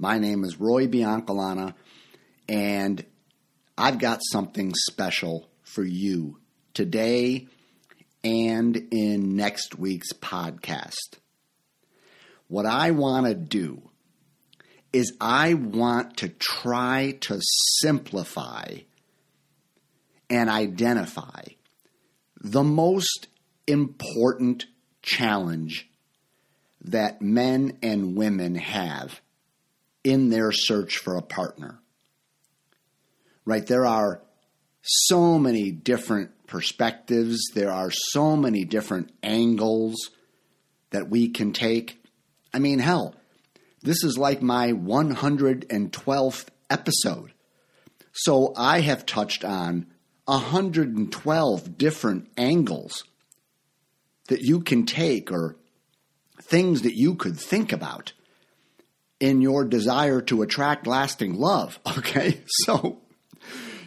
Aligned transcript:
My 0.00 0.18
name 0.18 0.44
is 0.44 0.58
Roy 0.58 0.86
Biancalana, 0.86 1.74
and 2.48 3.04
I've 3.76 3.98
got 3.98 4.20
something 4.32 4.72
special 4.74 5.50
for 5.62 5.84
you 5.84 6.38
today 6.72 7.48
and 8.24 8.78
in 8.90 9.36
next 9.36 9.78
week's 9.78 10.14
podcast. 10.14 11.18
What 12.48 12.64
I 12.64 12.92
want 12.92 13.26
to 13.26 13.34
do 13.34 13.90
is 14.90 15.14
I 15.20 15.52
want 15.52 16.16
to 16.16 16.30
try 16.30 17.18
to 17.20 17.38
simplify 17.82 18.76
and 20.30 20.48
identify 20.48 21.42
the 22.40 22.64
most 22.64 23.28
important 23.66 24.64
challenge 25.02 25.90
that 26.80 27.20
men 27.20 27.76
and 27.82 28.16
women 28.16 28.54
have 28.54 29.20
in 30.04 30.30
their 30.30 30.52
search 30.52 30.98
for 30.98 31.16
a 31.16 31.22
partner. 31.22 31.80
Right? 33.44 33.66
There 33.66 33.86
are 33.86 34.22
so 34.82 35.38
many 35.38 35.70
different 35.70 36.46
perspectives, 36.46 37.38
there 37.54 37.70
are 37.70 37.90
so 37.90 38.36
many 38.36 38.64
different 38.64 39.12
angles 39.22 40.10
that 40.90 41.08
we 41.08 41.28
can 41.28 41.52
take. 41.52 42.02
I 42.52 42.58
mean, 42.58 42.80
hell, 42.80 43.14
this 43.82 44.02
is 44.02 44.18
like 44.18 44.42
my 44.42 44.72
112th 44.72 46.46
episode. 46.68 47.32
So 48.12 48.52
I 48.56 48.80
have 48.80 49.06
touched 49.06 49.44
on 49.44 49.86
112 50.24 51.78
different 51.78 52.28
angles 52.36 53.04
that 54.28 54.40
you 54.40 54.60
can 54.60 54.86
take 54.86 55.30
or 55.30 55.56
things 56.42 56.82
that 56.82 56.94
you 56.94 57.14
could 57.14 57.38
think 57.38 57.72
about 57.72 58.12
in 59.20 59.42
your 59.42 59.64
desire 59.64 60.20
to 60.22 60.42
attract 60.42 60.86
lasting 60.86 61.34
love. 61.34 61.78
Okay. 61.98 62.40
So 62.64 63.00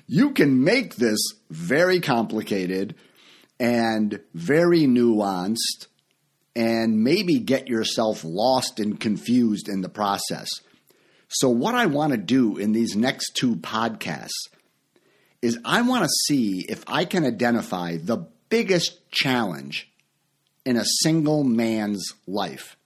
you 0.07 0.31
can 0.31 0.63
make 0.63 0.95
this 0.95 1.19
very 1.49 1.99
complicated 1.99 2.95
and 3.59 4.19
very 4.33 4.81
nuanced 4.81 5.87
and 6.55 7.03
maybe 7.03 7.39
get 7.39 7.67
yourself 7.67 8.23
lost 8.23 8.79
and 8.79 8.99
confused 8.99 9.67
in 9.67 9.81
the 9.81 9.89
process. 9.89 10.49
So, 11.27 11.49
what 11.49 11.73
I 11.73 11.87
want 11.87 12.11
to 12.11 12.17
do 12.17 12.57
in 12.57 12.73
these 12.73 12.95
next 12.95 13.31
two 13.35 13.55
podcasts 13.55 14.29
is 15.41 15.57
I 15.65 15.81
want 15.81 16.03
to 16.03 16.09
see 16.27 16.65
if 16.69 16.83
I 16.87 17.05
can 17.05 17.25
identify 17.25 17.97
the 17.97 18.27
biggest 18.49 19.09
challenge 19.09 19.91
in 20.65 20.77
a 20.77 20.85
single 21.01 21.43
man's 21.43 22.13
life 22.27 22.77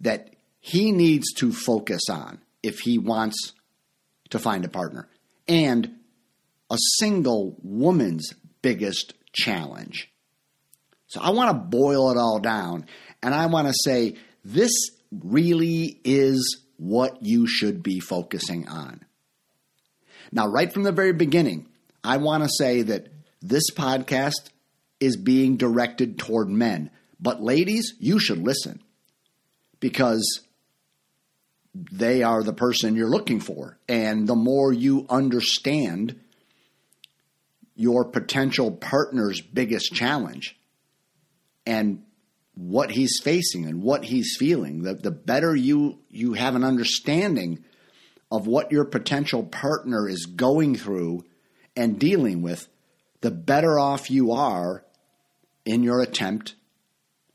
that 0.00 0.34
he 0.60 0.92
needs 0.92 1.32
to 1.34 1.52
focus 1.52 2.02
on 2.10 2.40
if 2.62 2.80
he 2.80 2.98
wants 2.98 3.52
to 4.30 4.38
find 4.38 4.64
a 4.64 4.68
partner, 4.68 5.08
and 5.48 5.96
a 6.70 6.76
single 6.98 7.56
woman's 7.62 8.32
biggest 8.62 9.14
challenge. 9.32 10.10
So 11.08 11.20
I 11.20 11.30
want 11.30 11.50
to 11.50 11.76
boil 11.76 12.10
it 12.12 12.16
all 12.16 12.38
down 12.38 12.86
and 13.22 13.34
I 13.34 13.46
want 13.46 13.66
to 13.66 13.74
say 13.84 14.16
this 14.44 14.72
really 15.10 16.00
is 16.04 16.60
what 16.76 17.18
you 17.20 17.46
should 17.46 17.82
be 17.82 17.98
focusing 17.98 18.68
on. 18.68 19.04
Now, 20.32 20.46
right 20.46 20.72
from 20.72 20.84
the 20.84 20.92
very 20.92 21.12
beginning, 21.12 21.66
I 22.04 22.18
want 22.18 22.44
to 22.44 22.50
say 22.58 22.82
that 22.82 23.08
this 23.42 23.70
podcast 23.72 24.50
is 25.00 25.16
being 25.16 25.56
directed 25.56 26.18
toward 26.18 26.48
men. 26.48 26.90
But 27.18 27.42
ladies, 27.42 27.94
you 27.98 28.18
should 28.18 28.38
listen 28.38 28.80
because 29.80 30.40
they 31.74 32.22
are 32.22 32.42
the 32.42 32.52
person 32.52 32.96
you're 32.96 33.08
looking 33.08 33.40
for. 33.40 33.78
And 33.88 34.26
the 34.26 34.34
more 34.34 34.72
you 34.72 35.06
understand 35.08 36.18
your 37.74 38.04
potential 38.04 38.70
partner's 38.70 39.40
biggest 39.40 39.92
challenge 39.94 40.58
and 41.64 42.02
what 42.54 42.90
he's 42.90 43.20
facing 43.22 43.64
and 43.64 43.82
what 43.82 44.04
he's 44.04 44.36
feeling, 44.38 44.82
the, 44.82 44.94
the 44.94 45.10
better 45.10 45.54
you, 45.54 45.98
you 46.10 46.34
have 46.34 46.54
an 46.54 46.64
understanding 46.64 47.64
of 48.30 48.46
what 48.46 48.70
your 48.70 48.84
potential 48.84 49.42
partner 49.42 50.08
is 50.08 50.26
going 50.26 50.76
through 50.76 51.24
and 51.76 51.98
dealing 51.98 52.42
with, 52.42 52.68
the 53.22 53.30
better 53.30 53.78
off 53.78 54.10
you 54.10 54.32
are 54.32 54.84
in 55.64 55.82
your 55.82 56.00
attempt 56.00 56.54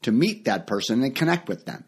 to 0.01 0.11
meet 0.11 0.45
that 0.45 0.67
person 0.67 1.03
and 1.03 1.15
connect 1.15 1.47
with 1.47 1.65
them. 1.65 1.85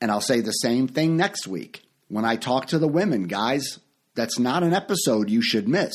And 0.00 0.10
I'll 0.10 0.20
say 0.20 0.40
the 0.40 0.52
same 0.52 0.88
thing 0.88 1.16
next 1.16 1.46
week. 1.46 1.82
When 2.08 2.24
I 2.24 2.36
talk 2.36 2.66
to 2.66 2.78
the 2.78 2.88
women, 2.88 3.24
guys, 3.24 3.78
that's 4.14 4.38
not 4.38 4.62
an 4.62 4.72
episode 4.72 5.28
you 5.28 5.42
should 5.42 5.68
miss. 5.68 5.94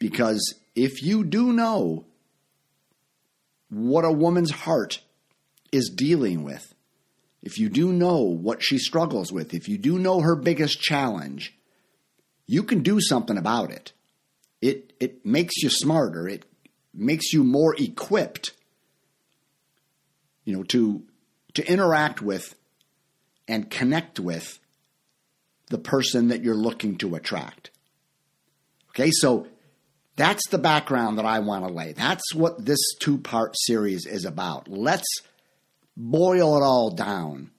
Because 0.00 0.54
if 0.74 1.02
you 1.02 1.24
do 1.24 1.52
know 1.52 2.06
what 3.68 4.04
a 4.04 4.12
woman's 4.12 4.50
heart 4.50 5.00
is 5.72 5.90
dealing 5.94 6.44
with, 6.44 6.74
if 7.42 7.58
you 7.58 7.68
do 7.68 7.92
know 7.92 8.22
what 8.22 8.62
she 8.62 8.78
struggles 8.78 9.32
with, 9.32 9.54
if 9.54 9.68
you 9.68 9.78
do 9.78 9.98
know 9.98 10.20
her 10.20 10.36
biggest 10.36 10.80
challenge, 10.80 11.54
you 12.46 12.62
can 12.62 12.82
do 12.82 13.00
something 13.00 13.36
about 13.36 13.70
it. 13.70 13.92
It 14.60 14.92
it 14.98 15.24
makes 15.24 15.62
you 15.62 15.70
smarter. 15.70 16.26
It 16.28 16.44
makes 16.94 17.32
you 17.32 17.44
more 17.44 17.76
equipped 17.78 18.52
you 20.48 20.56
know 20.56 20.62
to 20.62 21.02
to 21.52 21.70
interact 21.70 22.22
with 22.22 22.54
and 23.48 23.70
connect 23.70 24.20
with 24.20 24.60
the 25.70 25.78
person 25.78 26.28
that 26.28 26.44
you're 26.44 26.54
looking 26.54 26.96
to 26.98 27.14
attract. 27.14 27.70
Okay, 28.90 29.10
so 29.10 29.46
that's 30.16 30.46
the 30.50 30.58
background 30.58 31.18
that 31.18 31.24
I 31.24 31.38
want 31.40 31.66
to 31.66 31.72
lay. 31.72 31.92
That's 31.92 32.34
what 32.34 32.64
this 32.64 32.80
two 33.00 33.18
part 33.18 33.54
series 33.56 34.06
is 34.06 34.24
about. 34.24 34.68
Let's 34.68 35.08
boil 35.96 36.56
it 36.56 36.62
all 36.62 36.90
down 36.90 37.50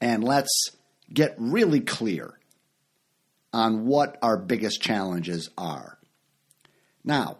and 0.00 0.24
let's 0.24 0.70
get 1.12 1.34
really 1.38 1.80
clear 1.80 2.38
on 3.52 3.86
what 3.86 4.18
our 4.22 4.36
biggest 4.36 4.80
challenges 4.80 5.50
are. 5.56 5.98
Now, 7.04 7.38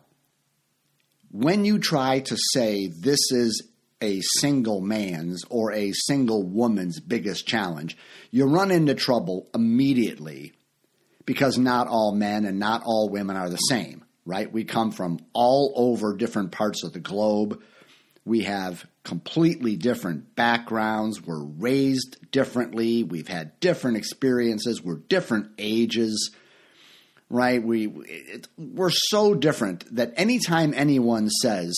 when 1.31 1.65
you 1.65 1.79
try 1.79 2.21
to 2.21 2.37
say 2.53 2.87
this 2.87 3.31
is 3.31 3.69
a 4.03 4.21
single 4.41 4.81
man's 4.81 5.45
or 5.49 5.73
a 5.73 5.93
single 5.93 6.43
woman's 6.43 7.01
biggest 7.01 7.47
challenge, 7.47 7.97
you 8.31 8.45
run 8.47 8.71
into 8.71 8.95
trouble 8.95 9.49
immediately 9.55 10.53
because 11.25 11.57
not 11.57 11.87
all 11.87 12.15
men 12.15 12.45
and 12.45 12.59
not 12.59 12.83
all 12.85 13.09
women 13.09 13.37
are 13.37 13.49
the 13.49 13.57
same, 13.57 14.05
right? 14.27 14.53
We 14.53 14.65
come 14.65 14.91
from 14.91 15.21
all 15.33 15.73
over 15.77 16.17
different 16.17 16.51
parts 16.51 16.83
of 16.83 16.93
the 16.93 17.01
globe. 17.01 17.63
We 18.25 18.43
have 18.43 18.85
completely 19.05 19.77
different 19.77 20.35
backgrounds. 20.35 21.23
We're 21.23 21.45
raised 21.45 22.31
differently. 22.31 23.05
We've 23.05 23.29
had 23.29 23.59
different 23.61 23.97
experiences. 23.97 24.83
We're 24.83 24.97
different 24.97 25.51
ages, 25.59 26.33
right? 27.31 27.63
We, 27.63 27.87
it, 27.87 28.49
we're 28.59 28.91
so 28.91 29.35
different 29.35 29.95
that 29.97 30.13
anytime 30.17 30.75
anyone 30.75 31.31
says, 31.31 31.75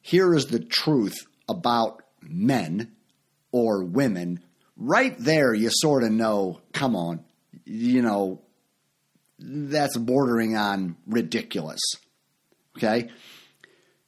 here 0.00 0.34
is 0.34 0.46
the 0.46 0.60
truth 0.60 1.26
about 1.48 2.02
men 2.22 2.92
or 3.52 3.84
women, 3.84 4.40
right 4.76 5.16
there 5.18 5.54
you 5.54 5.70
sort 5.70 6.02
of 6.02 6.12
know, 6.12 6.60
come 6.72 6.96
on, 6.96 7.24
you 7.64 8.02
know, 8.02 8.42
that's 9.38 9.96
bordering 9.96 10.56
on 10.56 10.96
ridiculous. 11.06 11.80
Okay? 12.76 13.10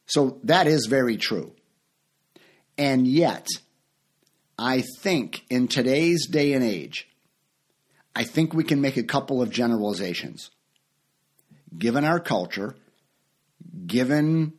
So 0.06 0.40
that 0.44 0.67
is 0.67 0.87
very 0.87 1.17
true. 1.17 1.52
And 2.76 3.06
yet, 3.06 3.46
I 4.58 4.82
think 5.00 5.44
in 5.50 5.69
today's 5.69 6.26
day 6.29 6.52
and 6.52 6.64
age, 6.64 7.08
I 8.14 8.25
think 8.25 8.52
we 8.52 8.64
can 8.64 8.81
make 8.81 8.96
a 8.96 9.02
couple 9.02 9.43
of 9.43 9.50
generalizations. 9.50 10.50
Given 11.76 12.05
our 12.05 12.19
culture, 12.19 12.75
given 13.87 14.55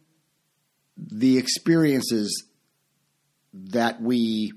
the 0.97 1.37
experiences 1.37 2.45
that 3.53 4.01
we 4.01 4.53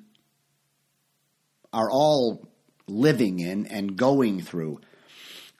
are 1.73 1.91
all 1.91 2.47
living 2.87 3.41
in 3.41 3.67
and 3.67 3.97
going 3.97 4.41
through, 4.41 4.81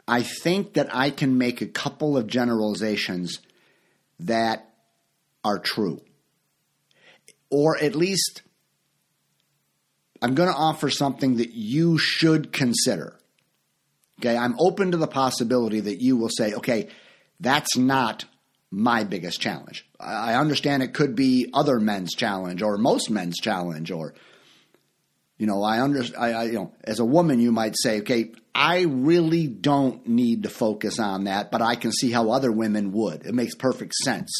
I 0.07 0.23
think 0.23 0.75
that 0.75 0.95
I 0.95 1.11
can 1.11 1.39
make 1.39 1.61
a 1.61 1.67
couple 1.67 2.17
of 2.17 2.27
generalizations 2.27 3.41
that 4.21 4.69
are 5.45 5.59
true. 5.59 6.01
Or 7.51 7.77
at 7.79 7.95
least 7.95 8.43
I'm 10.21 10.35
going 10.35 10.49
to 10.49 10.55
offer 10.55 10.91
something 10.91 11.37
that 11.37 11.53
you 11.53 11.99
should 11.99 12.53
consider. 12.53 13.19
Okay, 14.21 14.37
I'm 14.37 14.55
open 14.61 14.93
to 14.93 14.97
the 14.97 15.09
possibility 15.09 15.81
that 15.81 16.01
you 16.01 16.17
will 16.17 16.29
say, 16.29 16.55
okay, 16.55 16.89
that's 17.41 17.77
not 17.77 18.25
my 18.71 19.03
biggest 19.03 19.41
challenge. 19.41 19.85
I 20.03 20.35
understand 20.35 20.83
it 20.83 20.95
could 20.95 21.15
be 21.15 21.51
other 21.55 21.79
men's 21.81 22.15
challenge 22.15 22.63
or 22.63 22.77
most 22.77 23.11
men's 23.11 23.39
challenge 23.39 23.91
or 23.91 24.15
you 25.43 25.49
know, 25.49 25.65
I 25.65 25.81
understand. 25.81 26.23
I, 26.23 26.33
I, 26.33 26.45
you 26.45 26.53
know, 26.53 26.73
as 26.85 27.01
a 27.01 27.05
woman, 27.05 27.41
you 27.41 27.51
might 27.51 27.75
say, 27.77 27.99
okay, 28.03 28.31
I 28.55 28.83
really 28.83 29.49
don't 29.49 30.07
need 30.07 30.45
to 30.45 30.49
focus 30.49 31.01
on 31.01 31.25
that, 31.25 31.51
but 31.51 31.61
I 31.61 31.75
can 31.75 31.91
see 31.91 32.13
how 32.13 32.31
other 32.31 32.53
women 32.53 32.93
would. 32.93 33.27
It 33.27 33.35
makes 33.35 33.57
perfect 33.57 33.93
sense. 34.05 34.31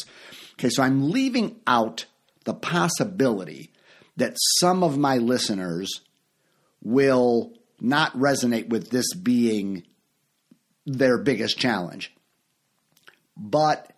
Okay, 0.53 0.69
so 0.69 0.81
I'm 0.81 1.11
leaving 1.11 1.59
out 1.67 2.05
the 2.45 2.53
possibility 2.53 3.73
that 4.15 4.37
some 4.59 4.81
of 4.81 4.97
my 4.97 5.17
listeners 5.17 5.89
will 6.81 7.51
not 7.81 8.13
resonate 8.13 8.69
with 8.69 8.89
this 8.89 9.13
being 9.13 9.83
their 10.85 11.17
biggest 11.17 11.57
challenge. 11.57 12.13
But 13.35 13.91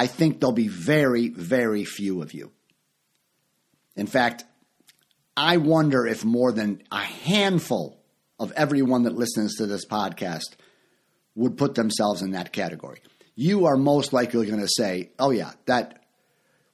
I 0.00 0.06
think 0.06 0.40
there'll 0.40 0.52
be 0.52 0.68
very, 0.68 1.28
very 1.28 1.84
few 1.84 2.22
of 2.22 2.32
you. 2.32 2.52
In 3.96 4.06
fact, 4.06 4.46
I 5.36 5.58
wonder 5.58 6.06
if 6.06 6.24
more 6.24 6.52
than 6.52 6.82
a 6.90 7.00
handful 7.00 8.00
of 8.38 8.50
everyone 8.52 9.02
that 9.02 9.14
listens 9.14 9.56
to 9.56 9.66
this 9.66 9.84
podcast 9.84 10.56
would 11.34 11.58
put 11.58 11.74
themselves 11.74 12.22
in 12.22 12.30
that 12.30 12.50
category. 12.50 13.02
You 13.34 13.66
are 13.66 13.76
most 13.76 14.14
likely 14.14 14.46
going 14.46 14.62
to 14.62 14.70
say, 14.74 15.10
oh, 15.18 15.32
yeah, 15.32 15.52
that 15.66 16.02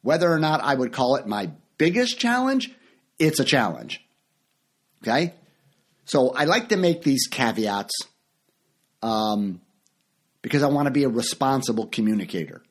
whether 0.02 0.32
or 0.32 0.38
not 0.38 0.60
I 0.62 0.76
would 0.76 0.92
call 0.92 1.16
it 1.16 1.26
my 1.26 1.50
biggest 1.78 2.20
challenge, 2.20 2.70
it's 3.18 3.40
a 3.40 3.44
challenge. 3.44 4.06
Okay? 5.02 5.34
So 6.04 6.30
I 6.30 6.44
like 6.44 6.68
to 6.68 6.76
make 6.76 7.02
these 7.02 7.26
caveats 7.26 7.94
um, 9.02 9.62
because 10.42 10.62
I 10.62 10.68
want 10.68 10.86
to 10.86 10.92
be 10.92 11.02
a 11.02 11.08
responsible 11.08 11.88
communicator. 11.88 12.62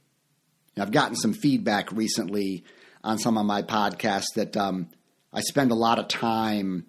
I've 0.78 0.92
gotten 0.92 1.16
some 1.16 1.34
feedback 1.34 1.92
recently 1.92 2.64
on 3.04 3.18
some 3.18 3.38
of 3.38 3.46
my 3.46 3.62
podcasts 3.62 4.34
that 4.36 4.58
um, 4.58 4.90
I 5.32 5.42
spend 5.42 5.72
a 5.72 5.76
lot 5.76 6.00
of 6.00 6.08
time, 6.08 6.86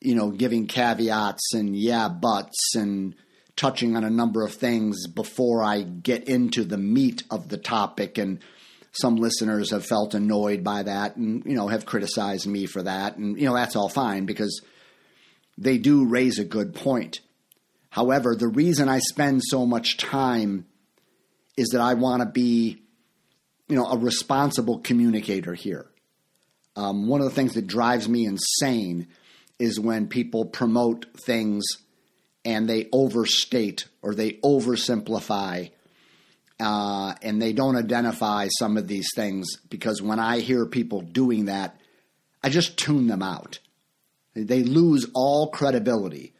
you 0.00 0.14
know, 0.14 0.30
giving 0.30 0.66
caveats 0.66 1.54
and 1.54 1.76
yeah, 1.76 2.08
buts 2.08 2.74
and 2.74 3.14
touching 3.56 3.96
on 3.96 4.04
a 4.04 4.10
number 4.10 4.44
of 4.44 4.54
things 4.54 5.06
before 5.06 5.62
I 5.62 5.82
get 5.82 6.28
into 6.28 6.64
the 6.64 6.78
meat 6.78 7.22
of 7.30 7.48
the 7.48 7.58
topic. 7.58 8.18
And 8.18 8.40
some 8.92 9.16
listeners 9.16 9.70
have 9.70 9.86
felt 9.86 10.14
annoyed 10.14 10.62
by 10.62 10.82
that 10.82 11.16
and, 11.16 11.44
you 11.44 11.54
know, 11.54 11.68
have 11.68 11.86
criticized 11.86 12.46
me 12.46 12.66
for 12.66 12.82
that. 12.82 13.16
And, 13.16 13.38
you 13.38 13.46
know, 13.46 13.54
that's 13.54 13.76
all 13.76 13.88
fine 13.88 14.26
because 14.26 14.62
they 15.58 15.78
do 15.78 16.06
raise 16.06 16.38
a 16.38 16.44
good 16.44 16.74
point. 16.74 17.20
However, 17.90 18.34
the 18.34 18.48
reason 18.48 18.88
I 18.88 19.00
spend 19.00 19.42
so 19.44 19.66
much 19.66 19.98
time 19.98 20.66
is 21.56 21.68
that 21.68 21.80
I 21.80 21.94
want 21.94 22.22
to 22.22 22.26
be, 22.26 22.82
you 23.72 23.78
know, 23.78 23.86
a 23.86 23.96
responsible 23.96 24.80
communicator 24.80 25.54
here. 25.54 25.86
Um, 26.76 27.08
one 27.08 27.22
of 27.22 27.24
the 27.24 27.34
things 27.34 27.54
that 27.54 27.66
drives 27.66 28.06
me 28.06 28.26
insane 28.26 29.08
is 29.58 29.80
when 29.80 30.08
people 30.08 30.44
promote 30.44 31.06
things 31.24 31.64
and 32.44 32.68
they 32.68 32.90
overstate 32.92 33.86
or 34.02 34.14
they 34.14 34.32
oversimplify 34.44 35.70
uh, 36.60 37.14
and 37.22 37.40
they 37.40 37.54
don't 37.54 37.76
identify 37.76 38.48
some 38.58 38.76
of 38.76 38.88
these 38.88 39.08
things 39.16 39.56
because 39.70 40.02
when 40.02 40.18
I 40.18 40.40
hear 40.40 40.66
people 40.66 41.00
doing 41.00 41.46
that, 41.46 41.80
I 42.42 42.50
just 42.50 42.76
tune 42.76 43.06
them 43.06 43.22
out. 43.22 43.58
They 44.34 44.64
lose 44.64 45.06
all 45.14 45.48
credibility 45.48 46.34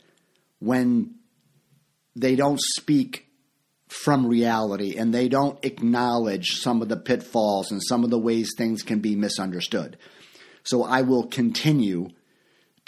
when 0.59 1.15
they 2.15 2.37
don't 2.37 2.61
speak 2.61 3.27
from 3.93 4.27
reality 4.27 4.97
and 4.97 5.13
they 5.13 5.29
don't 5.29 5.63
acknowledge 5.65 6.61
some 6.61 6.81
of 6.81 6.89
the 6.89 6.97
pitfalls 6.97 7.71
and 7.71 7.83
some 7.83 8.05
of 8.05 8.11
the 8.11 8.19
ways 8.19 8.51
things 8.57 8.83
can 8.83 9.01
be 9.01 9.15
misunderstood. 9.15 9.99
So 10.65 10.83
I 10.83 11.03
will 11.03 11.27
continue 11.27 12.09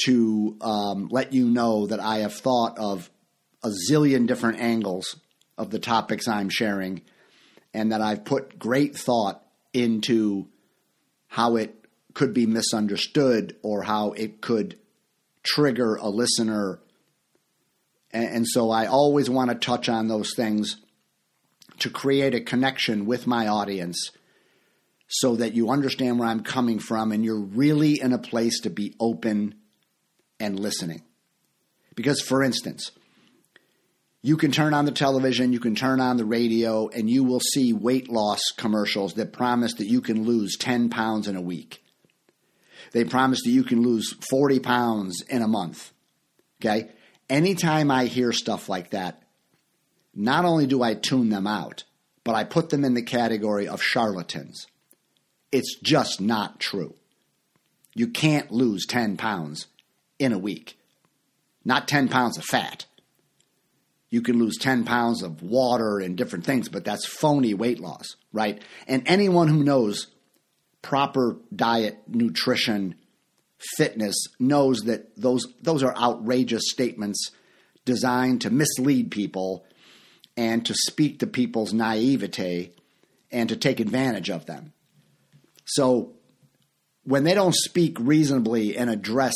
to 0.07 0.57
um, 0.61 1.09
let 1.11 1.33
you 1.33 1.47
know 1.47 1.87
that 1.87 2.01
I 2.01 2.19
have 2.19 2.35
thought 2.35 2.79
of 2.79 3.11
a 3.63 3.71
zillion 3.91 4.27
different 4.27 4.61
angles 4.61 5.17
of 5.57 5.71
the 5.71 5.79
topics 5.79 6.27
I'm 6.27 6.49
sharing, 6.49 7.03
and 7.73 7.93
that 7.93 8.01
I've 8.01 8.25
put 8.25 8.59
great 8.59 8.97
thought 8.97 9.45
into 9.73 10.49
how 11.29 11.57
it 11.57 11.85
could 12.13 12.35
be 12.35 12.47
misunderstood 12.47 13.57
or 13.63 13.83
how 13.83 14.13
it 14.13 14.41
could 14.41 14.79
trigger 15.43 15.97
a 15.97 16.09
listener. 16.09 16.81
And, 18.11 18.37
and 18.37 18.49
so 18.49 18.71
I 18.71 18.87
always 18.87 19.31
want 19.31 19.51
to 19.51 19.57
touch 19.57 19.89
on 19.89 20.09
those 20.09 20.35
things 20.35 20.77
to 21.81 21.91
create 21.91 22.35
a 22.35 22.41
connection 22.41 23.07
with 23.07 23.27
my 23.27 23.47
audience 23.47 24.11
so 25.09 25.37
that 25.37 25.55
you 25.55 25.71
understand 25.71 26.19
where 26.19 26.29
I'm 26.29 26.43
coming 26.43 26.79
from 26.79 27.13
and 27.13 27.25
you're 27.25 27.41
really 27.41 28.01
in 28.01 28.13
a 28.13 28.19
place 28.19 28.61
to 28.61 28.71
be 28.71 28.95
open 28.99 29.55
and 30.41 30.59
listening. 30.59 31.03
Because, 31.95 32.21
for 32.21 32.43
instance, 32.43 32.91
you 34.23 34.37
can 34.37 34.51
turn 34.51 34.75
on 34.75 34.87
the 34.87 34.91
television, 34.91 35.53
you 35.53 35.61
can 35.61 35.75
turn 35.75 36.01
on 36.01 36.17
the 36.17 36.25
radio, 36.25 36.89
and 36.89 37.11
you 37.11 37.23
will 37.25 37.41
see 37.41 37.73
weight 37.73 38.09
loss 38.09 38.41
commercials 38.57 39.15
that 39.15 39.33
promise 39.33 39.75
that 39.75 39.87
you 39.87 40.01
can 40.01 40.25
lose 40.25 40.57
10 40.57 40.89
pounds 40.89 41.29
in 41.29 41.37
a 41.37 41.43
week. 41.43 41.85
They 42.93 43.05
promise 43.05 43.43
that 43.43 43.51
you 43.51 43.65
can 43.65 43.83
lose 43.83 44.15
40 44.31 44.61
pounds 44.61 45.23
in 45.29 45.43
a 45.43 45.49
month. 45.49 45.93
Okay? 46.61 46.91
Anytime 47.29 47.91
I 47.91 48.07
hear 48.07 48.33
stuff 48.33 48.69
like 48.69 48.91
that, 48.91 49.24
not 50.15 50.45
only 50.45 50.67
do 50.67 50.83
I 50.83 50.95
tune 50.95 51.29
them 51.29 51.47
out, 51.47 51.85
but 52.25 52.35
I 52.35 52.45
put 52.45 52.71
them 52.71 52.85
in 52.85 52.95
the 52.95 53.03
category 53.03 53.69
of 53.69 53.83
charlatans. 53.83 54.67
It's 55.53 55.79
just 55.81 56.21
not 56.21 56.59
true. 56.59 56.95
You 57.95 58.09
can't 58.09 58.51
lose 58.51 58.87
10 58.87 59.17
pounds 59.17 59.67
in 60.19 60.33
a 60.33 60.39
week. 60.39 60.79
Not 61.65 61.89
10 61.89 62.09
pounds 62.09 62.37
of 62.39 62.45
fat. 62.45 62.87
You 64.11 64.23
can 64.23 64.39
lose 64.39 64.59
10 64.59 64.85
pounds 64.85 65.23
of 65.23 65.43
water 65.43 65.99
and 65.99 66.17
different 66.17 66.45
things, 66.45 66.69
but 66.69 66.85
that's 66.85 67.07
phony 67.07 67.55
weight 67.55 67.81
loss, 67.81 68.17
right? 68.33 68.63
And 68.87 69.03
anyone 69.07 69.49
who 69.49 69.65
knows 69.65 70.09
proper 70.83 71.37
diet, 71.55 71.99
nutrition, 72.07 72.95
fitness 73.77 74.15
knows 74.39 74.83
that 74.83 75.17
those 75.17 75.47
those 75.63 75.83
are 75.83 75.97
outrageous 75.97 76.65
statements 76.71 77.31
designed 77.85 78.43
to 78.43 78.51
mislead 78.51 79.11
people 79.11 79.65
and 80.37 80.67
to 80.67 80.75
speak 80.75 81.21
to 81.21 81.27
people's 81.27 81.73
naivete 81.73 82.73
and 83.31 83.49
to 83.49 83.57
take 83.57 83.81
advantage 83.81 84.31
of 84.31 84.47
them. 84.47 84.73
So 85.65 86.13
when 87.05 87.25
they 87.25 87.35
don't 87.35 87.55
speak 87.55 87.97
reasonably 88.01 88.77
and 88.77 88.91
address 88.91 89.35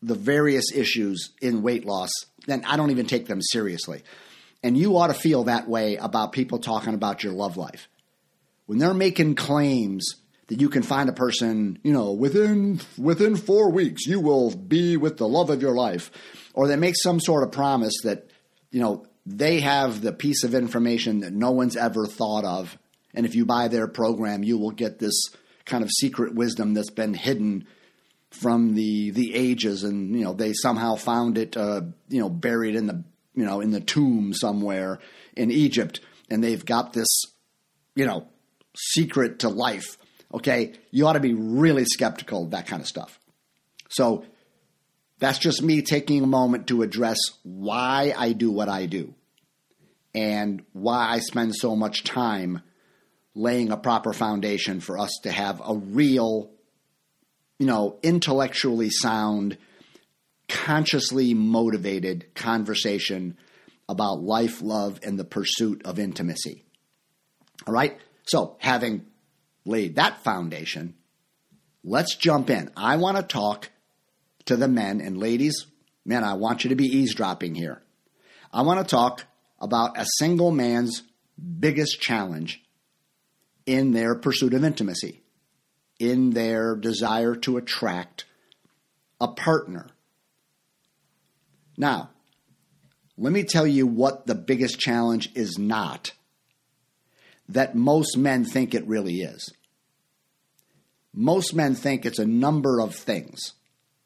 the 0.00 0.14
various 0.14 0.72
issues 0.74 1.30
in 1.40 1.62
weight 1.62 1.84
loss, 1.84 2.10
then 2.46 2.64
I 2.64 2.76
don't 2.76 2.90
even 2.90 3.06
take 3.06 3.26
them 3.26 3.40
seriously. 3.40 4.02
And 4.62 4.76
you 4.76 4.96
ought 4.96 5.08
to 5.08 5.14
feel 5.14 5.44
that 5.44 5.68
way 5.68 5.96
about 5.96 6.32
people 6.32 6.58
talking 6.58 6.94
about 6.94 7.22
your 7.22 7.32
love 7.32 7.56
life. 7.56 7.88
When 8.66 8.78
they're 8.78 8.94
making 8.94 9.34
claims 9.34 10.16
that 10.48 10.60
you 10.60 10.68
can 10.68 10.82
find 10.82 11.08
a 11.08 11.12
person, 11.12 11.78
you 11.82 11.92
know, 11.92 12.12
within 12.12 12.80
within 12.98 13.36
4 13.36 13.70
weeks 13.70 14.06
you 14.06 14.20
will 14.20 14.54
be 14.54 14.96
with 14.96 15.16
the 15.16 15.28
love 15.28 15.50
of 15.50 15.62
your 15.62 15.74
life, 15.74 16.10
or 16.52 16.68
they 16.68 16.76
make 16.76 16.94
some 16.96 17.20
sort 17.20 17.42
of 17.42 17.52
promise 17.52 17.94
that, 18.02 18.30
you 18.70 18.80
know, 18.80 19.06
they 19.24 19.60
have 19.60 20.00
the 20.00 20.12
piece 20.12 20.44
of 20.44 20.54
information 20.54 21.20
that 21.20 21.32
no 21.32 21.52
one's 21.52 21.76
ever 21.76 22.06
thought 22.06 22.44
of 22.44 22.76
and 23.14 23.26
if 23.26 23.34
you 23.34 23.44
buy 23.44 23.68
their 23.68 23.86
program, 23.86 24.42
you 24.42 24.58
will 24.58 24.70
get 24.70 24.98
this 24.98 25.28
kind 25.64 25.84
of 25.84 25.90
secret 25.90 26.34
wisdom 26.34 26.74
that's 26.74 26.90
been 26.90 27.14
hidden 27.14 27.66
from 28.30 28.74
the 28.74 29.10
the 29.10 29.34
ages, 29.34 29.84
and 29.84 30.16
you 30.16 30.24
know 30.24 30.32
they 30.32 30.52
somehow 30.54 30.96
found 30.96 31.36
it, 31.36 31.56
uh, 31.56 31.82
you 32.08 32.20
know, 32.20 32.30
buried 32.30 32.74
in 32.74 32.86
the 32.86 33.04
you 33.34 33.44
know 33.44 33.60
in 33.60 33.70
the 33.70 33.80
tomb 33.80 34.32
somewhere 34.32 34.98
in 35.36 35.50
Egypt, 35.50 36.00
and 36.30 36.42
they've 36.42 36.64
got 36.64 36.92
this, 36.92 37.24
you 37.94 38.06
know, 38.06 38.26
secret 38.76 39.40
to 39.40 39.48
life. 39.48 39.98
Okay, 40.32 40.72
you 40.90 41.06
ought 41.06 41.12
to 41.12 41.20
be 41.20 41.34
really 41.34 41.84
skeptical 41.84 42.44
of 42.44 42.52
that 42.52 42.66
kind 42.66 42.80
of 42.80 42.88
stuff. 42.88 43.18
So 43.90 44.24
that's 45.22 45.38
just 45.38 45.62
me 45.62 45.82
taking 45.82 46.24
a 46.24 46.26
moment 46.26 46.66
to 46.66 46.82
address 46.82 47.16
why 47.44 48.12
I 48.18 48.32
do 48.32 48.50
what 48.50 48.68
I 48.68 48.86
do 48.86 49.14
and 50.12 50.64
why 50.72 51.10
I 51.10 51.20
spend 51.20 51.54
so 51.54 51.76
much 51.76 52.02
time 52.02 52.60
laying 53.32 53.70
a 53.70 53.76
proper 53.76 54.12
foundation 54.12 54.80
for 54.80 54.98
us 54.98 55.20
to 55.22 55.30
have 55.30 55.62
a 55.64 55.76
real, 55.76 56.50
you 57.60 57.66
know, 57.66 58.00
intellectually 58.02 58.90
sound, 58.90 59.58
consciously 60.48 61.34
motivated 61.34 62.34
conversation 62.34 63.36
about 63.88 64.24
life, 64.24 64.60
love, 64.60 64.98
and 65.04 65.20
the 65.20 65.24
pursuit 65.24 65.82
of 65.84 66.00
intimacy. 66.00 66.64
All 67.64 67.72
right? 67.72 67.96
So, 68.24 68.56
having 68.58 69.06
laid 69.64 69.94
that 69.94 70.24
foundation, 70.24 70.94
let's 71.84 72.16
jump 72.16 72.50
in. 72.50 72.72
I 72.76 72.96
want 72.96 73.18
to 73.18 73.22
talk 73.22 73.68
to 74.46 74.56
the 74.56 74.68
men 74.68 75.00
and 75.00 75.18
ladies. 75.18 75.66
Man, 76.04 76.24
I 76.24 76.34
want 76.34 76.64
you 76.64 76.70
to 76.70 76.76
be 76.76 76.86
eavesdropping 76.86 77.54
here. 77.54 77.82
I 78.52 78.62
want 78.62 78.80
to 78.80 78.90
talk 78.90 79.24
about 79.60 79.98
a 79.98 80.06
single 80.18 80.50
man's 80.50 81.02
biggest 81.58 82.00
challenge 82.00 82.62
in 83.66 83.92
their 83.92 84.14
pursuit 84.14 84.54
of 84.54 84.64
intimacy, 84.64 85.22
in 85.98 86.30
their 86.30 86.74
desire 86.76 87.36
to 87.36 87.56
attract 87.56 88.24
a 89.20 89.28
partner. 89.28 89.88
Now, 91.76 92.10
let 93.16 93.32
me 93.32 93.44
tell 93.44 93.66
you 93.66 93.86
what 93.86 94.26
the 94.26 94.34
biggest 94.34 94.80
challenge 94.80 95.30
is 95.34 95.58
not 95.58 96.12
that 97.48 97.74
most 97.74 98.16
men 98.16 98.44
think 98.44 98.74
it 98.74 98.86
really 98.86 99.20
is. 99.20 99.52
Most 101.14 101.54
men 101.54 101.74
think 101.74 102.04
it's 102.04 102.18
a 102.18 102.26
number 102.26 102.80
of 102.80 102.94
things. 102.94 103.52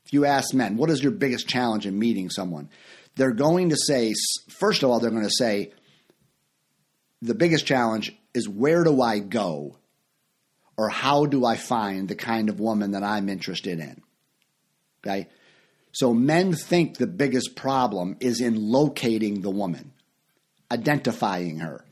If 0.07 0.13
you 0.13 0.25
ask 0.25 0.55
men, 0.55 0.77
what 0.77 0.89
is 0.89 1.03
your 1.03 1.11
biggest 1.11 1.49
challenge 1.49 1.85
in 1.85 1.99
meeting 1.99 2.31
someone? 2.31 2.71
They're 3.17 3.33
going 3.33 3.71
to 3.71 3.77
say, 3.77 4.15
first 4.49 4.85
of 4.85 4.91
all, 4.91 5.01
they're 5.01 5.11
going 5.11 5.25
to 5.25 5.31
say, 5.31 5.73
the 7.21 7.35
biggest 7.35 7.67
challenge 7.67 8.15
is 8.33 8.49
where 8.49 8.85
do 8.85 9.03
I 9.03 9.19
go 9.19 9.77
or 10.77 10.89
how 10.91 11.27
do 11.27 11.45
I 11.45 11.57
find 11.57 12.09
the 12.09 12.15
kind 12.15 12.49
of 12.49 12.61
woman 12.61 12.93
that 12.93 13.03
I'm 13.03 13.29
interested 13.29 13.81
in? 13.81 14.01
Okay? 15.05 15.27
So 15.91 16.15
men 16.15 16.53
think 16.53 16.99
the 16.99 17.09
biggest 17.09 17.57
problem 17.57 18.17
is 18.21 18.41
in 18.41 18.55
locating 18.55 19.41
the 19.41 19.51
woman, 19.51 19.93
identifying 20.71 21.59
her. 21.59 21.85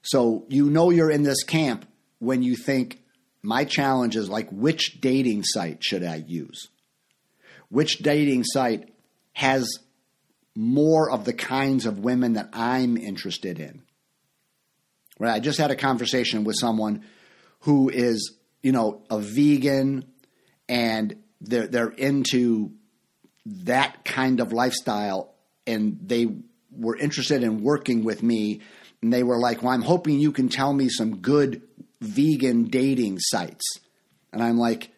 So 0.00 0.46
you 0.48 0.70
know 0.70 0.88
you're 0.88 1.10
in 1.10 1.24
this 1.24 1.42
camp 1.42 1.86
when 2.20 2.42
you 2.42 2.56
think 2.56 3.02
my 3.42 3.64
challenge 3.64 4.16
is 4.16 4.30
like 4.30 4.48
which 4.50 4.98
dating 5.02 5.42
site 5.44 5.84
should 5.84 6.02
I 6.02 6.24
use? 6.26 6.68
Which 7.74 7.98
dating 7.98 8.44
site 8.44 8.94
has 9.32 9.68
more 10.54 11.10
of 11.10 11.24
the 11.24 11.32
kinds 11.32 11.86
of 11.86 11.98
women 11.98 12.34
that 12.34 12.50
I'm 12.52 12.96
interested 12.96 13.58
in? 13.58 13.82
Right? 15.18 15.34
I 15.34 15.40
just 15.40 15.58
had 15.58 15.72
a 15.72 15.74
conversation 15.74 16.44
with 16.44 16.54
someone 16.56 17.04
who 17.62 17.88
is, 17.88 18.32
you 18.62 18.70
know, 18.70 19.02
a 19.10 19.18
vegan 19.18 20.04
and 20.68 21.16
they're 21.40 21.66
they're 21.66 21.88
into 21.88 22.70
that 23.44 24.04
kind 24.04 24.38
of 24.38 24.52
lifestyle 24.52 25.34
and 25.66 25.98
they 26.00 26.28
were 26.70 26.96
interested 26.96 27.42
in 27.42 27.64
working 27.64 28.04
with 28.04 28.22
me 28.22 28.60
and 29.02 29.12
they 29.12 29.24
were 29.24 29.40
like, 29.40 29.64
"Well, 29.64 29.72
I'm 29.72 29.82
hoping 29.82 30.20
you 30.20 30.30
can 30.30 30.48
tell 30.48 30.72
me 30.72 30.88
some 30.88 31.16
good 31.16 31.62
vegan 32.00 32.66
dating 32.66 33.18
sites." 33.18 33.64
And 34.32 34.44
I'm 34.44 34.58
like, 34.58 34.92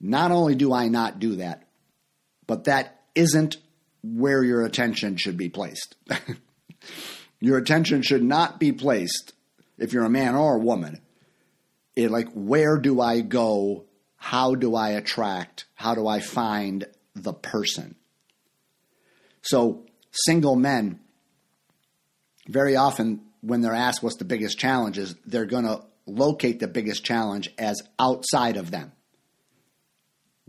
"Not 0.00 0.30
only 0.30 0.54
do 0.54 0.72
I 0.72 0.88
not 0.88 1.18
do 1.18 1.36
that, 1.36 1.66
but 2.50 2.64
that 2.64 3.02
isn't 3.14 3.58
where 4.02 4.42
your 4.42 4.64
attention 4.64 5.16
should 5.16 5.36
be 5.36 5.48
placed. 5.48 5.94
your 7.40 7.58
attention 7.58 8.02
should 8.02 8.24
not 8.24 8.58
be 8.58 8.72
placed 8.72 9.34
if 9.78 9.92
you're 9.92 10.04
a 10.04 10.10
man 10.10 10.34
or 10.34 10.56
a 10.56 10.58
woman. 10.58 11.00
In 11.94 12.10
like 12.10 12.26
where 12.32 12.76
do 12.76 13.00
I 13.00 13.20
go? 13.20 13.84
How 14.16 14.56
do 14.56 14.74
I 14.74 14.88
attract? 14.88 15.66
How 15.76 15.94
do 15.94 16.08
I 16.08 16.18
find 16.18 16.88
the 17.14 17.32
person. 17.32 17.94
So, 19.42 19.86
single 20.10 20.56
men, 20.56 20.98
very 22.48 22.74
often 22.74 23.20
when 23.42 23.60
they're 23.60 23.76
asked 23.76 24.02
what's 24.02 24.16
the 24.16 24.24
biggest 24.24 24.58
challenge 24.58 24.98
is, 24.98 25.14
they're 25.24 25.46
going 25.46 25.66
to 25.66 25.84
locate 26.04 26.58
the 26.58 26.66
biggest 26.66 27.04
challenge 27.04 27.48
as 27.60 27.80
outside 27.96 28.56
of 28.56 28.72
them. 28.72 28.90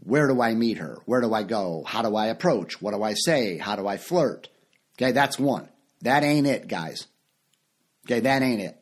Where 0.04 0.28
do 0.28 0.42
I 0.42 0.54
meet 0.56 0.80
her? 0.80 0.98
Where 1.06 1.22
do 1.22 1.34
I 1.34 1.44
go? 1.44 1.84
How 1.86 2.02
do 2.02 2.16
I 2.16 2.28
approach? 2.28 2.82
What 2.82 2.94
do 2.94 3.04
I 3.04 3.14
say? 3.14 3.58
How 3.58 3.76
do 3.76 3.88
I 3.88 3.98
flirt? 3.98 4.50
Okay, 4.98 5.12
that's 5.12 5.38
one. 5.40 5.70
That 6.02 6.24
ain't 6.24 6.48
it, 6.48 6.68
guys. 6.68 7.08
Okay, 8.06 8.20
that 8.22 8.42
ain't 8.42 8.62
it. 8.62 8.78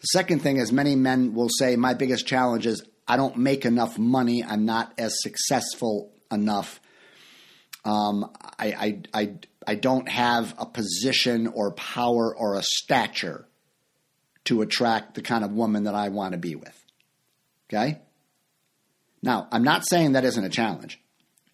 The 0.00 0.06
second 0.06 0.40
thing 0.40 0.56
is 0.56 0.72
many 0.72 0.96
men 0.96 1.34
will 1.34 1.50
say, 1.50 1.76
My 1.76 1.94
biggest 1.94 2.26
challenge 2.26 2.66
is 2.66 2.82
I 3.06 3.16
don't 3.16 3.36
make 3.36 3.64
enough 3.64 3.98
money. 3.98 4.42
I'm 4.42 4.64
not 4.64 4.92
as 4.98 5.14
successful 5.20 6.12
enough. 6.32 6.80
Um, 7.84 8.30
I, 8.58 8.66
I, 8.72 9.02
I, 9.14 9.34
I 9.66 9.74
don't 9.74 10.08
have 10.08 10.54
a 10.58 10.66
position 10.66 11.46
or 11.46 11.72
power 11.72 12.34
or 12.34 12.56
a 12.56 12.62
stature 12.62 13.46
to 14.44 14.62
attract 14.62 15.14
the 15.14 15.22
kind 15.22 15.44
of 15.44 15.52
woman 15.52 15.84
that 15.84 15.94
I 15.94 16.08
want 16.08 16.32
to 16.32 16.38
be 16.38 16.56
with. 16.56 16.84
Okay? 17.68 18.00
Now, 19.26 19.48
I'm 19.50 19.64
not 19.64 19.84
saying 19.84 20.12
that 20.12 20.24
isn't 20.24 20.44
a 20.44 20.48
challenge. 20.48 21.00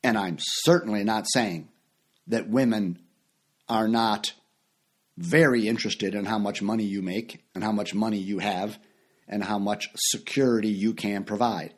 And 0.04 0.18
I'm 0.18 0.36
certainly 0.38 1.04
not 1.04 1.24
saying 1.32 1.70
that 2.26 2.50
women 2.50 2.98
are 3.66 3.88
not 3.88 4.34
very 5.16 5.66
interested 5.66 6.14
in 6.14 6.26
how 6.26 6.38
much 6.38 6.60
money 6.60 6.84
you 6.84 7.00
make 7.00 7.42
and 7.54 7.64
how 7.64 7.72
much 7.72 7.94
money 7.94 8.18
you 8.18 8.40
have 8.40 8.78
and 9.26 9.42
how 9.42 9.58
much 9.58 9.88
security 9.96 10.68
you 10.68 10.92
can 10.92 11.24
provide. 11.24 11.72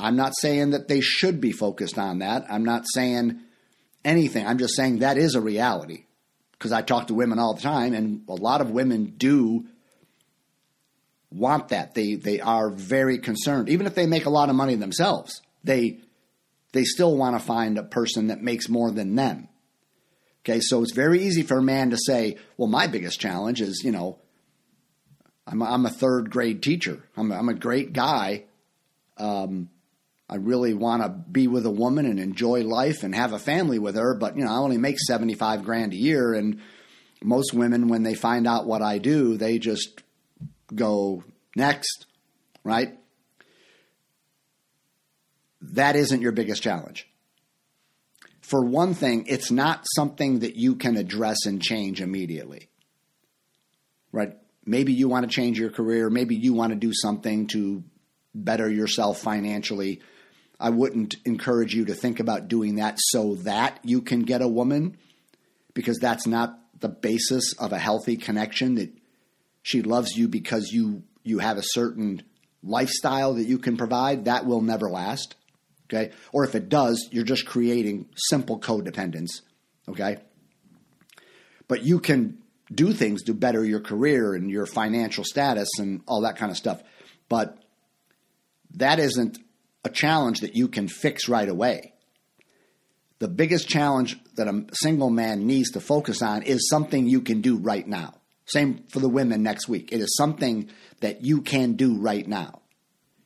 I'm 0.00 0.16
not 0.16 0.32
saying 0.40 0.70
that 0.70 0.88
they 0.88 1.02
should 1.02 1.42
be 1.42 1.52
focused 1.52 1.98
on 1.98 2.20
that. 2.20 2.46
I'm 2.48 2.64
not 2.64 2.84
saying 2.94 3.38
anything. 4.02 4.46
I'm 4.46 4.58
just 4.58 4.76
saying 4.76 5.00
that 5.00 5.18
is 5.18 5.34
a 5.34 5.42
reality 5.42 6.06
because 6.52 6.72
I 6.72 6.80
talk 6.80 7.08
to 7.08 7.14
women 7.14 7.38
all 7.38 7.52
the 7.52 7.60
time, 7.60 7.92
and 7.92 8.22
a 8.28 8.34
lot 8.34 8.62
of 8.62 8.70
women 8.70 9.12
do 9.18 9.66
want 11.36 11.68
that. 11.68 11.94
They 11.94 12.14
they 12.14 12.40
are 12.40 12.70
very 12.70 13.18
concerned, 13.18 13.68
even 13.68 13.86
if 13.86 13.94
they 13.94 14.06
make 14.06 14.26
a 14.26 14.30
lot 14.30 14.50
of 14.50 14.56
money 14.56 14.74
themselves. 14.74 15.42
They 15.64 16.00
they 16.72 16.84
still 16.84 17.16
want 17.16 17.38
to 17.38 17.44
find 17.44 17.78
a 17.78 17.82
person 17.82 18.28
that 18.28 18.42
makes 18.42 18.68
more 18.68 18.90
than 18.90 19.14
them. 19.14 19.48
Okay, 20.44 20.60
so 20.60 20.82
it's 20.82 20.94
very 20.94 21.22
easy 21.22 21.42
for 21.42 21.58
a 21.58 21.62
man 21.62 21.90
to 21.90 21.98
say, 21.98 22.36
"Well, 22.56 22.68
my 22.68 22.86
biggest 22.86 23.20
challenge 23.20 23.60
is, 23.60 23.82
you 23.84 23.92
know, 23.92 24.18
I'm 25.46 25.62
a, 25.62 25.64
I'm 25.64 25.86
a 25.86 25.90
third 25.90 26.30
grade 26.30 26.62
teacher. 26.62 27.02
I'm 27.16 27.32
a, 27.32 27.36
I'm 27.36 27.48
a 27.48 27.54
great 27.54 27.92
guy." 27.92 28.44
Um, 29.16 29.70
I 30.28 30.36
really 30.36 30.74
want 30.74 31.02
to 31.02 31.08
be 31.08 31.46
with 31.46 31.66
a 31.66 31.70
woman 31.70 32.04
and 32.04 32.18
enjoy 32.18 32.62
life 32.62 33.04
and 33.04 33.14
have 33.14 33.32
a 33.32 33.38
family 33.38 33.78
with 33.78 33.94
her, 33.94 34.14
but 34.14 34.36
you 34.36 34.44
know, 34.44 34.50
I 34.50 34.56
only 34.56 34.76
make 34.76 34.98
75 34.98 35.64
grand 35.64 35.92
a 35.92 35.96
year 35.96 36.34
and 36.34 36.60
most 37.22 37.54
women 37.54 37.88
when 37.88 38.02
they 38.02 38.14
find 38.14 38.46
out 38.46 38.66
what 38.66 38.82
I 38.82 38.98
do, 38.98 39.36
they 39.36 39.58
just 39.58 40.02
go 40.74 41.24
next, 41.54 42.06
right? 42.64 42.98
That 45.60 45.96
isn't 45.96 46.20
your 46.20 46.32
biggest 46.32 46.62
challenge. 46.62 47.08
For 48.40 48.64
one 48.64 48.94
thing, 48.94 49.26
it's 49.26 49.50
not 49.50 49.84
something 49.94 50.40
that 50.40 50.56
you 50.56 50.76
can 50.76 50.96
address 50.96 51.46
and 51.46 51.60
change 51.60 52.00
immediately. 52.00 52.68
Right? 54.12 54.36
Maybe 54.64 54.92
you 54.92 55.08
want 55.08 55.28
to 55.28 55.34
change 55.34 55.58
your 55.58 55.70
career, 55.70 56.10
maybe 56.10 56.36
you 56.36 56.54
want 56.54 56.70
to 56.70 56.78
do 56.78 56.92
something 56.94 57.48
to 57.48 57.82
better 58.34 58.70
yourself 58.70 59.18
financially 59.18 60.00
I 60.58 60.70
wouldn't 60.70 61.16
encourage 61.24 61.74
you 61.74 61.84
to 61.86 61.94
think 61.94 62.20
about 62.20 62.48
doing 62.48 62.76
that 62.76 62.98
so 62.98 63.34
that 63.36 63.78
you 63.82 64.00
can 64.00 64.20
get 64.20 64.40
a 64.40 64.48
woman 64.48 64.96
because 65.74 65.98
that's 65.98 66.26
not 66.26 66.58
the 66.80 66.88
basis 66.88 67.52
of 67.58 67.72
a 67.72 67.78
healthy 67.78 68.16
connection 68.16 68.76
that 68.76 68.90
she 69.66 69.82
loves 69.82 70.16
you 70.16 70.28
because 70.28 70.70
you 70.72 71.02
you 71.22 71.38
have 71.38 71.56
a 71.56 71.62
certain 71.62 72.22
lifestyle 72.62 73.34
that 73.34 73.44
you 73.46 73.58
can 73.58 73.76
provide 73.76 74.24
that 74.24 74.46
will 74.46 74.60
never 74.60 74.90
last 74.90 75.34
okay 75.88 76.12
or 76.32 76.44
if 76.44 76.54
it 76.54 76.68
does 76.68 77.08
you're 77.10 77.24
just 77.24 77.46
creating 77.46 78.08
simple 78.16 78.58
codependence 78.58 79.40
okay 79.88 80.18
but 81.68 81.82
you 81.82 81.98
can 81.98 82.38
do 82.72 82.92
things 82.92 83.22
to 83.22 83.34
better 83.34 83.64
your 83.64 83.80
career 83.80 84.34
and 84.34 84.50
your 84.50 84.66
financial 84.66 85.24
status 85.24 85.68
and 85.78 86.00
all 86.06 86.22
that 86.22 86.36
kind 86.36 86.50
of 86.50 86.56
stuff 86.56 86.82
but 87.28 87.58
that 88.76 88.98
isn't 88.98 89.38
a 89.84 89.88
challenge 89.88 90.40
that 90.40 90.56
you 90.56 90.68
can 90.68 90.88
fix 90.88 91.28
right 91.28 91.48
away. 91.48 91.92
The 93.20 93.28
biggest 93.28 93.68
challenge 93.68 94.18
that 94.34 94.48
a 94.48 94.66
single 94.72 95.10
man 95.10 95.46
needs 95.46 95.70
to 95.70 95.80
focus 95.80 96.22
on 96.22 96.42
is 96.42 96.68
something 96.68 97.06
you 97.06 97.22
can 97.22 97.40
do 97.40 97.56
right 97.56 97.86
now. 97.86 98.14
Same 98.46 98.84
for 98.88 99.00
the 99.00 99.08
women 99.08 99.42
next 99.42 99.68
week. 99.68 99.92
It 99.92 100.00
is 100.00 100.16
something 100.16 100.70
that 101.00 101.24
you 101.24 101.42
can 101.42 101.74
do 101.74 101.98
right 101.98 102.26
now. 102.26 102.62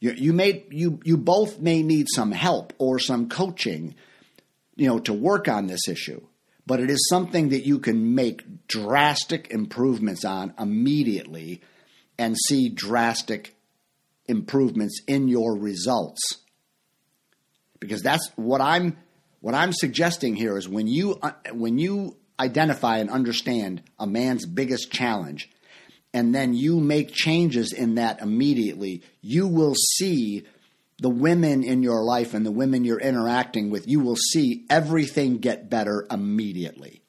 You, 0.00 0.12
you 0.12 0.32
may 0.32 0.64
you 0.70 1.00
you 1.04 1.16
both 1.16 1.60
may 1.60 1.82
need 1.82 2.06
some 2.14 2.32
help 2.32 2.72
or 2.78 2.98
some 2.98 3.28
coaching, 3.28 3.94
you 4.76 4.88
know, 4.88 4.98
to 5.00 5.12
work 5.12 5.46
on 5.46 5.66
this 5.66 5.88
issue. 5.88 6.22
But 6.66 6.80
it 6.80 6.90
is 6.90 7.08
something 7.08 7.50
that 7.50 7.66
you 7.66 7.78
can 7.78 8.14
make 8.14 8.66
drastic 8.66 9.50
improvements 9.50 10.24
on 10.24 10.54
immediately 10.58 11.60
and 12.18 12.36
see 12.36 12.68
drastic 12.68 13.54
improvements 14.26 15.00
in 15.06 15.28
your 15.28 15.54
results 15.58 16.20
because 17.80 18.02
that's 18.02 18.30
what 18.36 18.60
I'm 18.60 18.96
What 19.40 19.54
I'm 19.54 19.72
suggesting 19.72 20.36
here 20.36 20.58
is 20.58 20.68
when 20.68 20.86
you 20.86 21.18
uh, 21.22 21.32
when 21.52 21.78
you 21.78 22.16
identify 22.40 22.98
and 22.98 23.10
understand 23.10 23.82
a 23.98 24.06
man's 24.06 24.46
biggest 24.46 24.90
challenge 24.90 25.50
and 26.12 26.34
then 26.34 26.54
you 26.54 26.80
make 26.80 27.12
changes 27.12 27.72
in 27.72 27.94
that 27.94 28.20
immediately, 28.20 29.02
you 29.20 29.46
will 29.46 29.74
see 29.74 30.44
the 31.00 31.10
women 31.10 31.62
in 31.62 31.82
your 31.82 32.02
life 32.02 32.34
and 32.34 32.44
the 32.44 32.50
women 32.50 32.84
you're 32.84 33.00
interacting 33.00 33.70
with, 33.70 33.88
you 33.88 34.00
will 34.00 34.16
see 34.16 34.66
everything 34.68 35.38
get 35.38 35.70
better 35.70 36.06
immediately. 36.10 37.02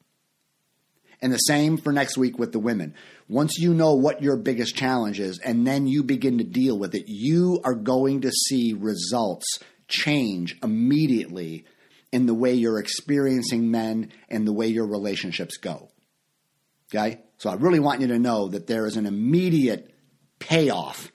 And 1.20 1.32
the 1.32 1.38
same 1.38 1.76
for 1.76 1.92
next 1.92 2.16
week 2.16 2.38
with 2.38 2.52
the 2.52 2.58
women. 2.58 2.94
Once 3.28 3.58
you 3.58 3.74
know 3.74 3.94
what 3.94 4.22
your 4.22 4.36
biggest 4.36 4.76
challenge 4.76 5.20
is 5.20 5.38
and 5.38 5.66
then 5.66 5.86
you 5.86 6.02
begin 6.02 6.38
to 6.38 6.44
deal 6.44 6.78
with 6.78 6.94
it, 6.94 7.04
you 7.06 7.60
are 7.64 7.74
going 7.74 8.22
to 8.22 8.30
see 8.30 8.72
results 8.72 9.58
change 9.88 10.56
immediately 10.62 11.64
in 12.12 12.26
the 12.26 12.34
way 12.34 12.52
you're 12.52 12.78
experiencing 12.78 13.70
men 13.70 14.12
and 14.28 14.46
the 14.46 14.52
way 14.52 14.66
your 14.66 14.86
relationships 14.86 15.56
go. 15.56 15.88
Okay? 16.94 17.20
So 17.38 17.50
I 17.50 17.54
really 17.54 17.80
want 17.80 18.02
you 18.02 18.08
to 18.08 18.18
know 18.18 18.48
that 18.48 18.66
there 18.66 18.86
is 18.86 18.96
an 18.96 19.06
immediate 19.06 19.90
payoff 20.38 21.10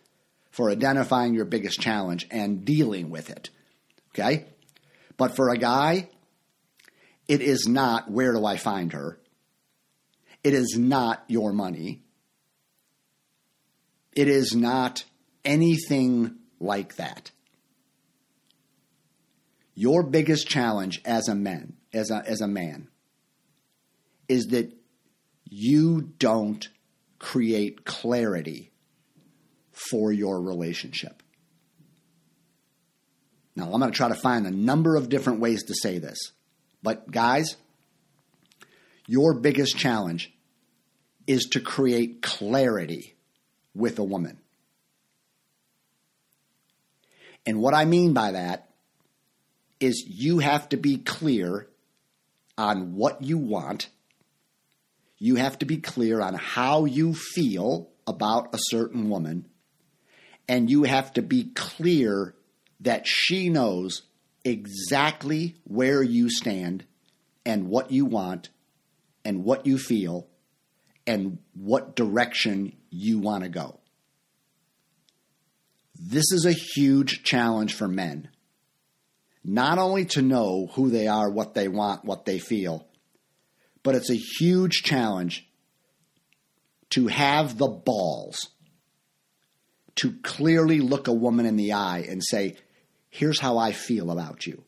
for 0.49 0.71
identifying 0.71 1.35
your 1.35 1.45
biggest 1.45 1.79
challenge 1.79 2.27
and 2.31 2.65
dealing 2.65 3.11
with 3.11 3.29
it. 3.29 3.51
Okay? 4.09 4.45
But 5.15 5.35
for 5.35 5.49
a 5.49 5.57
guy, 5.57 6.09
it 7.27 7.41
is 7.41 7.67
not 7.67 8.09
where 8.09 8.33
do 8.33 8.45
I 8.45 8.57
find 8.57 8.91
her? 8.93 9.19
It 10.43 10.53
is 10.53 10.75
not 10.77 11.23
your 11.27 11.53
money. 11.53 12.01
It 14.15 14.27
is 14.27 14.55
not 14.55 15.03
anything 15.45 16.37
like 16.59 16.95
that. 16.95 17.31
Your 19.79 20.01
biggest 20.01 20.47
challenge 20.47 21.03
as 21.05 21.27
a 21.27 21.35
man, 21.35 21.73
as 21.93 22.09
a, 22.09 22.23
as 22.25 22.41
a 22.41 22.47
man, 22.47 22.87
is 24.27 24.47
that 24.47 24.73
you 25.45 26.01
don't 26.17 26.67
create 27.19 27.85
clarity 27.85 28.71
for 29.71 30.11
your 30.11 30.41
relationship. 30.41 31.21
Now, 33.55 33.65
I'm 33.65 33.79
going 33.79 33.91
to 33.91 33.95
try 33.95 34.07
to 34.07 34.15
find 34.15 34.47
a 34.47 34.51
number 34.51 34.95
of 34.95 35.09
different 35.09 35.41
ways 35.41 35.61
to 35.65 35.75
say 35.75 35.99
this. 35.99 36.17
But, 36.81 37.11
guys, 37.11 37.55
your 39.05 39.35
biggest 39.35 39.77
challenge 39.77 40.33
is 41.27 41.43
to 41.51 41.59
create 41.59 42.23
clarity 42.23 43.15
with 43.75 43.99
a 43.99 44.03
woman. 44.03 44.39
And 47.45 47.59
what 47.59 47.75
I 47.75 47.85
mean 47.85 48.13
by 48.13 48.31
that 48.31 48.66
is 49.79 50.03
you 50.07 50.39
have 50.39 50.69
to 50.69 50.77
be 50.77 50.97
clear 50.97 51.67
on 52.57 52.95
what 52.95 53.21
you 53.21 53.37
want. 53.37 53.89
You 55.19 55.35
have 55.35 55.59
to 55.59 55.65
be 55.65 55.77
clear 55.77 56.21
on 56.21 56.33
how 56.33 56.85
you 56.85 57.13
feel 57.13 57.89
about 58.05 58.53
a 58.53 58.59
certain 58.69 59.09
woman. 59.09 59.47
And 60.47 60.69
you 60.69 60.83
have 60.83 61.13
to 61.13 61.21
be 61.21 61.51
clear 61.55 62.33
that 62.79 63.05
she 63.05 63.49
knows 63.49 64.03
exactly 64.43 65.55
where 65.65 66.01
you 66.01 66.29
stand 66.29 66.85
and 67.45 67.67
what 67.67 67.91
you 67.91 68.05
want 68.05 68.49
and 69.25 69.43
what 69.43 69.65
you 69.65 69.77
feel 69.77 70.27
and 71.05 71.39
what 71.53 71.95
direction 71.95 72.73
you 72.89 73.19
want 73.19 73.43
to 73.43 73.49
go. 73.49 73.79
This 75.99 76.31
is 76.31 76.45
a 76.45 76.53
huge 76.53 77.23
challenge 77.23 77.73
for 77.73 77.87
men 77.87 78.29
not 79.49 79.77
only 79.77 80.03
to 80.03 80.21
know 80.21 80.67
who 80.73 80.89
they 80.89 81.07
are, 81.07 81.31
what 81.31 81.53
they 81.53 81.69
want, 81.69 82.03
what 82.03 82.25
they 82.25 82.37
feel, 82.37 82.85
but 83.81 83.95
it's 83.95 84.09
a 84.09 84.15
huge 84.15 84.83
challenge 84.83 85.47
to 86.89 87.07
have 87.07 87.57
the 87.57 87.69
balls 87.69 88.49
to 89.95 90.13
clearly 90.21 90.81
look 90.81 91.07
a 91.07 91.13
woman 91.13 91.45
in 91.45 91.55
the 91.55 91.71
eye 91.71 92.05
and 92.09 92.21
say, 92.23 92.57
Here's 93.09 93.39
how 93.39 93.57
I 93.57 93.71
feel 93.71 94.11
about 94.11 94.45
you. 94.45 94.63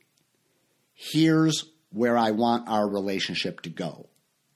Here's 0.93 1.65
where 1.91 2.17
I 2.17 2.31
want 2.31 2.69
our 2.69 2.87
relationship 2.87 3.61
to 3.61 3.69
go. 3.69 4.07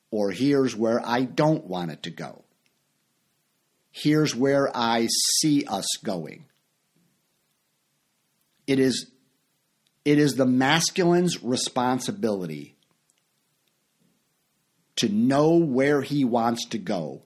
Or 0.10 0.32
here's 0.32 0.74
where 0.74 1.06
I 1.06 1.24
don't 1.24 1.66
want 1.66 1.92
it 1.92 2.04
to 2.04 2.10
go. 2.12 2.44
Here's 3.92 4.34
where 4.34 4.76
I 4.76 5.10
see 5.40 5.66
us 5.66 5.86
going. 6.04 6.46
It 8.66 8.80
is 8.80 9.13
it 10.06 10.20
is 10.20 10.34
the 10.34 10.46
masculine's 10.46 11.44
responsibility 11.44 12.76
to 14.96 15.10
know 15.10 15.58
where 15.58 16.02
he 16.02 16.24
wants 16.24 16.66
to 16.66 16.78
go 16.78 17.24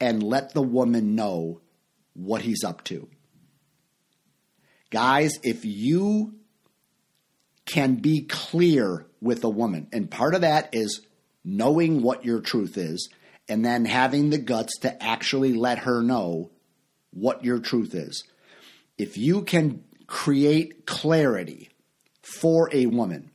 and 0.00 0.22
let 0.22 0.52
the 0.52 0.62
woman 0.62 1.14
know 1.14 1.60
what 2.14 2.42
he's 2.42 2.64
up 2.64 2.82
to. 2.84 3.08
Guys, 4.90 5.32
if 5.42 5.64
you 5.64 6.34
can 7.64 7.96
be 7.96 8.22
clear 8.22 9.06
with 9.20 9.44
a 9.44 9.48
woman, 9.48 9.88
and 9.92 10.10
part 10.10 10.34
of 10.34 10.40
that 10.40 10.70
is 10.72 11.00
knowing 11.44 12.02
what 12.02 12.24
your 12.24 12.40
truth 12.40 12.76
is 12.76 13.08
and 13.48 13.64
then 13.64 13.84
having 13.84 14.30
the 14.30 14.38
guts 14.38 14.78
to 14.78 15.02
actually 15.02 15.52
let 15.52 15.80
her 15.80 16.02
know 16.02 16.50
what 17.10 17.44
your 17.44 17.58
truth 17.58 17.94
is. 17.94 18.24
If 18.98 19.16
you 19.16 19.42
can 19.42 19.84
create 20.06 20.86
clarity 20.86 21.70
for 22.26 22.68
a 22.72 22.86
woman, 22.86 23.30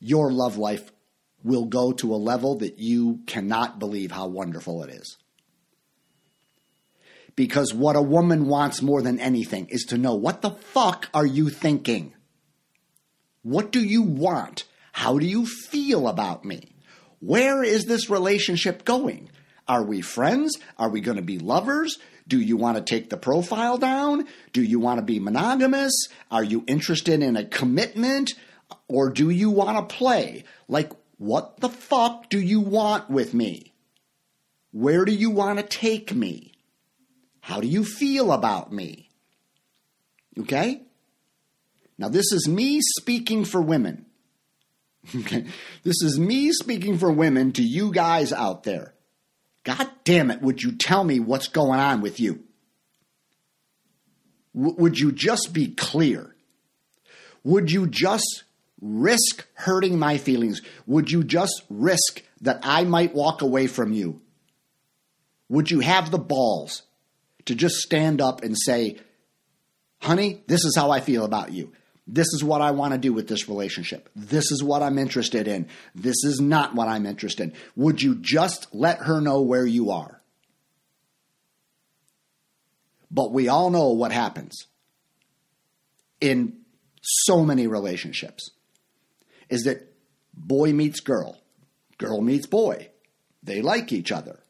your 0.00 0.32
love 0.32 0.58
life 0.58 0.90
will 1.44 1.66
go 1.66 1.92
to 1.92 2.14
a 2.14 2.16
level 2.16 2.56
that 2.56 2.78
you 2.78 3.20
cannot 3.26 3.78
believe 3.78 4.10
how 4.10 4.26
wonderful 4.26 4.82
it 4.82 4.90
is. 4.90 5.16
Because 7.36 7.72
what 7.72 7.96
a 7.96 8.02
woman 8.02 8.46
wants 8.48 8.82
more 8.82 9.02
than 9.02 9.20
anything 9.20 9.68
is 9.70 9.84
to 9.84 9.98
know 9.98 10.14
what 10.14 10.42
the 10.42 10.50
fuck 10.50 11.08
are 11.14 11.26
you 11.26 11.48
thinking? 11.48 12.14
What 13.42 13.70
do 13.70 13.80
you 13.80 14.02
want? 14.02 14.64
How 14.92 15.18
do 15.18 15.26
you 15.26 15.46
feel 15.46 16.08
about 16.08 16.44
me? 16.44 16.74
Where 17.20 17.62
is 17.62 17.84
this 17.84 18.10
relationship 18.10 18.84
going? 18.84 19.30
Are 19.66 19.84
we 19.84 20.00
friends? 20.00 20.58
Are 20.78 20.90
we 20.90 21.00
going 21.00 21.16
to 21.16 21.22
be 21.22 21.38
lovers? 21.38 21.98
Do 22.26 22.40
you 22.40 22.56
want 22.56 22.76
to 22.76 22.82
take 22.82 23.10
the 23.10 23.16
profile 23.16 23.76
down? 23.76 24.26
Do 24.52 24.62
you 24.62 24.80
want 24.80 24.98
to 24.98 25.04
be 25.04 25.20
monogamous? 25.20 25.92
Are 26.30 26.44
you 26.44 26.64
interested 26.66 27.22
in 27.22 27.36
a 27.36 27.44
commitment? 27.44 28.32
Or 28.88 29.10
do 29.10 29.30
you 29.30 29.50
want 29.50 29.88
to 29.88 29.94
play? 29.94 30.44
Like, 30.68 30.92
what 31.18 31.60
the 31.60 31.68
fuck 31.68 32.30
do 32.30 32.40
you 32.40 32.60
want 32.60 33.10
with 33.10 33.34
me? 33.34 33.72
Where 34.72 35.04
do 35.04 35.12
you 35.12 35.30
want 35.30 35.58
to 35.58 35.64
take 35.64 36.14
me? 36.14 36.52
How 37.40 37.60
do 37.60 37.68
you 37.68 37.84
feel 37.84 38.32
about 38.32 38.72
me? 38.72 39.10
Okay? 40.38 40.82
Now, 41.98 42.08
this 42.08 42.32
is 42.32 42.48
me 42.48 42.80
speaking 42.98 43.44
for 43.44 43.60
women. 43.60 44.06
Okay? 45.14 45.44
This 45.82 46.02
is 46.02 46.18
me 46.18 46.50
speaking 46.52 46.96
for 46.96 47.12
women 47.12 47.52
to 47.52 47.62
you 47.62 47.92
guys 47.92 48.32
out 48.32 48.62
there. 48.62 48.93
God 49.64 49.90
damn 50.04 50.30
it, 50.30 50.42
would 50.42 50.62
you 50.62 50.72
tell 50.72 51.04
me 51.04 51.20
what's 51.20 51.48
going 51.48 51.80
on 51.80 52.02
with 52.02 52.20
you? 52.20 52.44
W- 54.54 54.76
would 54.76 54.98
you 54.98 55.10
just 55.10 55.52
be 55.52 55.68
clear? 55.68 56.34
Would 57.42 57.70
you 57.70 57.86
just 57.86 58.44
risk 58.80 59.46
hurting 59.54 59.98
my 59.98 60.18
feelings? 60.18 60.60
Would 60.86 61.10
you 61.10 61.24
just 61.24 61.62
risk 61.70 62.22
that 62.42 62.60
I 62.62 62.84
might 62.84 63.14
walk 63.14 63.42
away 63.42 63.66
from 63.66 63.92
you? 63.92 64.20
Would 65.48 65.70
you 65.70 65.80
have 65.80 66.10
the 66.10 66.18
balls 66.18 66.82
to 67.46 67.54
just 67.54 67.76
stand 67.76 68.20
up 68.20 68.42
and 68.42 68.56
say, 68.58 68.98
honey, 70.00 70.42
this 70.46 70.64
is 70.64 70.74
how 70.76 70.90
I 70.90 71.00
feel 71.00 71.24
about 71.24 71.52
you? 71.52 71.72
This 72.06 72.26
is 72.34 72.44
what 72.44 72.60
I 72.60 72.72
want 72.72 72.92
to 72.92 72.98
do 72.98 73.12
with 73.12 73.28
this 73.28 73.48
relationship. 73.48 74.10
This 74.14 74.50
is 74.50 74.62
what 74.62 74.82
I'm 74.82 74.98
interested 74.98 75.48
in. 75.48 75.68
This 75.94 76.22
is 76.24 76.38
not 76.40 76.74
what 76.74 76.86
I'm 76.86 77.06
interested 77.06 77.50
in. 77.50 77.56
Would 77.76 78.02
you 78.02 78.16
just 78.16 78.74
let 78.74 78.98
her 78.98 79.20
know 79.20 79.40
where 79.40 79.64
you 79.64 79.90
are? 79.90 80.20
But 83.10 83.32
we 83.32 83.48
all 83.48 83.70
know 83.70 83.88
what 83.88 84.12
happens 84.12 84.66
in 86.20 86.58
so 87.00 87.44
many 87.44 87.66
relationships 87.66 88.50
is 89.48 89.62
that 89.64 89.94
boy 90.34 90.72
meets 90.72 91.00
girl, 91.00 91.40
girl 91.96 92.20
meets 92.20 92.46
boy. 92.46 92.90
They 93.42 93.62
like 93.62 93.92
each 93.92 94.10
other. 94.10 94.40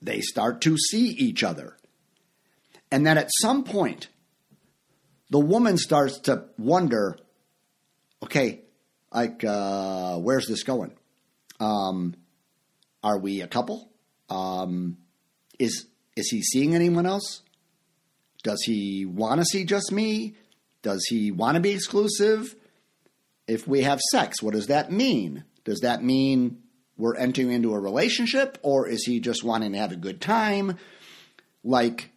They 0.00 0.20
start 0.20 0.60
to 0.62 0.78
see 0.78 1.08
each 1.08 1.42
other. 1.42 1.76
And 2.90 3.06
then 3.06 3.18
at 3.18 3.30
some 3.40 3.64
point, 3.64 4.08
the 5.30 5.38
woman 5.38 5.78
starts 5.78 6.18
to 6.20 6.44
wonder 6.58 7.18
okay, 8.22 8.62
like, 9.12 9.44
uh, 9.44 10.16
where's 10.16 10.48
this 10.48 10.64
going? 10.64 10.92
Um, 11.60 12.14
are 13.02 13.18
we 13.18 13.42
a 13.42 13.46
couple? 13.46 13.90
Um, 14.28 14.98
is 15.58 15.86
is 16.16 16.28
he 16.28 16.42
seeing 16.42 16.74
anyone 16.74 17.06
else? 17.06 17.42
Does 18.42 18.62
he 18.64 19.04
want 19.04 19.40
to 19.40 19.44
see 19.44 19.64
just 19.64 19.92
me? 19.92 20.34
Does 20.82 21.04
he 21.08 21.30
want 21.30 21.56
to 21.56 21.60
be 21.60 21.70
exclusive? 21.70 22.54
if 23.48 23.66
we 23.66 23.82
have 23.82 23.98
sex, 24.12 24.42
what 24.42 24.54
does 24.54 24.66
that 24.66 24.92
mean? 24.92 25.44
Does 25.64 25.80
that 25.80 26.04
mean 26.04 26.62
we're 26.96 27.16
entering 27.16 27.50
into 27.50 27.74
a 27.74 27.80
relationship 27.80 28.58
or 28.62 28.86
is 28.86 29.04
he 29.04 29.18
just 29.18 29.42
wanting 29.42 29.72
to 29.72 29.78
have 29.78 29.90
a 29.90 29.96
good 29.96 30.20
time? 30.20 30.76
Like, 31.64 32.10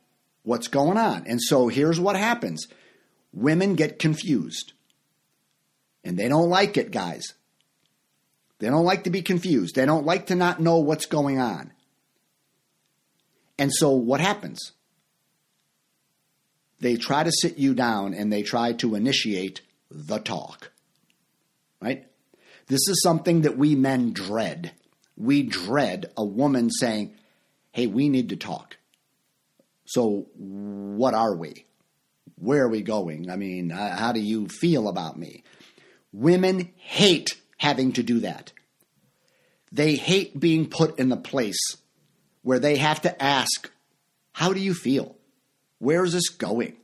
what's 0.43 0.67
going 0.67 0.97
on? 0.97 1.25
And 1.25 1.41
so 1.41 1.69
here's 1.69 1.99
what 1.99 2.17
happens 2.17 2.67
women 3.33 3.75
get 3.75 3.99
confused. 3.99 4.73
And 6.03 6.17
they 6.17 6.27
don't 6.27 6.49
like 6.49 6.77
it, 6.77 6.91
guys. 6.91 7.33
They 8.59 8.69
don't 8.69 8.85
like 8.85 9.05
to 9.05 9.09
be 9.09 9.21
confused. 9.21 9.75
They 9.75 9.85
don't 9.85 10.05
like 10.05 10.27
to 10.27 10.35
not 10.35 10.59
know 10.59 10.77
what's 10.77 11.05
going 11.05 11.39
on. 11.39 11.71
And 13.57 13.71
so 13.73 13.91
what 13.91 14.19
happens? 14.19 14.71
They 16.79 16.95
try 16.95 17.23
to 17.23 17.31
sit 17.31 17.57
you 17.57 17.73
down 17.73 18.13
and 18.13 18.31
they 18.31 18.41
try 18.41 18.73
to 18.73 18.95
initiate 18.95 19.61
the 19.89 20.17
talk. 20.17 20.71
Right? 21.79 22.05
This 22.67 22.87
is 22.87 23.01
something 23.03 23.41
that 23.41 23.57
we 23.57 23.75
men 23.75 24.13
dread. 24.13 24.71
We 25.15 25.43
dread 25.43 26.11
a 26.17 26.25
woman 26.25 26.71
saying, 26.71 27.15
Hey, 27.71 27.87
we 27.87 28.09
need 28.09 28.29
to 28.29 28.35
talk. 28.35 28.77
So, 29.85 30.27
what 30.35 31.13
are 31.13 31.35
we? 31.35 31.65
Where 32.41 32.63
are 32.63 32.69
we 32.69 32.81
going? 32.81 33.29
I 33.29 33.35
mean, 33.35 33.69
how 33.69 34.11
do 34.13 34.19
you 34.19 34.47
feel 34.47 34.87
about 34.87 35.17
me? 35.17 35.43
Women 36.11 36.71
hate 36.75 37.39
having 37.57 37.91
to 37.93 38.03
do 38.03 38.21
that. 38.21 38.51
They 39.71 39.95
hate 39.95 40.39
being 40.39 40.67
put 40.67 40.97
in 40.97 41.09
the 41.09 41.17
place 41.17 41.77
where 42.41 42.57
they 42.57 42.77
have 42.77 43.01
to 43.03 43.23
ask, 43.23 43.69
How 44.33 44.53
do 44.53 44.59
you 44.59 44.73
feel? 44.73 45.15
Where 45.77 46.03
is 46.03 46.13
this 46.13 46.29
going? 46.29 46.77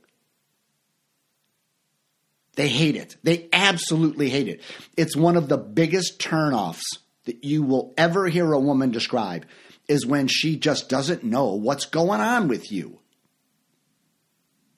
They 2.54 2.68
hate 2.68 2.94
it. 2.94 3.16
They 3.24 3.48
absolutely 3.52 4.28
hate 4.28 4.48
it. 4.48 4.62
It's 4.96 5.16
one 5.16 5.36
of 5.36 5.48
the 5.48 5.58
biggest 5.58 6.20
turnoffs 6.20 6.84
that 7.24 7.42
you 7.42 7.64
will 7.64 7.94
ever 7.96 8.28
hear 8.28 8.52
a 8.52 8.60
woman 8.60 8.92
describe 8.92 9.44
is 9.88 10.06
when 10.06 10.28
she 10.28 10.56
just 10.56 10.88
doesn't 10.88 11.24
know 11.24 11.54
what's 11.54 11.86
going 11.86 12.20
on 12.20 12.46
with 12.46 12.70
you 12.70 13.00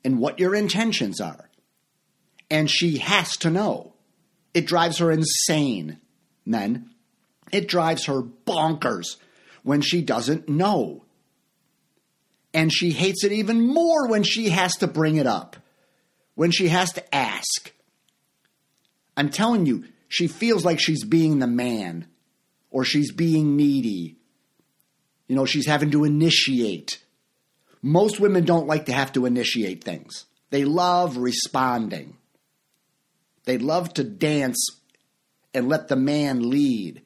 and 0.05 0.19
what 0.19 0.39
your 0.39 0.55
intentions 0.55 1.21
are. 1.21 1.51
And 2.51 2.71
she 2.71 2.99
has 2.99 3.37
to 3.39 3.51
know. 3.51 3.95
It 4.55 4.67
drives 4.67 4.99
her 4.99 5.11
insane, 5.11 5.99
men. 6.45 6.91
It 7.53 7.69
drives 7.69 8.07
her 8.07 8.23
bonkers 8.23 9.17
when 9.63 9.81
she 9.81 10.03
doesn't 10.03 10.49
know. 10.49 11.05
And 12.53 12.73
she 12.73 12.91
hates 12.91 13.23
it 13.25 13.33
even 13.33 13.67
more 13.67 14.09
when 14.09 14.25
she 14.25 14.49
has 14.49 14.75
to 14.77 14.89
bring 14.89 15.17
it 15.17 15.27
up, 15.27 15.57
when 16.35 16.51
she 16.51 16.69
has 16.69 16.93
to 16.95 17.15
ask. 17.15 17.73
I'm 19.17 19.29
telling 19.29 19.67
you, 19.67 19.85
she 20.09 20.27
feels 20.27 20.65
like 20.65 20.81
she's 20.81 21.05
being 21.05 21.39
the 21.39 21.47
man 21.47 22.09
or 22.71 22.85
she's 22.85 23.13
being 23.13 23.57
needy. 23.57 24.17
You 25.29 25.37
know, 25.37 25.45
she's 25.45 25.67
having 25.67 25.93
to 25.93 26.05
initiate. 26.05 26.99
Most 27.83 28.21
women 28.21 28.45
don't 28.45 28.67
like 28.67 28.87
to 28.87 28.93
have 28.93 29.13
to 29.13 29.27
initiate 29.27 29.85
things, 29.85 30.27
they 30.51 30.65
love 30.65 31.17
responding. 31.17 32.17
They 33.45 33.57
love 33.57 33.95
to 33.95 34.05
dance 34.05 34.65
and 35.55 35.69
let 35.69 35.89
the 35.89 35.97
man 35.97 36.51
lead 36.51 37.03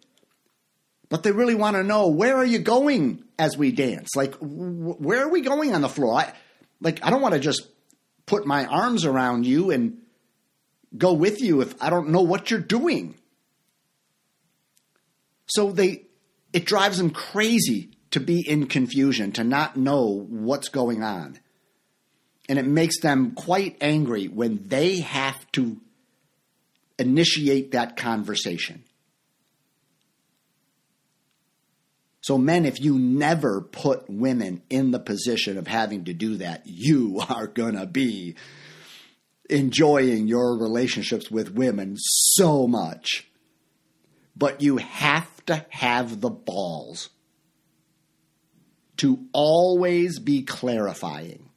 but 1.15 1.23
they 1.23 1.31
really 1.31 1.55
want 1.55 1.77
to 1.77 1.85
know 1.85 2.09
where 2.09 2.37
are 2.37 2.45
you 2.45 2.59
going 2.59 3.23
as 3.39 3.57
we 3.57 3.71
dance? 3.71 4.17
Like, 4.17 4.35
where 4.41 5.23
are 5.23 5.29
we 5.29 5.43
going 5.43 5.73
on 5.73 5.81
the 5.81 5.89
floor? 5.89 6.19
I, 6.19 6.33
like, 6.81 7.07
I 7.07 7.11
don't 7.11 7.23
want 7.23 7.35
to 7.35 7.41
just 7.41 7.69
put 8.27 8.47
my 8.47 8.67
arms 8.67 9.05
around 9.05 9.47
you 9.47 9.71
and 9.71 9.99
go 10.99 11.13
with 11.13 11.41
you 11.41 11.61
if 11.61 11.81
I 11.81 11.89
don't 11.89 12.09
know 12.09 12.23
what 12.23 12.51
you're 12.51 12.59
doing. 12.59 13.15
So 15.47 15.71
they, 15.71 16.07
it 16.53 16.65
drives 16.65 16.99
them 16.99 17.11
crazy 17.11 17.94
to 18.15 18.21
be 18.21 18.49
in 18.49 18.67
confusion, 18.67 19.33
to 19.33 19.43
not 19.43 19.77
know 19.77 20.25
what's 20.29 20.69
going 20.69 21.03
on. 21.03 21.37
And 22.49 22.61
it 22.61 22.65
makes 22.65 23.01
them 23.01 23.33
quite 23.33 23.77
angry 23.81 24.29
when 24.29 24.69
they 24.69 25.01
have 25.01 25.51
to 25.53 25.81
initiate 26.97 27.73
that 27.73 27.97
conversation. 27.97 28.85
So, 32.21 32.39
men, 32.39 32.65
if 32.65 32.81
you 32.81 32.97
never 33.01 33.61
put 33.61 34.09
women 34.09 34.63
in 34.71 34.93
the 34.93 35.01
position 35.01 35.59
of 35.59 35.67
having 35.67 36.05
to 36.05 36.15
do 36.15 36.37
that, 36.37 36.63
you 36.67 37.21
are 37.29 37.49
going 37.49 37.75
to 37.77 37.87
be 37.87 38.37
enjoying 39.51 40.29
your 40.29 40.57
relationships 40.57 41.33
with 41.33 41.53
women 41.53 41.97
so 41.99 42.69
much. 42.69 43.27
But 44.37 44.63
you 44.63 44.77
have 44.77 45.45
to 45.47 45.67
have 45.71 46.21
the 46.21 46.31
balls 46.31 47.11
to 48.99 49.27
always 49.33 50.19
be 50.19 50.43
clarifying 50.43 51.51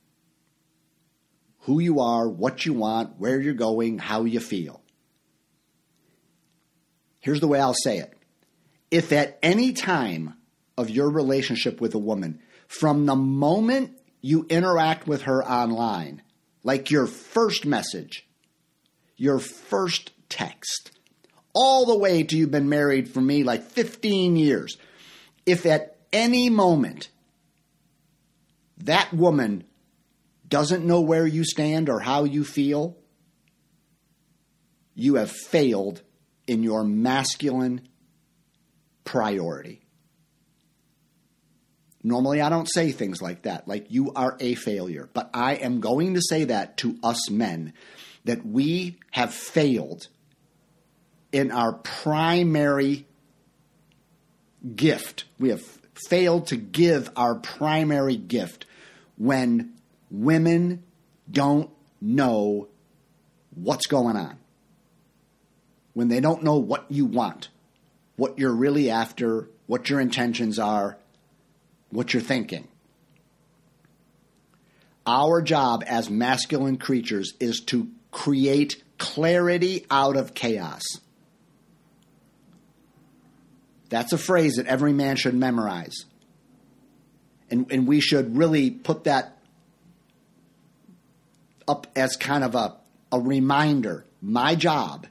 who 1.68 1.80
you 1.80 2.00
are, 2.00 2.28
what 2.28 2.66
you 2.66 2.74
want, 2.74 3.20
where 3.20 3.40
you're 3.40 3.54
going, 3.54 3.98
how 4.00 4.24
you 4.24 4.40
feel. 4.40 4.82
Here's 7.20 7.42
the 7.42 7.48
way 7.48 7.60
I'll 7.60 7.74
say 7.74 7.98
it. 7.98 8.14
If 8.90 9.12
at 9.12 9.38
any 9.44 9.74
time 9.74 10.36
of 10.78 10.90
your 10.90 11.10
relationship 11.10 11.82
with 11.82 11.94
a 11.94 12.00
woman 12.00 12.40
from 12.68 13.06
the 13.06 13.18
moment 13.18 14.00
you 14.22 14.46
interact 14.50 15.08
with 15.08 15.24
her 15.24 15.44
online, 15.44 16.22
like 16.64 16.90
your 16.90 17.06
first 17.06 17.66
message, 17.66 18.26
your 19.18 19.40
first 19.40 20.12
text, 20.30 20.92
all 21.54 21.86
the 21.86 21.98
way 21.98 22.24
to 22.24 22.38
you've 22.38 22.52
been 22.52 22.70
married 22.70 23.10
for 23.10 23.20
me 23.20 23.44
like 23.44 23.64
15 23.64 24.38
years. 24.38 24.78
If 25.46 25.66
at 25.66 25.98
any 26.14 26.50
moment 26.50 27.10
that 28.80 29.14
woman 29.14 29.64
doesn't 30.48 30.86
know 30.86 31.02
where 31.02 31.28
you 31.28 31.44
stand 31.44 31.90
or 31.90 32.00
how 32.00 32.24
you 32.24 32.44
feel, 32.44 32.98
you 34.96 35.16
have 35.16 35.32
failed 35.32 36.02
in 36.48 36.64
your 36.64 36.84
masculine 36.84 37.82
priority. 39.04 39.82
Normally, 42.04 42.40
I 42.42 42.50
don't 42.50 42.72
say 42.72 42.92
things 42.92 43.22
like 43.22 43.42
that, 43.42 43.68
like 43.68 43.88
you 43.90 44.14
are 44.14 44.38
a 44.40 44.56
failure. 44.56 45.10
But 45.14 45.30
I 45.34 45.56
am 45.56 45.82
going 45.82 46.14
to 46.14 46.22
say 46.22 46.46
that 46.46 46.78
to 46.78 46.98
us 47.04 47.30
men 47.30 47.74
that 48.24 48.46
we 48.46 48.98
have 49.12 49.34
failed 49.34 50.08
in 51.32 51.52
our 51.52 51.74
primary 51.74 53.06
gift. 54.76 55.26
We 55.40 55.50
have 55.50 55.77
failed 56.08 56.48
to 56.48 56.58
give 56.58 57.10
our 57.16 57.36
primary 57.36 58.16
gift 58.16 58.66
when 59.18 59.74
women 60.12 60.84
don't 61.30 61.70
know 62.02 62.68
what's 63.56 63.88
going 63.88 64.16
on. 64.16 64.38
When 65.94 66.08
they 66.08 66.20
don't 66.20 66.44
know 66.44 66.58
what 66.58 66.86
you 66.90 67.06
want, 67.06 67.50
what 68.16 68.38
you're 68.38 68.54
really 68.54 68.90
after, 68.92 69.50
what 69.66 69.90
your 69.90 70.00
intentions 70.00 70.60
are, 70.60 70.98
what 71.90 72.14
you're 72.14 72.22
thinking. 72.22 72.68
Our 75.06 75.42
job 75.42 75.84
as 75.88 76.10
masculine 76.10 76.78
creatures 76.78 77.34
is 77.40 77.62
to 77.68 77.90
create 78.12 78.84
clarity 78.98 79.86
out 79.90 80.18
of 80.18 80.34
chaos. 80.34 80.84
That's 83.90 84.14
a 84.14 84.18
phrase 84.18 84.56
that 84.56 84.68
every 84.68 84.94
man 84.94 85.16
should 85.16 85.34
memorize. 85.34 86.06
And, 87.50 87.72
and 87.72 87.88
we 87.88 88.02
should 88.02 88.38
really 88.38 88.72
put 88.72 89.06
that 89.06 89.38
up 91.68 91.88
as 91.96 92.16
kind 92.16 92.44
of 92.44 92.56
a, 92.56 92.76
a 93.12 93.20
reminder. 93.20 94.06
My 94.22 94.56
job, 94.56 95.08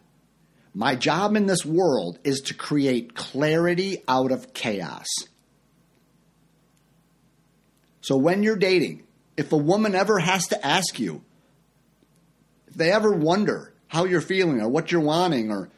my 0.74 0.94
job 0.94 1.36
in 1.36 1.46
this 1.46 1.64
world 1.64 2.18
is 2.24 2.40
to 2.42 2.54
create 2.54 3.14
clarity 3.14 4.02
out 4.08 4.32
of 4.32 4.52
chaos. 4.52 5.06
So 8.00 8.16
when 8.16 8.42
you're 8.42 8.56
dating, 8.56 9.04
if 9.36 9.52
a 9.52 9.56
woman 9.56 9.94
ever 9.94 10.18
has 10.18 10.48
to 10.48 10.66
ask 10.66 10.98
you, 10.98 11.22
if 12.68 12.74
they 12.74 12.92
ever 12.92 13.10
wonder 13.10 13.72
how 13.88 14.04
you're 14.04 14.20
feeling 14.20 14.60
or 14.60 14.68
what 14.68 14.92
you're 14.92 15.00
wanting 15.00 15.50
or 15.50 15.70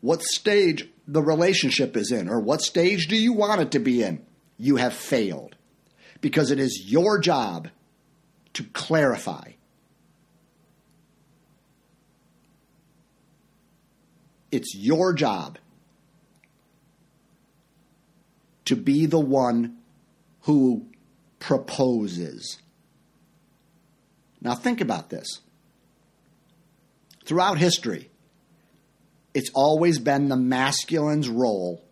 what 0.00 0.22
stage 0.22 0.88
the 1.06 1.22
relationship 1.22 1.96
is 1.96 2.10
in 2.10 2.28
or 2.28 2.40
what 2.40 2.62
stage 2.62 3.06
do 3.08 3.16
you 3.16 3.32
want 3.32 3.60
it 3.60 3.70
to 3.72 3.78
be 3.78 4.02
in, 4.02 4.24
you 4.58 4.76
have 4.76 4.94
failed. 4.94 5.56
Because 6.20 6.50
it 6.50 6.58
is 6.58 6.84
your 6.86 7.18
job 7.18 7.68
to 8.54 8.64
clarify. 8.64 9.52
It's 14.50 14.74
your 14.74 15.12
job 15.12 15.58
to 18.64 18.76
be 18.76 19.04
the 19.06 19.20
one 19.20 19.76
who 20.42 20.86
proposes. 21.38 22.58
Now, 24.40 24.54
think 24.54 24.80
about 24.80 25.10
this. 25.10 25.40
Throughout 27.24 27.58
history, 27.58 28.10
it's 29.34 29.50
always 29.52 29.98
been 29.98 30.28
the 30.28 30.36
masculine's 30.36 31.28
role 31.28 31.84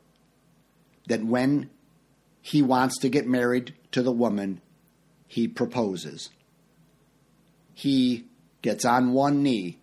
that 1.09 1.24
when 1.24 1.68
he 2.40 2.62
wants 2.62 2.98
to 3.00 3.09
get 3.09 3.26
married 3.26 3.74
to 3.90 4.02
the 4.02 4.12
woman, 4.12 4.61
he 5.26 5.48
proposes. 5.48 6.31
He 7.74 8.26
gets 8.62 8.85
on 8.85 9.12
one 9.12 9.42
knee 9.42 9.78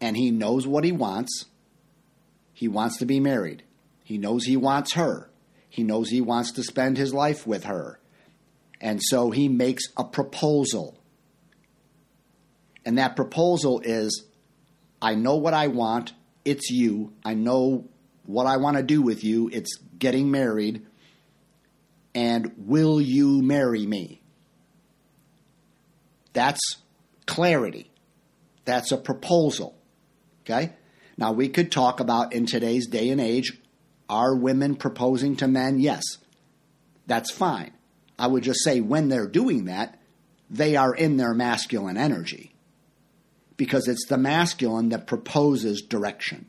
and 0.00 0.16
he 0.16 0.30
knows 0.30 0.66
what 0.66 0.84
he 0.84 0.92
wants. 0.92 1.44
He 2.52 2.68
wants 2.68 2.96
to 2.98 3.06
be 3.06 3.20
married. 3.20 3.62
He 4.02 4.16
knows 4.18 4.44
he 4.44 4.56
wants 4.56 4.94
her. 4.94 5.30
He 5.68 5.82
knows 5.82 6.08
he 6.08 6.22
wants 6.22 6.52
to 6.52 6.62
spend 6.62 6.96
his 6.96 7.12
life 7.12 7.46
with 7.46 7.64
her. 7.64 8.00
And 8.80 9.00
so 9.02 9.30
he 9.30 9.48
makes 9.48 9.84
a 9.96 10.04
proposal. 10.04 10.96
And 12.84 12.96
that 12.98 13.16
proposal 13.16 13.80
is 13.84 14.24
I 15.00 15.14
know 15.14 15.36
what 15.36 15.54
I 15.54 15.68
want. 15.68 16.12
It's 16.44 16.70
you. 16.70 17.12
I 17.24 17.34
know 17.34 17.88
what 18.24 18.46
I 18.46 18.56
want 18.56 18.76
to 18.76 18.82
do 18.82 19.02
with 19.02 19.24
you. 19.24 19.50
It's 19.52 19.76
getting 19.98 20.30
married. 20.30 20.86
And 22.14 22.52
will 22.56 23.00
you 23.00 23.42
marry 23.42 23.86
me? 23.86 24.22
That's 26.32 26.60
clarity. 27.26 27.90
That's 28.64 28.92
a 28.92 28.96
proposal. 28.96 29.78
Okay? 30.42 30.72
Now, 31.18 31.32
we 31.32 31.48
could 31.48 31.72
talk 31.72 32.00
about 32.00 32.32
in 32.32 32.46
today's 32.46 32.86
day 32.86 33.10
and 33.10 33.20
age 33.20 33.58
are 34.08 34.34
women 34.34 34.76
proposing 34.76 35.36
to 35.36 35.48
men? 35.48 35.78
Yes. 35.80 36.02
That's 37.06 37.30
fine. 37.30 37.72
I 38.18 38.26
would 38.28 38.44
just 38.44 38.62
say 38.62 38.80
when 38.80 39.08
they're 39.08 39.26
doing 39.26 39.64
that, 39.66 39.98
they 40.48 40.76
are 40.76 40.94
in 40.94 41.16
their 41.16 41.34
masculine 41.34 41.96
energy 41.96 42.55
because 43.56 43.88
it's 43.88 44.06
the 44.06 44.18
masculine 44.18 44.90
that 44.90 45.06
proposes 45.06 45.82
direction. 45.82 46.46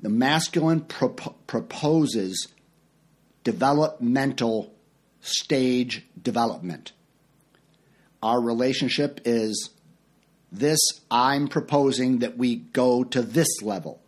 The 0.00 0.08
masculine 0.08 0.80
pro- 0.80 1.10
proposes 1.46 2.48
developmental 3.44 4.72
stage 5.20 6.06
development. 6.20 6.92
Our 8.22 8.40
relationship 8.40 9.20
is 9.24 9.70
this 10.52 10.78
I'm 11.10 11.48
proposing 11.48 12.18
that 12.18 12.36
we 12.36 12.56
go 12.56 13.04
to 13.04 13.22
this 13.22 13.62
level, 13.62 14.02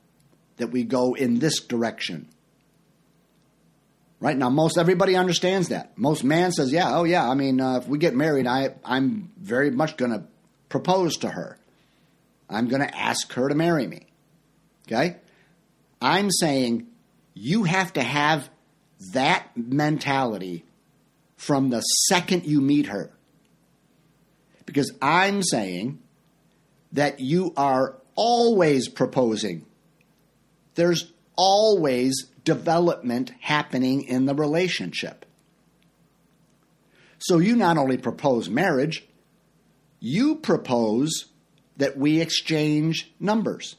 that 0.57 0.69
we 0.69 0.85
go 0.85 1.15
in 1.15 1.39
this 1.39 1.61
direction. 1.61 2.29
Right 4.21 4.37
now, 4.37 4.51
most 4.51 4.79
everybody 4.79 5.17
understands 5.17 5.69
that. 5.69 5.99
Most 5.99 6.23
man 6.23 6.53
says, 6.53 6.71
"Yeah, 6.73 6.97
oh 6.97 7.05
yeah." 7.05 7.29
I 7.29 7.35
mean, 7.35 7.61
uh, 7.61 7.79
if 7.79 7.89
we 7.89 7.99
get 7.99 8.15
married, 8.15 8.47
I 8.47 8.75
I'm 8.85 9.33
very 9.37 9.71
much 9.71 9.97
going 9.97 10.13
to 10.13 10.25
propose 10.73 11.19
to 11.19 11.29
her. 11.29 11.59
I'm 12.49 12.67
going 12.67 12.83
to 12.83 12.97
ask 12.97 13.31
her 13.35 13.49
to 13.49 13.55
marry 13.55 13.87
me. 13.87 14.07
Okay? 14.89 15.19
I'm 16.01 16.31
saying 16.31 16.89
you 17.35 17.65
have 17.65 17.93
to 17.93 18.03
have 18.03 18.51
that 19.13 19.49
mentality 19.55 20.65
from 21.37 21.69
the 21.71 21.81
second 21.81 22.47
you 22.47 22.61
meet 22.61 22.87
her. 22.87 23.13
Because 24.65 24.91
I'm 25.03 25.43
saying 25.43 26.01
that 26.93 27.21
you 27.21 27.53
are 27.57 27.99
always 28.15 28.89
proposing. 28.89 29.67
There's 30.75 31.13
always 31.37 32.31
development 32.45 33.33
happening 33.41 34.05
in 34.05 34.25
the 34.25 34.35
relationship. 34.35 35.27
So 37.19 37.39
you 37.39 37.57
not 37.57 37.77
only 37.77 37.99
propose 37.99 38.49
marriage, 38.49 39.07
you 40.05 40.35
propose 40.35 41.27
that 41.77 41.97
we 41.97 42.21
exchange 42.21 43.13
numbers. 43.21 43.77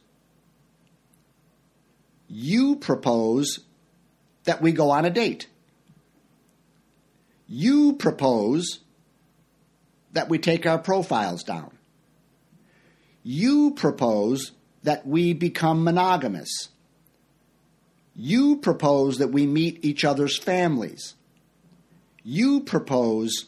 You 2.29 2.77
propose 2.77 3.59
that 4.45 4.61
we 4.61 4.71
go 4.71 4.89
on 4.89 5.03
a 5.03 5.09
date. 5.09 5.47
You 7.45 7.91
propose 7.91 8.79
that 10.13 10.29
we 10.29 10.39
take 10.39 10.65
our 10.65 10.77
profiles 10.77 11.43
down. 11.43 11.77
You 13.21 13.71
propose 13.71 14.53
that 14.83 15.05
we 15.05 15.33
become 15.33 15.83
monogamous. 15.83 16.69
You 18.15 18.55
propose 18.55 19.17
that 19.17 19.33
we 19.33 19.45
meet 19.45 19.83
each 19.83 20.05
other's 20.05 20.39
families. 20.39 21.15
You 22.23 22.61
propose 22.61 23.47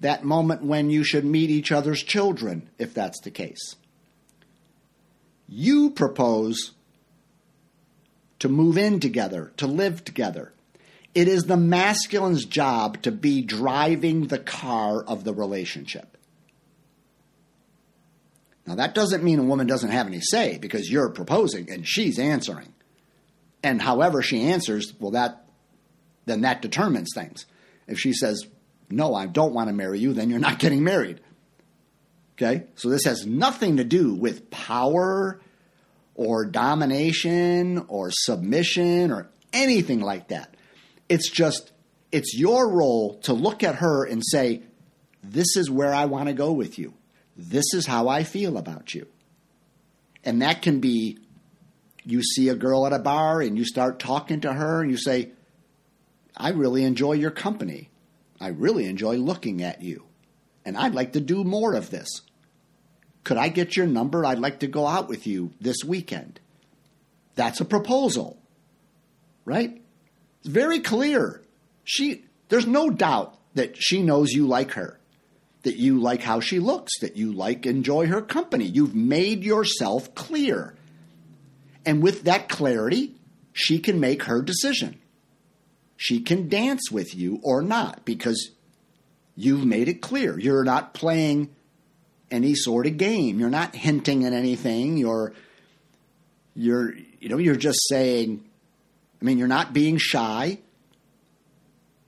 that 0.00 0.24
moment 0.24 0.62
when 0.62 0.90
you 0.90 1.04
should 1.04 1.24
meet 1.24 1.50
each 1.50 1.72
other's 1.72 2.02
children, 2.02 2.68
if 2.78 2.94
that's 2.94 3.20
the 3.20 3.30
case. 3.30 3.76
You 5.48 5.90
propose 5.90 6.72
to 8.38 8.48
move 8.48 8.78
in 8.78 9.00
together, 9.00 9.52
to 9.56 9.66
live 9.66 10.04
together. 10.04 10.52
It 11.14 11.26
is 11.26 11.44
the 11.44 11.56
masculine's 11.56 12.44
job 12.44 13.02
to 13.02 13.10
be 13.10 13.42
driving 13.42 14.28
the 14.28 14.38
car 14.38 15.02
of 15.02 15.24
the 15.24 15.34
relationship. 15.34 16.16
Now, 18.66 18.74
that 18.74 18.94
doesn't 18.94 19.24
mean 19.24 19.38
a 19.38 19.44
woman 19.44 19.66
doesn't 19.66 19.90
have 19.90 20.06
any 20.06 20.20
say 20.20 20.58
because 20.58 20.90
you're 20.90 21.08
proposing 21.08 21.70
and 21.70 21.88
she's 21.88 22.18
answering. 22.18 22.74
And 23.62 23.80
however 23.80 24.22
she 24.22 24.42
answers, 24.42 24.92
well, 25.00 25.12
that 25.12 25.48
then 26.26 26.42
that 26.42 26.60
determines 26.60 27.08
things. 27.14 27.46
If 27.86 27.98
she 27.98 28.12
says, 28.12 28.46
no, 28.90 29.14
I 29.14 29.26
don't 29.26 29.52
want 29.52 29.68
to 29.68 29.74
marry 29.74 29.98
you, 29.98 30.12
then 30.12 30.30
you're 30.30 30.38
not 30.38 30.58
getting 30.58 30.82
married. 30.82 31.20
Okay? 32.36 32.64
So 32.76 32.88
this 32.88 33.04
has 33.04 33.26
nothing 33.26 33.78
to 33.78 33.84
do 33.84 34.14
with 34.14 34.50
power 34.50 35.40
or 36.14 36.44
domination 36.44 37.84
or 37.88 38.10
submission 38.10 39.10
or 39.10 39.28
anything 39.52 40.00
like 40.00 40.28
that. 40.28 40.54
It's 41.08 41.30
just, 41.30 41.72
it's 42.12 42.36
your 42.36 42.70
role 42.70 43.18
to 43.20 43.32
look 43.32 43.62
at 43.62 43.76
her 43.76 44.04
and 44.04 44.22
say, 44.24 44.62
This 45.22 45.56
is 45.56 45.70
where 45.70 45.92
I 45.92 46.04
want 46.04 46.28
to 46.28 46.34
go 46.34 46.52
with 46.52 46.78
you. 46.78 46.94
This 47.36 47.72
is 47.74 47.86
how 47.86 48.08
I 48.08 48.24
feel 48.24 48.56
about 48.56 48.94
you. 48.94 49.06
And 50.24 50.42
that 50.42 50.62
can 50.62 50.80
be 50.80 51.18
you 52.04 52.22
see 52.22 52.48
a 52.48 52.54
girl 52.54 52.86
at 52.86 52.92
a 52.92 52.98
bar 52.98 53.40
and 53.40 53.56
you 53.56 53.64
start 53.64 53.98
talking 53.98 54.40
to 54.40 54.52
her 54.52 54.80
and 54.80 54.90
you 54.90 54.96
say, 54.96 55.30
I 56.36 56.50
really 56.50 56.84
enjoy 56.84 57.14
your 57.14 57.30
company. 57.30 57.90
I 58.40 58.48
really 58.48 58.86
enjoy 58.86 59.16
looking 59.16 59.62
at 59.62 59.82
you, 59.82 60.04
and 60.64 60.76
I'd 60.76 60.94
like 60.94 61.14
to 61.14 61.20
do 61.20 61.44
more 61.44 61.74
of 61.74 61.90
this. 61.90 62.08
Could 63.24 63.36
I 63.36 63.48
get 63.48 63.76
your 63.76 63.86
number? 63.86 64.24
I'd 64.24 64.38
like 64.38 64.60
to 64.60 64.66
go 64.66 64.86
out 64.86 65.08
with 65.08 65.26
you 65.26 65.52
this 65.60 65.84
weekend. 65.84 66.40
That's 67.34 67.60
a 67.60 67.64
proposal, 67.64 68.40
right? 69.44 69.82
It's 70.40 70.48
very 70.48 70.80
clear. 70.80 71.42
She, 71.84 72.24
there's 72.48 72.66
no 72.66 72.90
doubt 72.90 73.36
that 73.54 73.76
she 73.76 74.02
knows 74.02 74.30
you 74.30 74.46
like 74.46 74.72
her, 74.72 74.98
that 75.62 75.76
you 75.76 76.00
like 76.00 76.22
how 76.22 76.40
she 76.40 76.58
looks, 76.58 77.00
that 77.00 77.16
you 77.16 77.32
like 77.32 77.66
enjoy 77.66 78.06
her 78.06 78.22
company. 78.22 78.64
You've 78.64 78.94
made 78.94 79.42
yourself 79.42 80.14
clear. 80.14 80.74
And 81.84 82.02
with 82.02 82.24
that 82.24 82.48
clarity, 82.48 83.14
she 83.52 83.78
can 83.78 83.98
make 83.98 84.24
her 84.24 84.42
decision 84.42 85.00
she 86.00 86.20
can 86.20 86.48
dance 86.48 86.92
with 86.92 87.12
you 87.12 87.40
or 87.42 87.60
not 87.60 88.04
because 88.04 88.52
you've 89.34 89.66
made 89.66 89.88
it 89.88 90.00
clear. 90.00 90.38
You're 90.38 90.62
not 90.62 90.94
playing 90.94 91.50
any 92.30 92.54
sort 92.54 92.86
of 92.86 92.96
game. 92.96 93.40
You're 93.40 93.50
not 93.50 93.74
hinting 93.74 94.24
at 94.24 94.32
anything. 94.32 94.96
You're 94.96 95.34
you're 96.54 96.94
you 96.94 97.28
know, 97.28 97.38
you're 97.38 97.56
just 97.56 97.80
saying 97.88 98.44
I 99.20 99.24
mean, 99.24 99.38
you're 99.38 99.48
not 99.48 99.72
being 99.72 99.98
shy. 99.98 100.60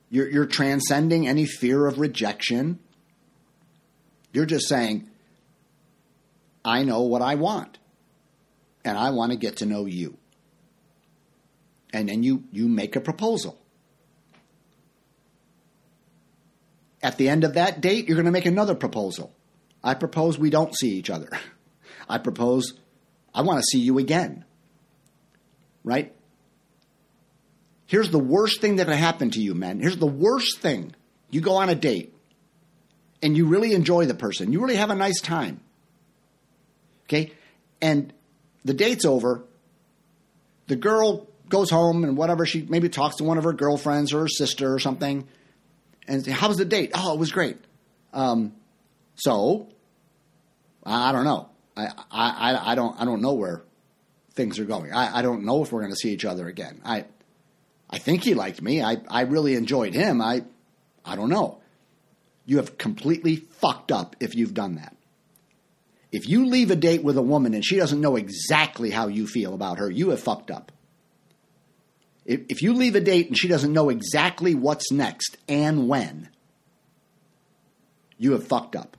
You're 0.09 0.31
you're 0.31 0.47
transcending 0.47 1.27
any 1.27 1.45
fear 1.45 1.87
of 1.87 1.99
rejection. 1.99 2.79
You're 4.33 4.47
just 4.47 4.69
saying 4.69 5.11
I 6.65 6.85
know 6.85 7.01
what 7.03 7.23
I 7.23 7.35
want. 7.35 7.79
And 8.85 8.97
I 8.97 9.11
want 9.11 9.33
to 9.33 9.37
get 9.37 9.57
to 9.57 9.67
know 9.67 9.87
you. 9.87 10.17
And 11.93 12.09
then 12.09 12.23
you 12.23 12.45
you 12.53 12.69
make 12.69 12.95
a 12.95 13.01
proposal. 13.01 13.60
At 17.03 17.17
the 17.17 17.29
end 17.29 17.45
of 17.45 17.55
that 17.55 17.81
date, 17.81 18.09
you're 18.09 18.17
going 18.17 18.27
to 18.27 18.31
make 18.31 18.47
another 18.47 18.75
proposal. 18.75 19.33
I 19.83 19.95
propose 19.95 20.39
we 20.39 20.51
don't 20.51 20.77
see 20.77 20.91
each 20.91 21.11
other. 21.11 21.31
I 22.09 22.19
propose 22.19 22.75
I 23.35 23.43
want 23.43 23.59
to 23.59 23.65
see 23.65 23.79
you 23.79 23.99
again. 23.99 24.45
Right? 25.85 26.15
Here's 27.87 28.11
the 28.11 28.19
worst 28.19 28.61
thing 28.61 28.77
that 28.77 28.87
can 28.87 28.97
happen 28.97 29.31
to 29.31 29.41
you, 29.41 29.55
men. 29.55 29.81
Here's 29.81 29.97
the 29.97 30.07
worst 30.07 30.61
thing. 30.61 30.95
You 31.31 31.41
go 31.41 31.57
on 31.57 31.69
a 31.69 31.75
date 31.75 32.15
and 33.23 33.37
you 33.37 33.47
really 33.47 33.73
enjoy 33.73 34.07
the 34.07 34.15
person. 34.15 34.53
You 34.53 34.61
really 34.61 34.77
have 34.77 34.91
a 34.91 34.95
nice 34.95 35.21
time. 35.21 35.61
Okay? 37.05 37.33
And 37.81 38.13
the 38.65 38.75
date's 38.75 39.05
over. 39.05 39.45
The 40.67 40.77
girl 40.77 41.29
goes 41.49 41.71
home 41.71 42.05
and 42.05 42.17
whatever 42.17 42.47
she 42.47 42.63
maybe 42.63 42.89
talks 42.89 43.17
to 43.17 43.25
one 43.25 43.39
of 43.39 43.45
her 43.45 43.53
girlfriends 43.53 44.13
or 44.13 44.21
her 44.21 44.29
sister 44.29 44.73
or 44.73 44.79
something 44.79 45.27
and 46.11 46.25
say, 46.25 46.33
"How 46.33 46.49
was 46.49 46.59
the 46.59 46.65
date?" 46.65 46.91
"Oh, 46.95 47.15
it 47.15 47.19
was 47.19 47.31
great." 47.31 47.57
Um, 48.13 48.53
so 49.15 49.69
I 50.85 51.13
don't 51.13 51.25
know. 51.25 51.49
I, 51.77 51.89
I, 52.11 52.73
I 52.73 52.75
don't 52.75 53.01
I 53.01 53.05
don't 53.05 53.23
know 53.23 53.35
where 53.35 53.63
things 54.35 54.59
are 54.59 54.65
going. 54.65 54.93
I, 54.93 55.19
I 55.19 55.23
don't 55.23 55.45
know 55.45 55.63
if 55.63 55.73
we're 55.73 55.81
going 55.81 55.93
to 55.93 55.97
see 55.97 56.13
each 56.13 56.25
other 56.25 56.49
again. 56.49 56.81
I 56.85 57.05
I 57.89 57.99
think 57.99 58.25
he 58.25 58.35
liked 58.35 58.61
me. 58.61 58.83
I, 58.83 58.99
I 59.09 59.23
really 59.23 59.55
enjoyed 59.55 59.95
him. 59.95 60.21
I 60.21 60.45
I 61.05 61.17
don't 61.17 61.31
know. 61.31 61.59
You 62.45 62.57
have 62.57 62.79
completely 62.79 63.37
fucked 63.37 63.93
up 63.93 64.17
if 64.21 64.35
you've 64.35 64.55
done 64.55 64.77
that. 64.77 64.97
If 66.13 66.29
you 66.29 66.47
leave 66.47 66.71
a 66.73 66.77
date 66.77 67.05
with 67.05 67.17
a 67.17 67.23
woman 67.23 67.55
and 67.55 67.65
she 67.65 67.77
doesn't 67.77 68.01
know 68.01 68.17
exactly 68.17 68.91
how 68.91 69.07
you 69.07 69.29
feel 69.29 69.55
about 69.55 69.79
her, 69.79 69.89
you 69.89 70.11
have 70.11 70.21
fucked 70.21 70.51
up. 70.51 70.73
If, 72.33 72.63
you 72.63 72.75
leave 72.75 72.95
a 72.95 73.01
date 73.01 73.27
and 73.27 73.37
she 73.37 73.49
doesn't 73.49 73.73
know 73.73 73.89
exactly 73.89 74.55
what's 74.55 74.93
next 74.93 75.37
and 75.49 75.89
when, 75.89 76.29
you 78.19 78.33
have 78.33 78.47
fucked 78.47 78.77
up. 78.77 78.97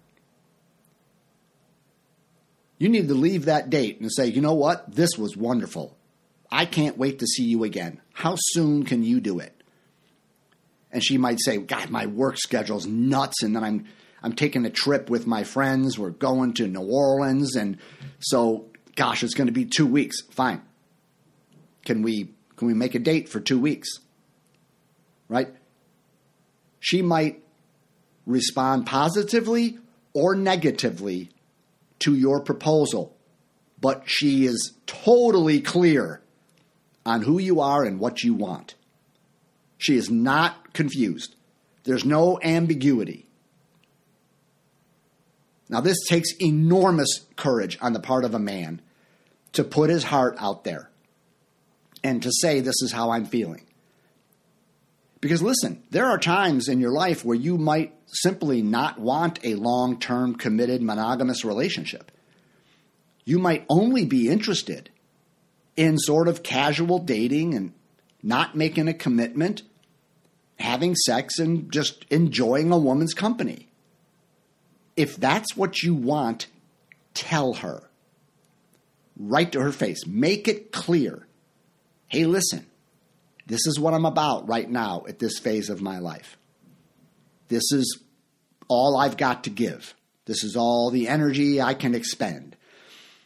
You 2.78 2.89
need 2.89 3.08
to 3.08 3.13
leave 3.13 3.46
that 3.46 3.70
date 3.70 4.02
and 4.02 4.12
say, 4.12 4.28
you 4.28 4.41
know 4.41 4.56
what? 4.56 4.94
This 4.94 5.17
was 5.17 5.38
wonderful. 5.38 5.96
I 6.52 6.65
can't 6.65 6.98
wait 6.98 7.20
to 7.20 7.26
see 7.26 7.46
you 7.46 7.63
again. 7.63 8.02
How 8.12 8.36
soon 8.38 8.84
can 8.84 9.02
you 9.02 9.22
do 9.22 9.39
it? 9.39 9.56
And 10.91 11.02
she 11.02 11.17
might 11.17 11.38
say, 11.39 11.58
God, 11.58 11.89
my 11.89 12.08
work 12.08 12.38
schedule's 12.38 12.86
nuts, 12.86 13.44
and 13.44 13.56
then 13.56 13.63
I'm 13.63 13.86
I'm 14.22 14.34
taking 14.34 14.65
a 14.65 14.70
trip 14.70 15.10
with 15.10 15.26
my 15.26 15.46
friends. 15.46 15.98
We're 15.98 16.10
going 16.10 16.54
to 16.56 16.67
New 16.67 16.82
Orleans, 16.82 17.56
and 17.56 17.78
so 18.20 18.65
gosh, 18.98 19.24
it's 19.24 19.36
going 19.36 19.48
to 19.48 19.54
be 19.54 19.63
two 19.63 19.88
weeks. 19.88 20.20
Fine. 20.32 20.62
Can 21.86 22.02
we 22.02 22.34
can 22.62 22.67
we 22.67 22.76
make 22.76 22.93
a 22.93 23.00
date 23.00 23.28
for 23.28 23.39
two 23.39 23.60
weeks? 23.60 23.89
Right? 25.28 25.47
She 26.80 27.02
might 27.02 27.43
respond 28.28 28.86
positively 28.86 29.80
or 30.13 30.36
negatively 30.36 31.32
to 32.02 32.13
your 32.13 32.39
proposal, 32.39 33.17
but 33.80 34.04
she 34.06 34.45
is 34.45 34.74
totally 34.86 35.60
clear 35.60 36.21
on 37.04 37.24
who 37.24 37.39
you 37.39 37.62
are 37.62 37.84
and 37.84 38.00
what 38.00 38.21
you 38.21 38.36
want. 38.36 38.76
She 39.80 39.95
is 39.97 40.12
not 40.12 40.71
confused. 40.71 41.34
There's 41.84 42.06
no 42.06 42.39
ambiguity. 42.43 43.26
Now, 45.67 45.82
this 45.82 45.97
takes 46.08 46.30
enormous 46.39 47.26
courage 47.36 47.80
on 47.82 47.93
the 47.93 48.00
part 48.00 48.24
of 48.24 48.36
a 48.36 48.39
man 48.39 48.84
to 49.54 49.63
put 49.63 49.89
his 49.89 50.04
heart 50.04 50.36
out 50.38 50.63
there 50.63 50.90
and 52.04 52.22
to 52.24 52.32
say, 52.32 52.60
This 52.60 52.82
is 52.82 52.92
how 52.92 53.12
I'm 53.12 53.26
feeling. 53.26 53.66
Because 55.22 55.44
listen, 55.44 55.84
there 55.92 56.08
are 56.08 56.18
times 56.18 56.68
in 56.68 56.80
your 56.80 56.92
life 56.92 57.24
where 57.24 57.38
you 57.38 57.58
might 57.58 57.94
simply 58.08 58.64
not 58.64 59.00
want 59.00 59.40
a 59.44 59.56
long 59.56 60.00
term, 60.00 60.36
committed, 60.36 60.82
monogamous 60.82 61.46
relationship. 61.46 62.12
You 63.24 63.38
might 63.38 63.66
only 63.70 64.04
be 64.04 64.30
interested 64.30 64.90
in 65.76 65.98
sort 66.00 66.28
of 66.28 66.44
casual 66.44 67.00
dating 67.00 67.54
and 67.54 67.74
not 68.24 68.56
making 68.56 68.88
a 68.88 68.94
commitment, 68.94 69.62
having 70.60 70.96
sex, 70.96 71.38
and 71.40 71.72
just 71.72 72.04
enjoying 72.10 72.72
a 72.72 72.78
woman's 72.78 73.14
company. 73.14 73.70
If 74.98 75.18
that's 75.18 75.56
what 75.56 75.82
you 75.82 75.94
want, 75.94 76.48
tell 77.14 77.54
her. 77.56 77.84
Right 79.18 79.52
to 79.52 79.62
her 79.62 79.72
face. 79.72 80.06
Make 80.08 80.48
it 80.48 80.72
clear. 80.72 81.28
Hey, 82.12 82.26
listen, 82.26 82.65
this 83.47 83.65
is 83.65 83.80
what 83.80 83.93
I'm 83.93 84.04
about 84.04 84.45
right 84.45 84.69
now 84.69 85.06
at 85.08 85.17
this 85.17 85.39
phase 85.39 85.69
of 85.69 85.82
my 85.82 86.00
life. 86.00 86.38
This 87.47 87.71
is 87.71 88.04
all 88.67 88.97
I've 88.97 89.15
got 89.15 89.45
to 89.45 89.50
give. 89.50 89.95
This 90.26 90.43
is 90.43 90.58
all 90.58 90.91
the 90.91 91.08
energy 91.08 91.62
I 91.62 91.74
can 91.74 91.95
expend. 91.95 92.58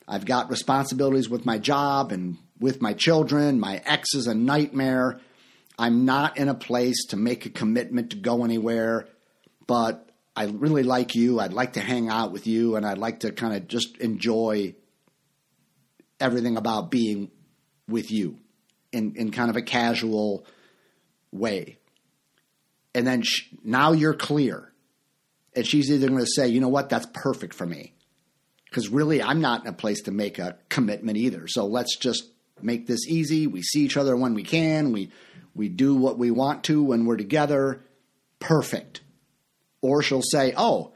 I've 0.07 0.25
got 0.25 0.51
responsibilities 0.51 1.27
with 1.27 1.47
my 1.47 1.57
job 1.57 2.11
and 2.11 2.37
with 2.59 2.79
my 2.79 2.93
children. 2.93 3.59
My 3.59 3.81
ex 3.87 4.13
is 4.13 4.27
a 4.27 4.35
nightmare. 4.35 5.19
I'm 5.79 6.05
not 6.05 6.37
in 6.37 6.47
a 6.47 6.53
place 6.53 7.05
to 7.07 7.17
make 7.17 7.47
a 7.47 7.49
commitment 7.49 8.11
to 8.11 8.17
go 8.17 8.43
anywhere, 8.43 9.07
but 9.65 10.11
I 10.35 10.45
really 10.45 10.83
like 10.83 11.15
you. 11.15 11.39
I'd 11.39 11.53
like 11.53 11.73
to 11.73 11.81
hang 11.81 12.07
out 12.07 12.31
with 12.31 12.45
you, 12.45 12.75
and 12.75 12.85
I'd 12.85 12.99
like 12.99 13.21
to 13.21 13.31
kind 13.31 13.55
of 13.55 13.67
just 13.67 13.97
enjoy 13.97 14.75
everything 16.19 16.55
about 16.55 16.91
being 16.91 17.31
with 17.87 18.11
you 18.11 18.37
in, 18.91 19.15
in 19.15 19.31
kind 19.31 19.49
of 19.49 19.55
a 19.55 19.61
casual 19.61 20.45
way. 21.31 21.77
And 22.93 23.05
then 23.05 23.23
sh- 23.23 23.49
now 23.63 23.91
you're 23.91 24.13
clear. 24.13 24.71
And 25.55 25.65
she's 25.65 25.91
either 25.91 26.07
going 26.07 26.19
to 26.19 26.25
say, 26.25 26.47
you 26.47 26.59
know 26.61 26.69
what, 26.69 26.89
that's 26.89 27.07
perfect 27.13 27.53
for 27.53 27.65
me. 27.65 27.93
Because 28.65 28.89
really, 28.89 29.21
I'm 29.21 29.41
not 29.41 29.61
in 29.61 29.67
a 29.67 29.73
place 29.73 30.01
to 30.03 30.11
make 30.11 30.39
a 30.39 30.57
commitment 30.69 31.17
either. 31.17 31.47
So 31.47 31.65
let's 31.65 31.97
just 31.97 32.25
make 32.61 32.87
this 32.87 33.07
easy. 33.07 33.47
We 33.47 33.61
see 33.61 33.81
each 33.81 33.97
other 33.97 34.15
when 34.17 34.33
we 34.33 34.43
can. 34.43 34.91
We, 34.91 35.11
we 35.53 35.69
do 35.69 35.95
what 35.95 36.17
we 36.17 36.31
want 36.31 36.65
to 36.65 36.83
when 36.83 37.05
we're 37.05 37.17
together. 37.17 37.85
Perfect. 38.39 39.01
Or 39.81 40.01
she'll 40.01 40.21
say, 40.21 40.53
oh, 40.57 40.93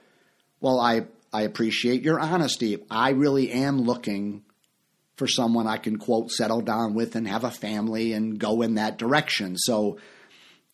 well, 0.60 0.80
I, 0.80 1.06
I 1.32 1.44
appreciate 1.44 2.02
your 2.02 2.20
honesty. 2.20 2.84
I 2.90 3.12
really 3.12 3.52
am 3.52 3.82
looking 3.82 4.44
for 5.20 5.28
someone 5.28 5.68
I 5.68 5.78
can 5.78 5.98
quote 5.98 6.32
settle 6.32 6.62
down 6.62 6.96
with 6.96 7.16
and 7.16 7.28
have 7.28 7.44
a 7.44 7.52
family 7.52 8.14
and 8.14 8.40
go 8.40 8.62
in 8.62 8.76
that 8.76 8.98
direction. 8.98 9.58
So 9.58 10.00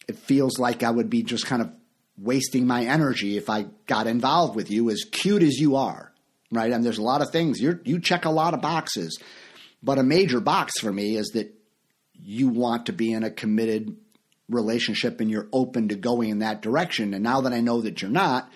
it 0.07 0.19
feels 0.19 0.59
like 0.59 0.83
I 0.83 0.91
would 0.91 1.09
be 1.09 1.23
just 1.23 1.47
kind 1.47 1.63
of 1.63 1.71
wasting 2.17 2.67
my 2.67 2.85
energy 2.85 3.37
if 3.37 3.49
I 3.49 3.65
got 3.87 4.05
involved 4.05 4.55
with 4.55 4.69
you 4.69 4.91
as 4.91 5.03
cute 5.11 5.41
as 5.41 5.57
you 5.57 5.75
are, 5.75 6.13
right? 6.51 6.71
And 6.71 6.85
there's 6.85 6.99
a 6.99 7.03
lot 7.03 7.23
of 7.23 7.31
things 7.31 7.59
you 7.59 7.79
you 7.83 7.99
check 7.99 8.23
a 8.23 8.29
lot 8.29 8.53
of 8.53 8.61
boxes. 8.61 9.19
But 9.81 9.97
a 9.97 10.03
major 10.03 10.39
box 10.39 10.79
for 10.79 10.93
me 10.93 11.17
is 11.17 11.31
that 11.33 11.53
you 12.13 12.47
want 12.47 12.85
to 12.85 12.93
be 12.93 13.11
in 13.11 13.23
a 13.23 13.31
committed 13.31 13.97
relationship 14.47 15.19
and 15.19 15.29
you're 15.29 15.49
open 15.51 15.89
to 15.89 15.95
going 15.95 16.29
in 16.29 16.39
that 16.39 16.61
direction. 16.61 17.15
And 17.15 17.23
now 17.23 17.41
that 17.41 17.53
I 17.53 17.61
know 17.61 17.81
that 17.81 18.01
you're 18.01 18.11
not, 18.11 18.49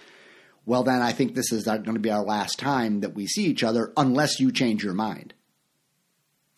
well, 0.67 0.83
then 0.83 1.01
I 1.01 1.13
think 1.13 1.33
this 1.33 1.51
is 1.51 1.67
uh, 1.67 1.77
going 1.77 1.95
to 1.95 1.99
be 1.99 2.11
our 2.11 2.23
last 2.23 2.59
time 2.59 3.01
that 3.01 3.15
we 3.15 3.25
see 3.25 3.45
each 3.45 3.63
other 3.63 3.91
unless 3.97 4.39
you 4.39 4.51
change 4.51 4.83
your 4.83 4.93
mind 4.93 5.33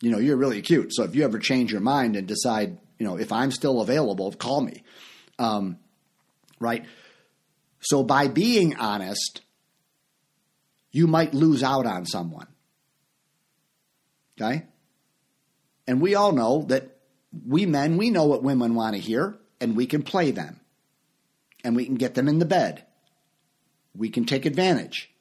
you 0.02 0.10
know, 0.10 0.18
you're 0.18 0.36
really 0.36 0.60
cute. 0.62 0.92
So 0.92 1.04
if 1.04 1.14
you 1.14 1.22
ever 1.22 1.38
change 1.38 1.70
your 1.70 1.80
mind 1.80 2.16
and 2.16 2.26
decide, 2.26 2.76
you 2.98 3.06
know, 3.06 3.16
if 3.16 3.30
I'm 3.30 3.52
still 3.52 3.80
available, 3.80 4.32
call 4.32 4.60
me. 4.60 4.82
Um, 5.38 5.78
right? 6.58 6.84
So 7.80 8.02
by 8.02 8.26
being 8.26 8.74
honest, 8.76 9.42
you 10.90 11.06
might 11.06 11.34
lose 11.34 11.62
out 11.62 11.86
on 11.86 12.04
someone. 12.04 12.48
Okay? 14.40 14.64
And 15.86 16.00
we 16.00 16.16
all 16.16 16.32
know 16.32 16.64
that 16.64 16.96
we 17.46 17.64
men, 17.64 17.96
we 17.96 18.10
know 18.10 18.24
what 18.24 18.42
women 18.42 18.74
want 18.74 18.96
to 18.96 19.00
hear, 19.00 19.38
and 19.60 19.76
we 19.76 19.86
can 19.86 20.02
play 20.02 20.32
them. 20.32 20.58
And 21.62 21.76
we 21.76 21.84
can 21.84 21.94
get 21.94 22.14
them 22.14 22.26
in 22.26 22.40
the 22.40 22.44
bed. 22.44 22.84
We 23.94 24.10
can 24.10 24.24
take 24.24 24.46
advantage. 24.46 25.12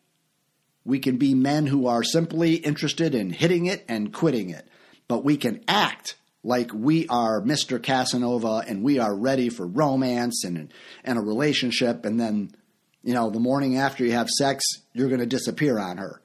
We 0.84 0.98
can 0.98 1.17
be 1.17 1.36
men 1.36 1.67
who 1.67 1.86
are 1.86 2.04
simply 2.04 2.56
interested 2.56 3.13
in 3.13 3.30
hitting 3.30 3.67
it 3.67 3.86
and 3.88 4.12
quitting 4.12 4.50
it 4.50 4.67
but 5.12 5.26
we 5.26 5.36
can 5.36 5.62
act 5.67 6.15
like 6.41 6.71
we 6.74 7.06
are 7.10 7.41
Mr. 7.41 7.84
Casanova 7.84 8.63
and 8.65 8.82
we 8.82 8.97
are 8.97 9.13
ready 9.13 9.50
for 9.50 9.67
romance 9.67 10.45
and 10.45 10.74
and 11.04 11.17
a 11.17 11.21
relationship 11.21 12.06
and 12.06 12.17
then 12.17 12.56
you 13.04 13.13
know 13.13 13.30
the 13.30 13.38
morning 13.38 13.76
after 13.78 14.06
you 14.06 14.13
have 14.13 14.30
sex 14.30 14.63
you're 14.93 15.10
going 15.10 15.19
to 15.19 15.26
disappear 15.26 15.78
on 15.78 15.97
her. 15.97 16.21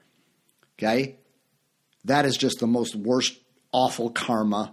Okay? 0.79 1.17
That 2.05 2.27
is 2.27 2.37
just 2.37 2.61
the 2.61 2.69
most 2.69 2.95
worst 2.95 3.37
awful 3.73 4.11
karma 4.11 4.73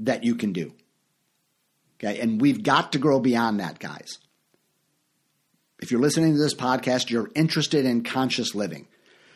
that 0.00 0.24
you 0.24 0.34
can 0.34 0.54
do. 0.54 0.72
Okay? 1.98 2.18
And 2.20 2.40
we've 2.40 2.62
got 2.62 2.92
to 2.92 2.98
grow 2.98 3.20
beyond 3.20 3.60
that, 3.60 3.78
guys. 3.78 4.18
If 5.78 5.90
you're 5.90 6.00
listening 6.00 6.32
to 6.32 6.40
this 6.40 6.54
podcast, 6.54 7.10
you're 7.10 7.28
interested 7.34 7.84
in 7.84 8.02
conscious 8.02 8.54
living. 8.54 8.88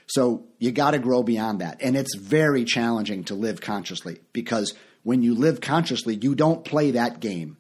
So 0.09 0.47
you 0.59 0.73
got 0.73 0.93
to 0.93 0.99
grow 0.99 1.23
beyond 1.23 1.61
that. 1.61 1.83
And 1.83 1.97
it's 1.97 2.17
very 2.17 2.65
challenging 2.65 3.25
to 3.25 3.35
live 3.35 3.61
consciously 3.61 4.21
because 4.33 4.75
when 5.03 5.23
you 5.23 5.35
live 5.35 5.61
consciously, 5.61 6.19
you 6.21 6.35
don't 6.35 6.65
play 6.65 6.93
that 6.93 7.21
game. 7.21 7.59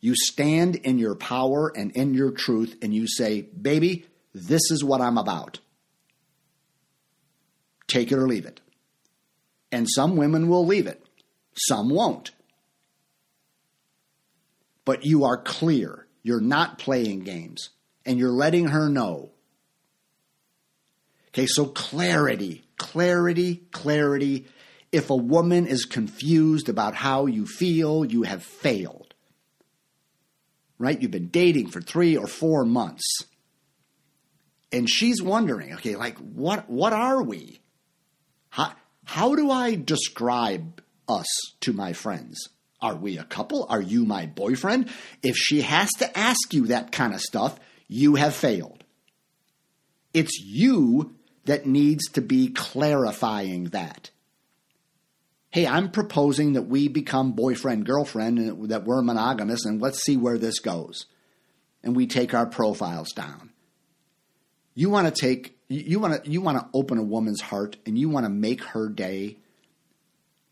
You 0.00 0.14
stand 0.16 0.76
in 0.76 0.98
your 0.98 1.14
power 1.14 1.70
and 1.76 1.92
in 1.92 2.14
your 2.14 2.30
truth 2.30 2.74
and 2.80 2.94
you 2.94 3.06
say, 3.06 3.42
baby, 3.42 4.06
this 4.34 4.70
is 4.70 4.82
what 4.82 5.02
I'm 5.02 5.18
about. 5.18 5.58
Take 7.86 8.10
it 8.10 8.18
or 8.18 8.26
leave 8.26 8.46
it. 8.46 8.60
And 9.70 9.86
some 9.88 10.16
women 10.16 10.48
will 10.48 10.64
leave 10.64 10.86
it, 10.86 11.04
some 11.54 11.90
won't. 11.90 12.30
But 14.86 15.04
you 15.04 15.24
are 15.24 15.36
clear. 15.36 16.06
You're 16.22 16.40
not 16.40 16.78
playing 16.78 17.20
games. 17.20 17.70
And 18.04 18.18
you're 18.18 18.30
letting 18.30 18.68
her 18.68 18.88
know 18.88 19.30
Okay, 21.32 21.46
so 21.46 21.66
clarity, 21.66 22.64
clarity, 22.76 23.62
clarity. 23.72 24.46
If 24.92 25.10
a 25.10 25.16
woman 25.16 25.66
is 25.66 25.84
confused 25.84 26.68
about 26.68 26.94
how 26.96 27.26
you 27.26 27.46
feel, 27.46 28.04
you 28.04 28.22
have 28.24 28.42
failed. 28.42 29.14
Right? 30.78 31.00
You've 31.00 31.10
been 31.12 31.28
dating 31.28 31.68
for 31.68 31.80
three 31.80 32.16
or 32.16 32.26
four 32.26 32.64
months. 32.64 33.04
and 34.72 34.88
she's 34.88 35.22
wondering, 35.22 35.74
okay, 35.74 35.96
like 35.96 36.16
what 36.18 36.68
what 36.70 36.92
are 36.92 37.22
we? 37.22 37.60
How 38.50 38.72
how 39.04 39.34
do 39.34 39.50
I 39.50 39.74
describe 39.74 40.80
us 41.08 41.26
to 41.62 41.72
my 41.72 41.92
friends? 41.92 42.48
Are 42.80 42.94
we 42.96 43.18
a 43.18 43.24
couple? 43.24 43.66
Are 43.68 43.80
you 43.80 44.04
my 44.04 44.26
boyfriend? 44.26 44.88
If 45.22 45.36
she 45.36 45.62
has 45.62 45.90
to 45.98 46.18
ask 46.18 46.54
you 46.54 46.68
that 46.68 46.92
kind 46.92 47.14
of 47.14 47.20
stuff, 47.20 47.58
you 47.88 48.14
have 48.14 48.34
failed. 48.34 48.84
It's 50.14 50.38
you 50.40 51.14
that 51.44 51.66
needs 51.66 52.08
to 52.12 52.20
be 52.20 52.48
clarifying 52.48 53.64
that. 53.64 54.10
Hey, 55.50 55.66
I'm 55.66 55.90
proposing 55.90 56.52
that 56.52 56.62
we 56.62 56.88
become 56.88 57.32
boyfriend, 57.32 57.84
girlfriend, 57.84 58.38
and 58.38 58.68
that 58.70 58.84
we're 58.84 59.02
monogamous, 59.02 59.64
and 59.64 59.80
let's 59.80 60.02
see 60.02 60.16
where 60.16 60.38
this 60.38 60.60
goes. 60.60 61.06
And 61.82 61.96
we 61.96 62.06
take 62.06 62.34
our 62.34 62.46
profiles 62.46 63.12
down. 63.12 63.50
You 64.74 64.90
want 64.90 65.12
to 65.12 65.20
take 65.20 65.58
you 65.68 65.98
want 65.98 66.24
to 66.24 66.30
you 66.30 66.40
want 66.40 66.58
to 66.58 66.68
open 66.74 66.98
a 66.98 67.02
woman's 67.02 67.40
heart 67.40 67.76
and 67.86 67.98
you 67.98 68.08
want 68.08 68.26
to 68.26 68.30
make 68.30 68.62
her 68.62 68.88
day. 68.88 69.38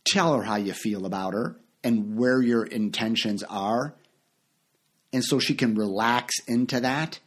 Tell 0.05 0.35
her 0.37 0.43
how 0.43 0.57
you 0.57 0.73
feel 0.73 1.07
about 1.07 1.35
her 1.35 1.57
and 1.85 2.17
where 2.17 2.41
your 2.41 2.65
intentions 2.65 3.43
are. 3.43 3.95
And 5.13 5.25
so 5.25 5.39
she 5.39 5.55
can 5.55 5.75
relax 5.75 6.35
into 6.47 6.81
that. 6.81 7.19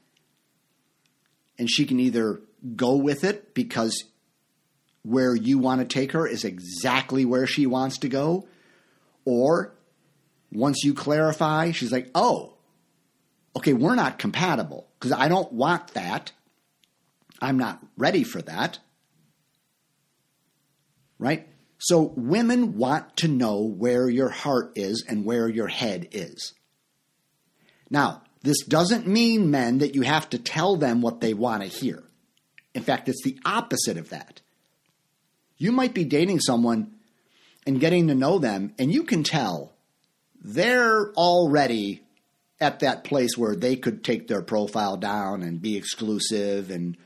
And 1.58 1.70
she 1.70 1.86
can 1.86 2.00
either 2.00 2.42
go 2.76 2.96
with 2.96 3.24
it 3.24 3.54
because 3.54 4.04
where 5.04 5.36
you 5.36 5.58
want 5.58 5.82
to 5.82 5.86
take 5.86 6.12
her 6.12 6.28
is 6.28 6.44
exactly 6.44 7.26
where 7.26 7.48
she 7.48 7.66
wants 7.66 8.00
to 8.00 8.10
go. 8.10 8.48
Or 9.26 9.74
once 10.52 10.84
you 10.84 10.94
clarify, 10.94 11.72
she's 11.72 11.92
like, 11.92 12.10
oh, 12.14 12.54
okay, 13.56 13.74
we're 13.74 13.96
not 13.96 14.20
compatible 14.20 14.88
because 15.00 15.12
I 15.12 15.28
don't 15.28 15.52
want 15.52 15.90
that. 15.90 16.32
I'm 17.42 17.58
not 17.58 17.80
ready 17.98 18.24
for 18.24 18.42
that. 18.44 18.80
Right? 21.18 21.48
So 21.78 22.14
women 22.16 22.78
want 22.78 23.18
to 23.18 23.28
know 23.28 23.62
where 23.62 24.08
your 24.08 24.30
heart 24.30 24.74
is 24.76 25.04
and 25.08 25.26
where 25.26 25.48
your 25.48 25.68
head 25.68 26.10
is. 26.12 26.54
Now, 27.90 28.22
this 28.44 28.64
doesn't 28.66 29.08
mean, 29.08 29.52
men, 29.52 29.80
that 29.80 29.96
you 29.96 30.04
have 30.04 30.30
to 30.30 30.40
tell 30.40 30.76
them 30.76 31.02
what 31.02 31.22
they 31.22 31.34
want 31.34 31.64
to 31.64 31.68
hear. 31.68 32.04
In 32.74 32.84
fact, 32.84 33.10
it's 33.10 33.24
the 33.24 33.40
opposite 33.46 33.98
of 33.98 34.10
that. 34.10 34.42
You 35.58 35.72
might 35.72 35.94
be 35.94 36.04
dating 36.04 36.40
someone 36.40 36.94
and 37.68 37.80
getting 37.80 38.08
to 38.08 38.16
know 38.16 38.40
them, 38.40 38.74
and 38.80 38.92
you 38.92 39.04
can 39.04 39.24
tell 39.24 39.74
they're 40.42 41.12
already 41.14 42.02
at 42.60 42.80
that 42.80 43.04
place 43.04 43.38
where 43.38 43.56
they 43.56 43.76
could 43.76 44.04
take 44.04 44.28
their 44.28 44.42
profile 44.42 44.98
down 44.98 45.44
and 45.44 45.62
be 45.62 45.78
exclusive 45.78 46.72
and 46.72 46.98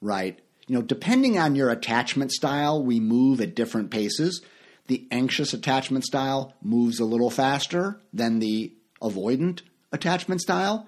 right 0.00 0.38
you 0.70 0.76
know, 0.76 0.82
depending 0.82 1.36
on 1.36 1.56
your 1.56 1.70
attachment 1.70 2.30
style, 2.30 2.80
we 2.80 3.00
move 3.00 3.40
at 3.40 3.56
different 3.56 3.90
paces. 3.90 4.40
The 4.86 5.04
anxious 5.10 5.52
attachment 5.52 6.04
style 6.04 6.54
moves 6.62 7.00
a 7.00 7.04
little 7.04 7.28
faster 7.28 8.00
than 8.12 8.38
the 8.38 8.72
avoidant 9.02 9.62
attachment 9.90 10.40
style. 10.40 10.86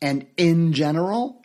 And 0.00 0.26
in 0.36 0.72
general, 0.72 1.40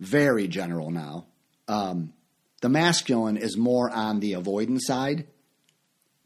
very 0.00 0.48
general 0.48 0.90
now, 0.90 1.26
um, 1.68 2.12
the 2.60 2.68
masculine 2.68 3.36
is 3.36 3.56
more 3.56 3.90
on 3.90 4.20
the 4.20 4.32
avoidant 4.32 4.80
side. 4.80 5.26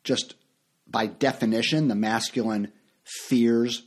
Just 0.05 0.35
by 0.87 1.07
definition, 1.07 1.89
the 1.89 1.95
masculine 1.95 2.73
fears 3.05 3.83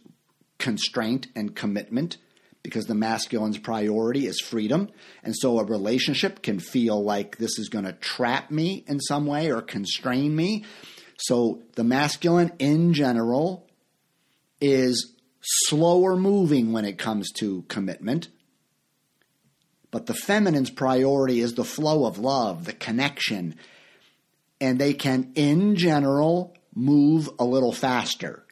constraint 0.58 1.28
and 1.36 1.56
commitment 1.56 2.18
because 2.62 2.86
the 2.88 2.94
masculine's 2.94 3.58
priority 3.58 4.28
is 4.28 4.42
freedom. 4.42 4.90
And 5.24 5.34
so 5.36 5.60
a 5.60 5.64
relationship 5.64 6.42
can 6.42 6.60
feel 6.60 7.02
like 7.02 7.38
this 7.38 7.58
is 7.58 7.70
going 7.70 7.86
to 7.86 7.94
trap 7.94 8.52
me 8.52 8.84
in 8.88 9.00
some 9.00 9.26
way 9.26 9.52
or 9.52 9.62
constrain 9.62 10.36
me. 10.36 10.66
So 11.18 11.62
the 11.76 11.84
masculine 11.84 12.52
in 12.60 12.94
general 12.94 13.68
is 14.60 15.14
slower 15.42 16.16
moving 16.18 16.74
when 16.74 16.86
it 16.86 16.98
comes 16.98 17.32
to 17.34 17.64
commitment. 17.70 18.28
But 19.92 20.06
the 20.06 20.14
feminine's 20.14 20.70
priority 20.70 21.40
is 21.40 21.54
the 21.54 21.64
flow 21.64 22.06
of 22.06 22.20
love, 22.20 22.66
the 22.66 22.74
connection. 22.74 23.56
And 24.62 24.80
they 24.80 24.94
can, 24.94 25.32
in 25.36 25.76
general, 25.76 26.56
move 26.76 27.30
a 27.40 27.46
little 27.46 27.72
faster. 27.72 28.46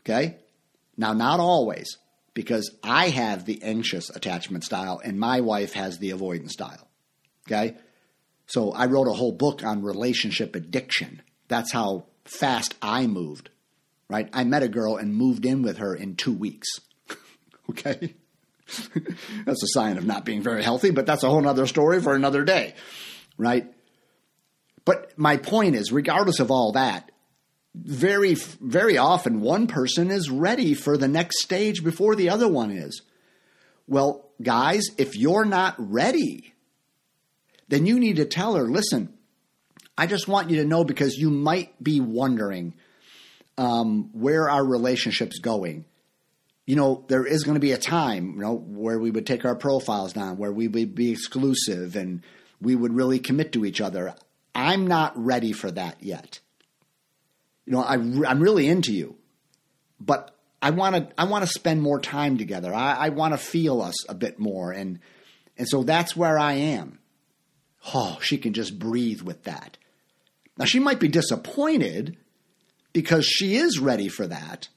Okay? 0.00 0.36
Now, 0.96 1.12
not 1.12 1.40
always 1.40 1.98
because 2.34 2.70
I 2.82 3.08
have 3.08 3.44
the 3.44 3.62
anxious 3.62 4.10
attachment 4.10 4.64
style 4.64 5.00
and 5.02 5.18
my 5.18 5.40
wife 5.40 5.72
has 5.72 5.98
the 5.98 6.10
avoidance 6.10 6.52
style. 6.52 6.88
Okay? 7.46 7.76
So 8.46 8.72
I 8.72 8.86
wrote 8.86 9.08
a 9.08 9.12
whole 9.12 9.32
book 9.32 9.64
on 9.64 9.82
relationship 9.82 10.54
addiction. 10.54 11.22
That's 11.48 11.72
how 11.72 12.06
fast 12.24 12.74
I 12.80 13.06
moved. 13.06 13.50
Right? 14.08 14.28
I 14.32 14.44
met 14.44 14.62
a 14.62 14.68
girl 14.68 14.96
and 14.96 15.14
moved 15.14 15.46
in 15.46 15.62
with 15.62 15.78
her 15.78 15.94
in 15.94 16.16
2 16.16 16.32
weeks. 16.32 16.68
okay? 17.70 18.14
that's 19.44 19.62
a 19.62 19.68
sign 19.68 19.98
of 19.98 20.04
not 20.04 20.24
being 20.24 20.42
very 20.42 20.62
healthy, 20.62 20.90
but 20.90 21.06
that's 21.06 21.22
a 21.22 21.28
whole 21.28 21.46
other 21.46 21.66
story 21.66 22.00
for 22.00 22.14
another 22.14 22.44
day. 22.44 22.74
Right? 23.36 23.66
But 24.84 25.18
my 25.18 25.36
point 25.36 25.76
is, 25.76 25.92
regardless 25.92 26.40
of 26.40 26.50
all 26.50 26.72
that, 26.72 27.10
very 27.74 28.34
very 28.34 28.98
often 28.98 29.40
one 29.40 29.66
person 29.66 30.10
is 30.10 30.28
ready 30.28 30.74
for 30.74 30.96
the 30.96 31.08
next 31.08 31.40
stage 31.40 31.84
before 31.84 32.16
the 32.16 32.30
other 32.30 32.48
one 32.48 32.70
is. 32.70 33.02
Well, 33.86 34.30
guys, 34.42 34.84
if 34.98 35.16
you're 35.16 35.44
not 35.44 35.74
ready, 35.78 36.54
then 37.68 37.86
you 37.86 37.98
need 37.98 38.16
to 38.16 38.24
tell 38.24 38.54
her, 38.54 38.64
listen, 38.64 39.12
I 39.96 40.06
just 40.06 40.28
want 40.28 40.50
you 40.50 40.56
to 40.56 40.64
know 40.64 40.84
because 40.84 41.16
you 41.16 41.30
might 41.30 41.82
be 41.82 42.00
wondering 42.00 42.74
um, 43.58 44.10
where 44.12 44.48
our 44.48 44.64
relationship's 44.64 45.38
going. 45.38 45.84
You 46.70 46.76
know, 46.76 47.04
there 47.08 47.26
is 47.26 47.42
going 47.42 47.54
to 47.54 47.60
be 47.60 47.72
a 47.72 47.78
time, 47.78 48.34
you 48.34 48.40
know, 48.40 48.54
where 48.54 48.98
we 48.98 49.10
would 49.10 49.26
take 49.26 49.44
our 49.44 49.56
profiles 49.56 50.12
down, 50.12 50.38
where 50.38 50.52
we 50.52 50.68
would 50.68 50.94
be 50.94 51.10
exclusive 51.10 51.96
and 51.96 52.22
we 52.60 52.76
would 52.76 52.94
really 52.94 53.18
commit 53.18 53.52
to 53.52 53.64
each 53.64 53.80
other. 53.80 54.14
I'm 54.54 54.86
not 54.86 55.12
ready 55.16 55.52
for 55.52 55.70
that 55.70 56.02
yet 56.02 56.40
you 57.70 57.76
know, 57.76 57.82
I, 57.82 57.94
I'm 57.94 58.40
really 58.40 58.66
into 58.66 58.92
you, 58.92 59.16
but 60.00 60.36
I 60.60 60.70
want 60.70 60.96
to 60.96 61.08
I 61.16 61.24
want 61.24 61.44
to 61.44 61.50
spend 61.50 61.80
more 61.80 62.00
time 62.00 62.36
together. 62.36 62.74
I, 62.74 62.94
I 62.94 63.08
want 63.10 63.32
to 63.32 63.38
feel 63.38 63.80
us 63.80 64.08
a 64.08 64.14
bit 64.14 64.40
more, 64.40 64.72
and 64.72 64.98
and 65.56 65.68
so 65.68 65.84
that's 65.84 66.16
where 66.16 66.36
I 66.36 66.54
am. 66.54 66.98
Oh, 67.94 68.18
she 68.20 68.38
can 68.38 68.54
just 68.54 68.76
breathe 68.76 69.22
with 69.22 69.44
that. 69.44 69.78
Now 70.58 70.64
she 70.64 70.80
might 70.80 70.98
be 70.98 71.06
disappointed 71.06 72.16
because 72.92 73.24
she 73.24 73.54
is 73.54 73.78
ready 73.78 74.08
for 74.08 74.26
that, 74.26 74.68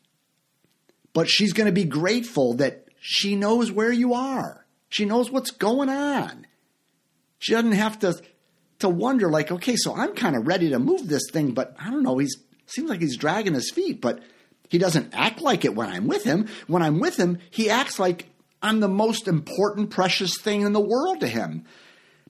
but 1.13 1.29
she's 1.29 1.53
going 1.53 1.67
to 1.67 1.73
be 1.73 1.85
grateful 1.85 2.55
that 2.55 2.87
she 2.99 3.35
knows 3.35 3.71
where 3.71 3.91
you 3.91 4.13
are. 4.13 4.65
She 4.89 5.05
knows 5.05 5.31
what's 5.31 5.51
going 5.51 5.89
on. 5.89 6.45
She 7.39 7.53
doesn't 7.53 7.73
have 7.73 7.99
to 7.99 8.21
to 8.79 8.89
wonder 8.89 9.29
like, 9.29 9.51
okay, 9.51 9.75
so 9.77 9.95
I'm 9.95 10.13
kind 10.13 10.35
of 10.35 10.47
ready 10.47 10.71
to 10.71 10.79
move 10.79 11.07
this 11.07 11.29
thing, 11.31 11.53
but 11.53 11.75
I 11.79 11.89
don't 11.89 12.03
know, 12.03 12.17
he's 12.17 12.35
Seems 12.65 12.89
like 12.89 13.01
he's 13.01 13.17
dragging 13.17 13.53
his 13.53 13.71
feet, 13.71 14.01
but 14.01 14.21
he 14.69 14.77
doesn't 14.77 15.13
act 15.13 15.41
like 15.41 15.65
it 15.65 15.75
when 15.75 15.89
I'm 15.89 16.07
with 16.07 16.23
him. 16.23 16.47
When 16.67 16.81
I'm 16.81 16.99
with 16.99 17.17
him, 17.17 17.39
he 17.51 17.69
acts 17.69 17.99
like 17.99 18.29
I'm 18.61 18.79
the 18.79 18.87
most 18.87 19.27
important, 19.27 19.89
precious 19.89 20.39
thing 20.39 20.61
in 20.61 20.73
the 20.73 20.79
world 20.79 21.19
to 21.19 21.27
him. 21.27 21.65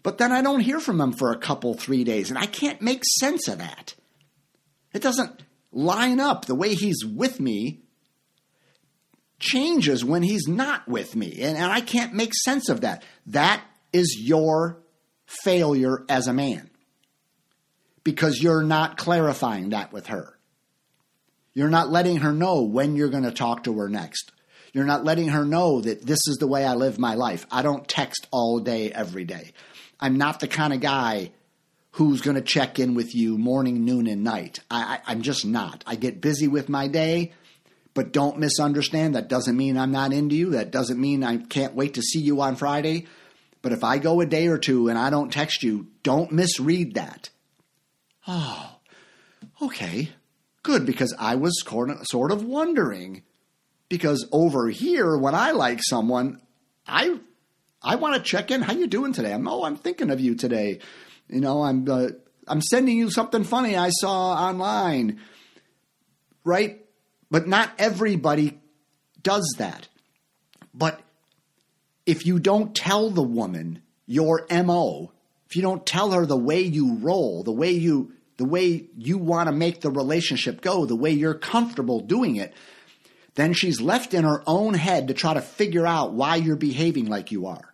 But 0.02 0.18
then 0.18 0.32
I 0.32 0.42
don't 0.42 0.60
hear 0.60 0.80
from 0.80 1.00
him 1.00 1.14
for 1.14 1.32
a 1.32 1.38
couple, 1.38 1.76
three 1.76 2.04
days, 2.04 2.30
and 2.30 2.38
I 2.38 2.46
can't 2.46 2.82
make 2.82 3.04
sense 3.20 3.48
of 3.48 3.60
that. 3.60 3.96
It 4.94 5.02
doesn't 5.02 5.44
line 5.72 6.20
up. 6.20 6.46
The 6.46 6.56
way 6.56 6.76
he's 6.76 7.06
with 7.06 7.40
me 7.40 7.83
changes 9.44 10.06
when 10.06 10.24
he's 10.24 10.48
not 10.48 10.88
with 10.88 11.16
me, 11.16 11.42
and, 11.42 11.58
and 11.58 11.72
I 11.72 11.82
can't 11.82 12.14
make 12.14 12.34
sense 12.34 12.70
of 12.70 12.82
that. 12.82 13.04
That 13.28 13.62
is 13.92 14.18
your 14.20 14.80
failure 15.26 16.06
as 16.10 16.28
a 16.28 16.34
man 16.34 16.70
because 18.04 18.42
you're 18.42 18.64
not 18.64 18.98
clarifying 18.98 19.70
that 19.70 19.92
with 19.92 20.08
her. 20.08 20.38
You're 21.54 21.70
not 21.70 21.90
letting 21.90 22.18
her 22.18 22.32
know 22.32 22.64
when 22.64 22.96
you're 22.96 23.10
going 23.10 23.24
to 23.24 23.32
talk 23.32 23.66
to 23.66 23.78
her 23.80 23.90
next. 23.90 24.32
You're 24.74 24.86
not 24.86 25.04
letting 25.04 25.28
her 25.30 25.46
know 25.46 25.82
that 25.82 26.06
this 26.06 26.20
is 26.28 26.38
the 26.40 26.48
way 26.48 26.66
I 26.66 26.74
live 26.74 26.98
my 26.98 27.14
life. 27.14 27.46
I 27.52 27.62
don't 27.62 27.88
text 27.88 28.28
all 28.32 28.60
day, 28.60 28.92
every 28.92 29.24
day. 29.24 29.52
I'm 30.00 30.18
not 30.18 30.40
the 30.40 30.48
kind 30.48 30.74
of 30.74 30.80
guy 30.80 31.32
who's 31.92 32.22
going 32.22 32.36
to 32.36 32.42
check 32.42 32.80
in 32.80 32.96
with 32.96 33.14
you 33.14 33.38
morning, 33.38 33.86
noon, 33.86 34.08
and 34.08 34.24
night. 34.24 34.60
I, 34.72 35.00
am 35.08 35.22
just 35.22 35.46
not. 35.46 35.84
I 35.86 35.96
get 35.96 36.22
busy 36.22 36.48
with 36.48 36.70
my 36.70 36.88
day, 36.88 37.34
but 37.94 38.12
don't 38.12 38.40
misunderstand. 38.40 39.16
That 39.16 39.30
doesn't 39.30 39.58
mean 39.58 39.78
I'm 39.78 39.92
not 39.92 40.14
into 40.14 40.36
you. 40.36 40.52
That 40.52 40.72
doesn't 40.72 41.00
mean 41.00 41.24
I 41.24 41.38
can't 41.38 41.76
wait 41.76 41.96
to 41.96 42.02
see 42.02 42.20
you 42.20 42.42
on 42.42 42.56
Friday. 42.56 43.08
But 43.62 43.72
if 43.72 43.84
I 43.84 43.98
go 43.98 44.20
a 44.20 44.26
day 44.26 44.48
or 44.48 44.58
two 44.58 44.90
and 44.90 44.98
I 44.98 45.10
don't 45.10 45.32
text 45.32 45.64
you, 45.64 45.88
don't 46.04 46.32
misread 46.32 46.96
that. 46.96 47.30
Oh, 48.28 48.78
okay, 49.62 50.10
good, 50.64 50.86
because 50.86 51.14
I 51.18 51.36
was 51.36 51.62
sort 52.04 52.32
of 52.32 52.44
wondering. 52.44 53.24
Because 53.90 54.28
over 54.32 54.70
here, 54.70 55.18
when 55.18 55.36
I 55.36 55.52
like 55.52 55.80
someone, 55.82 56.42
I 56.88 57.20
I 57.82 57.96
want 57.96 58.16
to 58.16 58.22
check 58.22 58.50
in. 58.50 58.62
How 58.62 58.74
you 58.74 58.88
doing 58.88 59.14
today? 59.14 59.34
I'm 59.34 59.48
oh, 59.48 59.64
I'm 59.64 59.76
thinking 59.76 60.10
of 60.10 60.20
you 60.20 60.36
today. 60.36 60.80
You 61.30 61.42
know, 61.42 61.62
I'm 61.62 61.88
uh, 61.90 62.08
I'm 62.48 62.62
sending 62.62 62.98
you 62.98 63.12
something 63.12 63.44
funny 63.44 63.76
I 63.76 63.90
saw 63.90 64.34
online. 64.34 65.20
Right? 66.44 66.83
But 67.34 67.48
not 67.48 67.72
everybody 67.80 68.60
does 69.24 69.56
that. 69.58 69.88
But 70.72 71.02
if 72.06 72.28
you 72.28 72.38
don't 72.38 72.76
tell 72.76 73.10
the 73.10 73.24
woman 73.24 73.82
your 74.06 74.46
MO, 74.52 75.12
if 75.50 75.56
you 75.56 75.64
don't 75.64 75.84
tell 75.84 76.12
her 76.12 76.28
the 76.28 76.38
way 76.38 76.62
you 76.62 76.98
roll, 76.98 77.42
the 77.42 77.52
way 77.52 77.72
you 77.72 78.12
the 78.38 78.46
way 78.46 78.86
you 78.96 79.18
want 79.18 79.48
to 79.48 79.52
make 79.52 79.82
the 79.82 79.90
relationship 79.90 80.62
go, 80.62 80.86
the 80.86 80.96
way 80.96 81.10
you're 81.10 81.34
comfortable 81.34 82.02
doing 82.02 82.36
it, 82.36 82.54
then 83.34 83.54
she's 83.54 83.82
left 83.82 84.14
in 84.14 84.26
her 84.26 84.44
own 84.46 84.76
head 84.76 85.08
to 85.08 85.16
try 85.16 85.34
to 85.34 85.42
figure 85.42 85.88
out 85.88 86.14
why 86.14 86.36
you're 86.36 86.56
behaving 86.56 87.08
like 87.08 87.32
you 87.32 87.48
are. 87.48 87.74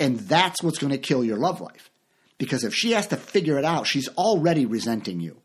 And 0.00 0.18
that's 0.18 0.62
what's 0.62 0.78
going 0.78 0.92
to 0.92 0.98
kill 0.98 1.22
your 1.22 1.36
love 1.36 1.60
life. 1.60 1.90
Because 2.38 2.64
if 2.64 2.72
she 2.72 2.92
has 2.92 3.08
to 3.08 3.18
figure 3.18 3.58
it 3.58 3.66
out, 3.66 3.86
she's 3.86 4.08
already 4.16 4.64
resenting 4.64 5.20
you. 5.20 5.42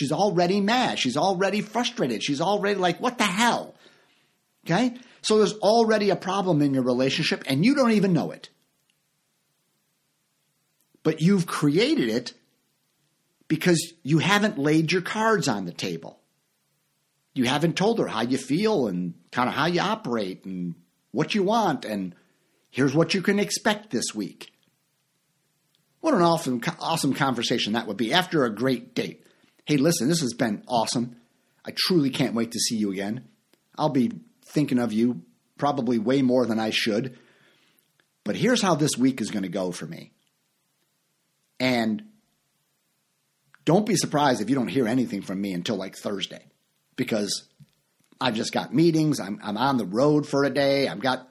She's 0.00 0.12
already 0.12 0.62
mad. 0.62 0.98
She's 0.98 1.18
already 1.18 1.60
frustrated. 1.60 2.22
She's 2.22 2.40
already 2.40 2.80
like, 2.80 3.02
what 3.02 3.18
the 3.18 3.24
hell? 3.24 3.74
Okay? 4.64 4.94
So 5.20 5.36
there's 5.36 5.52
already 5.58 6.08
a 6.08 6.16
problem 6.16 6.62
in 6.62 6.72
your 6.72 6.84
relationship 6.84 7.44
and 7.46 7.66
you 7.66 7.74
don't 7.74 7.90
even 7.90 8.14
know 8.14 8.30
it. 8.30 8.48
But 11.02 11.20
you've 11.20 11.46
created 11.46 12.08
it 12.08 12.32
because 13.46 13.92
you 14.02 14.20
haven't 14.20 14.56
laid 14.56 14.90
your 14.90 15.02
cards 15.02 15.48
on 15.48 15.66
the 15.66 15.70
table. 15.70 16.18
You 17.34 17.44
haven't 17.44 17.76
told 17.76 17.98
her 17.98 18.06
how 18.06 18.22
you 18.22 18.38
feel 18.38 18.86
and 18.86 19.12
kind 19.30 19.50
of 19.50 19.54
how 19.54 19.66
you 19.66 19.82
operate 19.82 20.46
and 20.46 20.76
what 21.10 21.34
you 21.34 21.42
want 21.42 21.84
and 21.84 22.14
here's 22.70 22.94
what 22.94 23.12
you 23.12 23.20
can 23.20 23.38
expect 23.38 23.90
this 23.90 24.14
week. 24.14 24.50
What 26.00 26.14
an 26.14 26.22
awesome, 26.22 26.62
awesome 26.78 27.12
conversation 27.12 27.74
that 27.74 27.86
would 27.86 27.98
be 27.98 28.14
after 28.14 28.46
a 28.46 28.54
great 28.54 28.94
date. 28.94 29.19
Hey, 29.70 29.76
listen, 29.76 30.08
this 30.08 30.22
has 30.22 30.34
been 30.34 30.64
awesome. 30.66 31.14
I 31.64 31.70
truly 31.72 32.10
can't 32.10 32.34
wait 32.34 32.50
to 32.50 32.58
see 32.58 32.74
you 32.74 32.90
again. 32.90 33.28
I'll 33.78 33.88
be 33.88 34.10
thinking 34.44 34.80
of 34.80 34.92
you 34.92 35.22
probably 35.58 35.96
way 35.96 36.22
more 36.22 36.44
than 36.44 36.58
I 36.58 36.70
should. 36.70 37.16
But 38.24 38.34
here's 38.34 38.60
how 38.60 38.74
this 38.74 38.98
week 38.98 39.20
is 39.20 39.30
going 39.30 39.44
to 39.44 39.48
go 39.48 39.70
for 39.70 39.86
me. 39.86 40.10
And 41.60 42.02
don't 43.64 43.86
be 43.86 43.94
surprised 43.94 44.40
if 44.40 44.50
you 44.50 44.56
don't 44.56 44.66
hear 44.66 44.88
anything 44.88 45.22
from 45.22 45.40
me 45.40 45.52
until 45.52 45.76
like 45.76 45.94
Thursday 45.94 46.46
because 46.96 47.44
I've 48.20 48.34
just 48.34 48.52
got 48.52 48.74
meetings. 48.74 49.20
I'm, 49.20 49.38
I'm 49.40 49.56
on 49.56 49.76
the 49.76 49.86
road 49.86 50.26
for 50.26 50.42
a 50.42 50.50
day. 50.50 50.88
I've 50.88 50.98
got, 50.98 51.28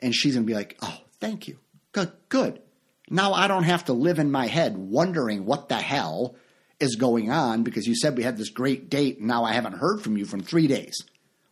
and 0.00 0.14
she's 0.14 0.34
going 0.34 0.44
to 0.44 0.46
be 0.46 0.54
like, 0.54 0.76
oh, 0.82 0.98
thank 1.18 1.48
you. 1.48 1.56
Good, 1.92 2.12
good. 2.28 2.60
Now 3.08 3.32
I 3.32 3.48
don't 3.48 3.64
have 3.64 3.86
to 3.86 3.94
live 3.94 4.18
in 4.18 4.30
my 4.30 4.48
head 4.48 4.76
wondering 4.76 5.46
what 5.46 5.70
the 5.70 5.78
hell 5.78 6.36
is 6.80 6.96
going 6.96 7.30
on 7.30 7.62
because 7.62 7.86
you 7.86 7.94
said 7.94 8.16
we 8.16 8.22
had 8.22 8.38
this 8.38 8.50
great 8.50 8.90
date 8.90 9.18
and 9.18 9.28
now 9.28 9.44
I 9.44 9.52
haven't 9.52 9.74
heard 9.74 10.02
from 10.02 10.16
you 10.16 10.24
from 10.24 10.40
three 10.40 10.66
days. 10.66 10.94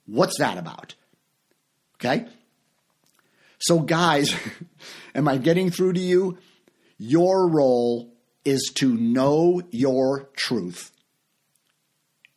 What's 0.07 0.39
that 0.39 0.57
about? 0.59 0.95
Okay? 1.97 2.27
So, 3.59 3.81
guys, 3.81 4.35
am 5.15 5.29
I 5.29 5.37
getting 5.37 5.71
through 5.71 5.95
to 5.95 6.01
you? 6.01 6.39
Your 6.97 7.49
role 7.49 8.13
is 8.45 8.73
to 8.77 8.95
know 8.95 9.61
your 9.71 10.31
truth 10.35 10.93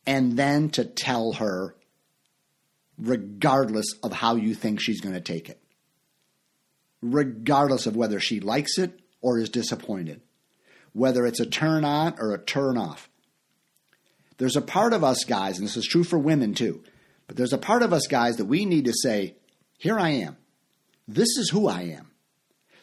and 0.06 0.36
then 0.36 0.68
to 0.70 0.84
tell 0.84 1.32
her, 1.34 1.74
regardless 2.98 3.86
of 4.02 4.12
how 4.12 4.36
you 4.36 4.54
think 4.54 4.80
she's 4.80 5.00
going 5.00 5.14
to 5.14 5.20
take 5.20 5.48
it, 5.48 5.60
regardless 7.00 7.86
of 7.86 7.96
whether 7.96 8.20
she 8.20 8.40
likes 8.40 8.78
it 8.78 9.00
or 9.20 9.38
is 9.38 9.48
disappointed, 9.48 10.20
whether 10.92 11.26
it's 11.26 11.40
a 11.40 11.46
turn 11.46 11.84
on 11.84 12.14
or 12.18 12.32
a 12.32 12.38
turn 12.38 12.76
off. 12.76 13.08
There's 14.38 14.56
a 14.56 14.62
part 14.62 14.92
of 14.92 15.04
us 15.04 15.24
guys, 15.24 15.58
and 15.58 15.66
this 15.66 15.76
is 15.76 15.86
true 15.86 16.04
for 16.04 16.18
women 16.18 16.54
too, 16.54 16.82
but 17.26 17.36
there's 17.36 17.52
a 17.52 17.58
part 17.58 17.82
of 17.82 17.92
us 17.92 18.06
guys 18.06 18.36
that 18.36 18.46
we 18.46 18.64
need 18.64 18.86
to 18.86 18.92
say, 18.92 19.36
Here 19.78 19.98
I 19.98 20.10
am. 20.10 20.36
This 21.06 21.36
is 21.38 21.50
who 21.50 21.68
I 21.68 21.82
am. 21.82 22.10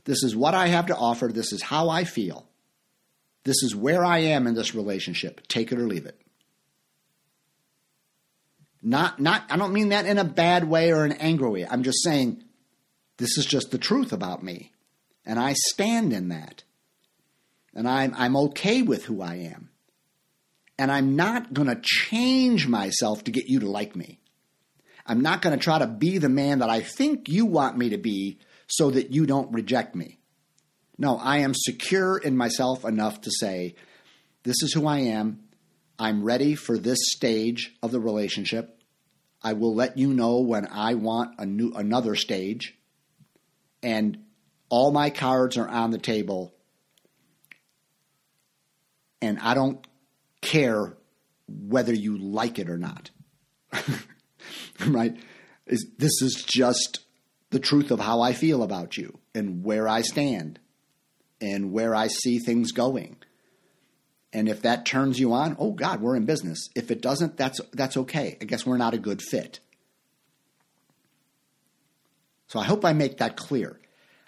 This 0.05 0.23
is 0.23 0.35
what 0.35 0.53
I 0.53 0.67
have 0.67 0.87
to 0.87 0.95
offer. 0.95 1.27
This 1.27 1.51
is 1.51 1.61
how 1.61 1.89
I 1.89 2.03
feel. 2.03 2.47
This 3.43 3.63
is 3.63 3.75
where 3.75 4.03
I 4.03 4.19
am 4.19 4.47
in 4.47 4.53
this 4.53 4.75
relationship. 4.75 5.47
Take 5.47 5.71
it 5.71 5.79
or 5.79 5.87
leave 5.87 6.05
it. 6.05 6.19
Not, 8.81 9.19
not, 9.19 9.43
I 9.49 9.57
don't 9.57 9.73
mean 9.73 9.89
that 9.89 10.05
in 10.05 10.17
a 10.17 10.23
bad 10.23 10.69
way 10.69 10.91
or 10.91 11.03
an 11.03 11.11
angry 11.13 11.49
way. 11.49 11.67
I'm 11.69 11.83
just 11.83 12.03
saying 12.03 12.43
this 13.17 13.37
is 13.37 13.45
just 13.45 13.71
the 13.71 13.77
truth 13.77 14.13
about 14.13 14.43
me. 14.43 14.71
And 15.25 15.37
I 15.39 15.53
stand 15.53 16.13
in 16.13 16.29
that. 16.29 16.63
And 17.73 17.87
I'm, 17.87 18.13
I'm 18.15 18.35
okay 18.37 18.81
with 18.81 19.05
who 19.05 19.21
I 19.21 19.35
am. 19.35 19.69
And 20.77 20.91
I'm 20.91 21.15
not 21.15 21.53
going 21.53 21.67
to 21.67 21.81
change 21.81 22.67
myself 22.67 23.23
to 23.25 23.31
get 23.31 23.47
you 23.47 23.59
to 23.59 23.69
like 23.69 23.95
me. 23.95 24.19
I'm 25.05 25.21
not 25.21 25.41
going 25.41 25.57
to 25.57 25.63
try 25.63 25.79
to 25.79 25.87
be 25.87 26.17
the 26.17 26.29
man 26.29 26.59
that 26.59 26.69
I 26.69 26.81
think 26.81 27.27
you 27.27 27.45
want 27.45 27.77
me 27.77 27.89
to 27.89 27.97
be 27.97 28.39
so 28.67 28.91
that 28.91 29.11
you 29.11 29.25
don't 29.25 29.51
reject 29.51 29.95
me. 29.95 30.19
No, 30.97 31.17
I 31.17 31.39
am 31.39 31.53
secure 31.55 32.17
in 32.17 32.37
myself 32.37 32.85
enough 32.85 33.21
to 33.21 33.31
say, 33.31 33.75
this 34.43 34.61
is 34.61 34.73
who 34.73 34.85
I 34.85 34.99
am. 34.99 35.43
I'm 35.97 36.23
ready 36.23 36.55
for 36.55 36.77
this 36.77 36.99
stage 37.11 37.75
of 37.81 37.91
the 37.91 37.99
relationship. 37.99 38.79
I 39.41 39.53
will 39.53 39.73
let 39.73 39.97
you 39.97 40.13
know 40.13 40.41
when 40.41 40.67
I 40.69 40.95
want 40.95 41.35
a 41.39 41.45
new 41.45 41.73
another 41.73 42.15
stage. 42.15 42.77
And 43.81 44.25
all 44.69 44.91
my 44.91 45.09
cards 45.09 45.57
are 45.57 45.67
on 45.67 45.91
the 45.91 45.97
table. 45.97 46.53
And 49.21 49.39
I 49.39 49.53
don't 49.53 49.85
care 50.41 50.97
whether 51.47 51.93
you 51.93 52.17
like 52.17 52.59
it 52.59 52.69
or 52.69 52.77
not. 52.77 53.09
right? 54.87 55.15
Is 55.67 55.87
this 55.97 56.21
is 56.21 56.43
just 56.45 56.99
the 57.51 57.59
truth 57.59 57.91
of 57.91 57.99
how 57.99 58.21
I 58.21 58.33
feel 58.33 58.63
about 58.63 58.97
you 58.97 59.19
and 59.33 59.63
where 59.63 59.87
I 59.87 60.01
stand 60.01 60.59
and 61.41 61.71
where 61.71 61.95
I 61.95 62.07
see 62.07 62.39
things 62.39 62.71
going. 62.71 63.17
And 64.31 64.47
if 64.47 64.61
that 64.61 64.85
turns 64.85 65.19
you 65.19 65.33
on, 65.33 65.55
oh 65.57 65.71
God, 65.71 66.01
we're 66.01 66.15
in 66.15 66.25
business. 66.25 66.69
If 66.75 66.91
it 66.91 67.01
doesn't, 67.01 67.37
that's 67.37 67.59
that's 67.73 67.97
okay. 67.97 68.37
I 68.39 68.45
guess 68.45 68.65
we're 68.65 68.77
not 68.77 68.93
a 68.93 68.99
good 68.99 69.21
fit. 69.21 69.59
So 72.47 72.59
I 72.59 72.63
hope 72.63 72.85
I 72.85 72.93
make 72.93 73.17
that 73.17 73.37
clear. 73.37 73.79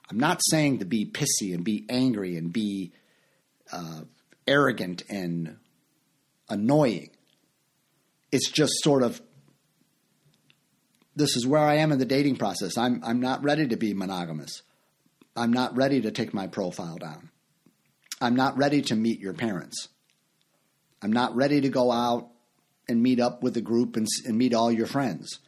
I'm 0.10 0.20
not 0.20 0.42
saying 0.50 0.80
to 0.80 0.86
be 0.86 1.06
pissy 1.06 1.54
and 1.54 1.64
be 1.64 1.86
angry 1.90 2.36
and 2.36 2.52
be 2.52 2.92
uh, 3.72 4.02
arrogant 4.48 5.04
and 5.10 5.58
annoying. 6.50 7.10
It's 8.32 8.50
just 8.50 8.74
sort 8.84 9.04
of 9.04 9.22
this 11.16 11.36
is 11.36 11.46
where 11.46 11.62
I 11.62 11.76
am 11.76 11.92
in 11.92 12.00
the 12.00 12.06
dating 12.06 12.38
process. 12.38 12.78
I'm 12.78 13.02
I'm 13.04 13.20
not 13.20 13.44
ready 13.44 13.68
to 13.68 13.76
be 13.76 13.94
monogamous. 13.94 14.62
I'm 15.36 15.52
not 15.54 15.76
ready 15.76 16.02
to 16.02 16.12
take 16.12 16.34
my 16.34 16.48
profile 16.48 16.98
down. 16.98 17.30
I'm 18.20 18.36
not 18.36 18.58
ready 18.58 18.82
to 18.84 18.96
meet 18.96 19.20
your 19.20 19.34
parents. 19.34 19.88
I'm 21.02 21.12
not 21.12 21.36
ready 21.36 21.62
to 21.62 21.70
go 21.70 21.92
out 21.92 22.30
and 22.88 23.02
meet 23.02 23.20
up 23.20 23.42
with 23.42 23.58
a 23.58 23.62
group 23.62 23.96
and, 23.96 24.08
and 24.26 24.38
meet 24.38 24.54
all 24.54 24.72
your 24.72 24.86
friends. 24.86 25.40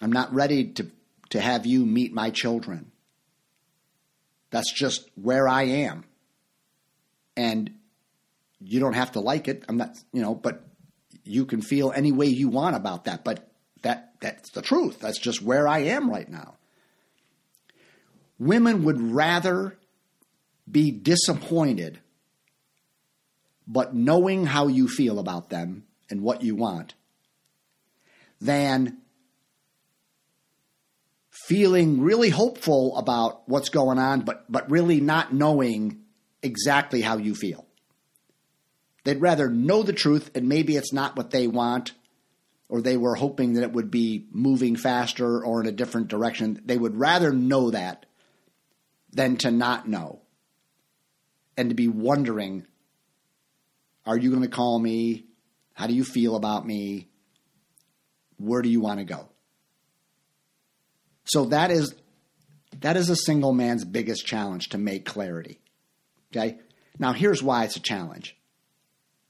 I'm 0.00 0.12
not 0.12 0.32
ready 0.32 0.72
to, 0.74 0.90
to 1.30 1.40
have 1.40 1.66
you 1.66 1.84
meet 1.84 2.12
my 2.12 2.30
children. 2.30 2.92
That's 4.50 4.72
just 4.72 5.08
where 5.16 5.48
I 5.48 5.64
am. 5.64 6.04
And 7.38 7.70
you 8.60 8.80
don't 8.80 8.94
have 8.94 9.12
to 9.12 9.20
like 9.20 9.46
it. 9.46 9.64
I'm 9.68 9.76
not, 9.76 9.96
you 10.12 10.20
know, 10.20 10.34
but 10.34 10.66
you 11.22 11.46
can 11.46 11.62
feel 11.62 11.92
any 11.92 12.10
way 12.10 12.26
you 12.26 12.48
want 12.48 12.74
about 12.74 13.04
that. 13.04 13.22
But 13.22 13.48
that 13.82 14.14
that's 14.20 14.50
the 14.50 14.60
truth. 14.60 14.98
That's 14.98 15.20
just 15.20 15.40
where 15.40 15.68
I 15.68 15.78
am 15.84 16.10
right 16.10 16.28
now. 16.28 16.56
Women 18.40 18.82
would 18.84 19.00
rather 19.00 19.78
be 20.70 20.90
disappointed, 20.90 22.00
but 23.66 23.94
knowing 23.94 24.44
how 24.44 24.66
you 24.66 24.88
feel 24.88 25.20
about 25.20 25.48
them 25.48 25.84
and 26.10 26.20
what 26.22 26.42
you 26.42 26.56
want, 26.56 26.94
than 28.40 28.98
feeling 31.30 32.00
really 32.00 32.30
hopeful 32.30 32.96
about 32.96 33.48
what's 33.48 33.68
going 33.68 33.98
on, 33.98 34.22
but, 34.22 34.44
but 34.50 34.70
really 34.70 35.00
not 35.00 35.32
knowing 35.32 36.00
exactly 36.42 37.00
how 37.00 37.16
you 37.16 37.34
feel. 37.34 37.66
They'd 39.04 39.20
rather 39.20 39.48
know 39.48 39.82
the 39.82 39.92
truth 39.92 40.30
and 40.34 40.48
maybe 40.48 40.76
it's 40.76 40.92
not 40.92 41.16
what 41.16 41.30
they 41.30 41.46
want, 41.46 41.92
or 42.68 42.82
they 42.82 42.96
were 42.96 43.14
hoping 43.14 43.54
that 43.54 43.62
it 43.62 43.72
would 43.72 43.90
be 43.90 44.26
moving 44.30 44.76
faster 44.76 45.42
or 45.42 45.60
in 45.60 45.66
a 45.66 45.72
different 45.72 46.08
direction. 46.08 46.60
They 46.64 46.76
would 46.76 46.96
rather 46.96 47.32
know 47.32 47.70
that 47.70 48.04
than 49.10 49.38
to 49.38 49.50
not 49.50 49.88
know 49.88 50.20
and 51.56 51.70
to 51.70 51.74
be 51.74 51.88
wondering 51.88 52.66
are 54.06 54.16
you 54.16 54.30
going 54.30 54.42
to 54.42 54.48
call 54.48 54.78
me? 54.78 55.26
How 55.74 55.86
do 55.86 55.94
you 55.94 56.04
feel 56.04 56.34
about 56.34 56.66
me? 56.66 57.08
Where 58.38 58.62
do 58.62 58.68
you 58.68 58.80
want 58.80 59.00
to 59.00 59.04
go? 59.04 59.28
So 61.24 61.46
that 61.46 61.70
is 61.70 61.94
That 62.80 62.96
is 62.96 63.10
a 63.10 63.16
single 63.16 63.52
man's 63.52 63.84
biggest 63.84 64.26
challenge 64.26 64.70
to 64.70 64.78
make 64.78 65.04
clarity. 65.04 65.60
Okay? 66.32 66.58
Now, 66.98 67.12
here's 67.12 67.42
why 67.42 67.64
it's 67.64 67.76
a 67.76 67.80
challenge, 67.80 68.36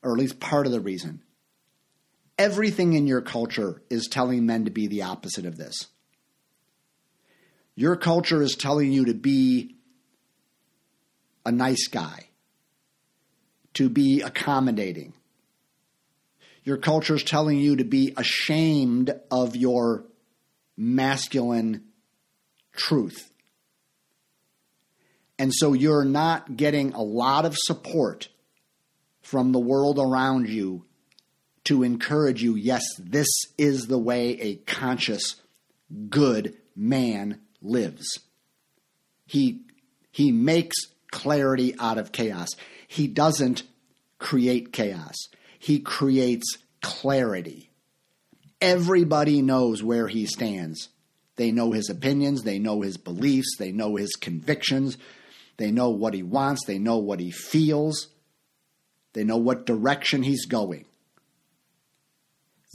or 0.02 0.12
at 0.12 0.18
least 0.18 0.40
part 0.40 0.66
of 0.66 0.72
the 0.72 0.80
reason. 0.80 1.22
Everything 2.38 2.92
in 2.92 3.06
your 3.06 3.20
culture 3.20 3.82
is 3.90 4.08
telling 4.08 4.46
men 4.46 4.64
to 4.64 4.70
be 4.70 4.86
the 4.86 5.02
opposite 5.02 5.44
of 5.44 5.56
this. 5.56 5.88
Your 7.74 7.96
culture 7.96 8.42
is 8.42 8.54
telling 8.54 8.92
you 8.92 9.06
to 9.06 9.14
be 9.14 9.76
a 11.44 11.52
nice 11.52 11.88
guy, 11.88 12.28
to 13.74 13.88
be 13.88 14.20
accommodating. 14.22 15.12
Your 16.64 16.76
culture 16.76 17.14
is 17.14 17.22
telling 17.22 17.58
you 17.58 17.76
to 17.76 17.84
be 17.84 18.12
ashamed 18.16 19.14
of 19.30 19.56
your 19.56 20.04
masculine 20.76 21.84
truth. 22.72 23.30
And 25.38 25.52
so 25.54 25.72
you're 25.72 26.04
not 26.04 26.56
getting 26.56 26.92
a 26.92 27.02
lot 27.02 27.44
of 27.44 27.56
support 27.56 28.28
from 29.22 29.52
the 29.52 29.60
world 29.60 29.98
around 29.98 30.48
you 30.48 30.84
to 31.64 31.82
encourage 31.82 32.42
you 32.42 32.56
yes, 32.56 32.82
this 32.98 33.28
is 33.58 33.86
the 33.86 33.98
way 33.98 34.40
a 34.40 34.56
conscious, 34.56 35.36
good 36.08 36.56
man 36.74 37.40
lives. 37.60 38.20
He, 39.26 39.66
he 40.10 40.32
makes 40.32 40.76
clarity 41.10 41.74
out 41.78 41.98
of 41.98 42.10
chaos. 42.10 42.48
He 42.86 43.06
doesn't 43.06 43.64
create 44.18 44.72
chaos, 44.72 45.14
he 45.58 45.80
creates 45.80 46.56
clarity. 46.80 47.70
Everybody 48.60 49.40
knows 49.42 49.82
where 49.82 50.08
he 50.08 50.26
stands. 50.26 50.88
They 51.36 51.52
know 51.52 51.70
his 51.70 51.88
opinions, 51.88 52.42
they 52.42 52.58
know 52.58 52.80
his 52.80 52.96
beliefs, 52.96 53.56
they 53.58 53.70
know 53.70 53.94
his 53.94 54.16
convictions, 54.16 54.98
they 55.58 55.70
know 55.70 55.90
what 55.90 56.14
he 56.14 56.22
wants, 56.22 56.64
they 56.64 56.78
know 56.78 56.96
what 56.98 57.20
he 57.20 57.30
feels, 57.30 58.08
they 59.12 59.24
know 59.24 59.36
what 59.36 59.66
direction 59.66 60.22
he's 60.22 60.46
going. 60.46 60.86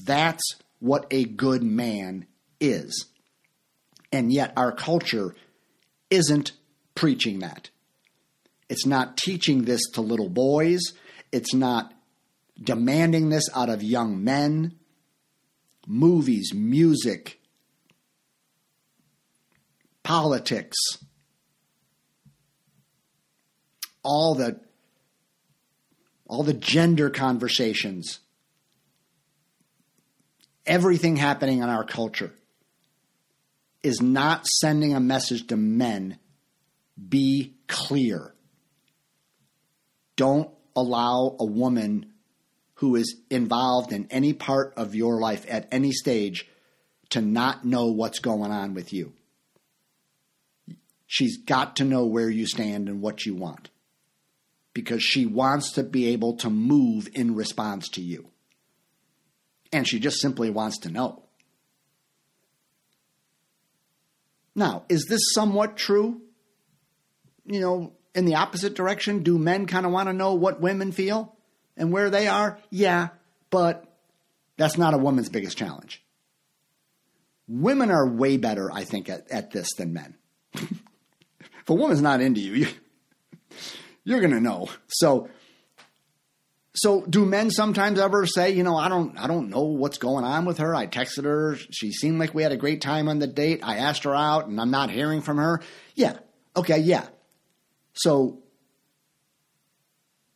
That's 0.05 0.43
what 0.79 1.07
a 1.09 1.23
good 1.23 1.63
man 1.63 2.27
is. 2.59 3.07
And 4.11 4.31
yet, 4.31 4.53
our 4.55 4.71
culture 4.71 5.33
isn't 6.09 6.51
preaching 6.93 7.39
that. 7.39 7.69
It's 8.69 8.85
not 8.85 9.17
teaching 9.17 9.63
this 9.63 9.81
to 9.93 10.01
little 10.01 10.29
boys. 10.29 10.81
It's 11.31 11.53
not 11.53 11.93
demanding 12.61 13.29
this 13.29 13.45
out 13.55 13.69
of 13.69 13.81
young 13.81 14.23
men. 14.23 14.75
Movies, 15.87 16.53
music, 16.53 17.41
politics, 20.03 20.77
all 24.03 24.35
the 24.35 24.59
all 26.27 26.43
the 26.43 26.53
gender 26.53 27.09
conversations, 27.09 28.19
everything 30.65 31.15
happening 31.15 31.59
in 31.59 31.69
our 31.69 31.83
culture 31.83 32.33
is 33.83 34.01
not 34.01 34.47
sending 34.47 34.93
a 34.93 34.99
message 34.99 35.47
to 35.47 35.57
men 35.57 36.17
be 37.09 37.55
clear. 37.67 38.33
Don't 40.15 40.49
allow 40.75 41.35
a 41.39 41.45
woman 41.45 42.13
who 42.75 42.95
is 42.95 43.15
involved 43.29 43.91
in 43.91 44.07
any 44.09 44.33
part 44.33 44.73
of 44.77 44.95
your 44.95 45.19
life 45.19 45.45
at 45.49 45.67
any 45.71 45.91
stage 45.91 46.47
to 47.09 47.21
not 47.21 47.65
know 47.65 47.87
what's 47.91 48.19
going 48.19 48.51
on 48.51 48.73
with 48.73 48.93
you. 48.93 49.13
She's 51.05 51.37
got 51.37 51.75
to 51.75 51.83
know 51.83 52.05
where 52.05 52.29
you 52.29 52.47
stand 52.47 52.89
and 52.89 53.01
what 53.01 53.25
you 53.25 53.35
want 53.35 53.69
because 54.73 55.03
she 55.03 55.25
wants 55.25 55.73
to 55.73 55.83
be 55.83 56.07
able 56.07 56.35
to 56.37 56.49
move 56.49 57.07
in 57.13 57.35
response 57.35 57.89
to 57.89 58.01
you. 58.01 58.29
And 59.71 59.87
she 59.87 59.99
just 59.99 60.19
simply 60.19 60.49
wants 60.49 60.79
to 60.79 60.89
know. 60.89 61.23
Now, 64.55 64.83
is 64.89 65.05
this 65.05 65.33
somewhat 65.33 65.77
true? 65.77 66.21
You 67.45 67.59
know, 67.59 67.93
in 68.13 68.25
the 68.25 68.35
opposite 68.35 68.75
direction, 68.75 69.23
do 69.23 69.37
men 69.37 69.65
kind 69.65 69.85
of 69.85 69.91
want 69.91 70.09
to 70.09 70.13
know 70.13 70.35
what 70.35 70.61
women 70.61 70.91
feel 70.91 71.35
and 71.75 71.91
where 71.91 72.09
they 72.09 72.27
are? 72.27 72.59
Yeah, 72.69 73.09
but 73.49 73.85
that's 74.57 74.77
not 74.77 74.93
a 74.93 74.99
woman's 74.99 75.29
biggest 75.29 75.57
challenge. 75.57 76.03
Women 77.47 77.91
are 77.91 78.07
way 78.07 78.37
better, 78.37 78.71
I 78.71 78.83
think, 78.83 79.09
at, 79.09 79.29
at 79.31 79.51
this 79.51 79.73
than 79.73 79.93
men. 79.93 80.15
if 80.53 81.69
a 81.69 81.73
woman's 81.73 82.01
not 82.01 82.21
into 82.21 82.39
you, 82.39 82.53
you 82.53 82.67
you're 84.03 84.19
going 84.19 84.33
to 84.33 84.41
know. 84.41 84.69
So, 84.87 85.29
so 86.75 87.05
do 87.05 87.25
men 87.25 87.51
sometimes 87.51 87.99
ever 87.99 88.25
say, 88.25 88.51
you 88.51 88.63
know, 88.63 88.75
I 88.75 88.89
don't, 88.89 89.17
I 89.17 89.27
don't 89.27 89.49
know 89.49 89.63
what's 89.63 89.97
going 89.97 90.25
on 90.25 90.45
with 90.45 90.57
her. 90.57 90.73
I 90.73 90.87
texted 90.87 91.23
her. 91.23 91.55
She 91.71 91.91
seemed 91.91 92.19
like 92.19 92.33
we 92.33 92.43
had 92.43 92.51
a 92.51 92.57
great 92.57 92.81
time 92.81 93.07
on 93.07 93.19
the 93.19 93.27
date. 93.27 93.61
I 93.63 93.77
asked 93.77 94.03
her 94.03 94.15
out 94.15 94.47
and 94.47 94.59
I'm 94.59 94.71
not 94.71 94.89
hearing 94.89 95.21
from 95.21 95.37
her. 95.37 95.61
Yeah. 95.95 96.17
Okay. 96.55 96.79
Yeah. 96.79 97.05
So 97.93 98.39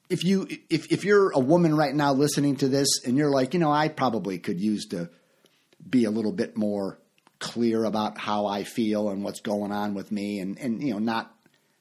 if 0.09 0.23
you, 0.23 0.47
if, 0.69 0.91
if 0.91 1.03
you're 1.03 1.31
a 1.31 1.39
woman 1.39 1.75
right 1.75 1.93
now 1.93 2.13
listening 2.13 2.57
to 2.57 2.67
this 2.67 3.03
and 3.03 3.17
you're 3.17 3.31
like, 3.31 3.53
you 3.53 3.59
know, 3.59 3.71
I 3.71 3.87
probably 3.87 4.37
could 4.37 4.59
use 4.59 4.85
to 4.89 5.09
be 5.89 6.05
a 6.05 6.11
little 6.11 6.31
bit 6.31 6.55
more 6.55 6.99
clear 7.39 7.83
about 7.83 8.17
how 8.17 8.45
I 8.45 8.63
feel 8.63 9.09
and 9.09 9.23
what's 9.23 9.41
going 9.41 9.71
on 9.71 9.95
with 9.95 10.11
me 10.11 10.39
and, 10.39 10.57
and, 10.59 10.81
you 10.81 10.93
know, 10.93 10.99
not, 10.99 11.35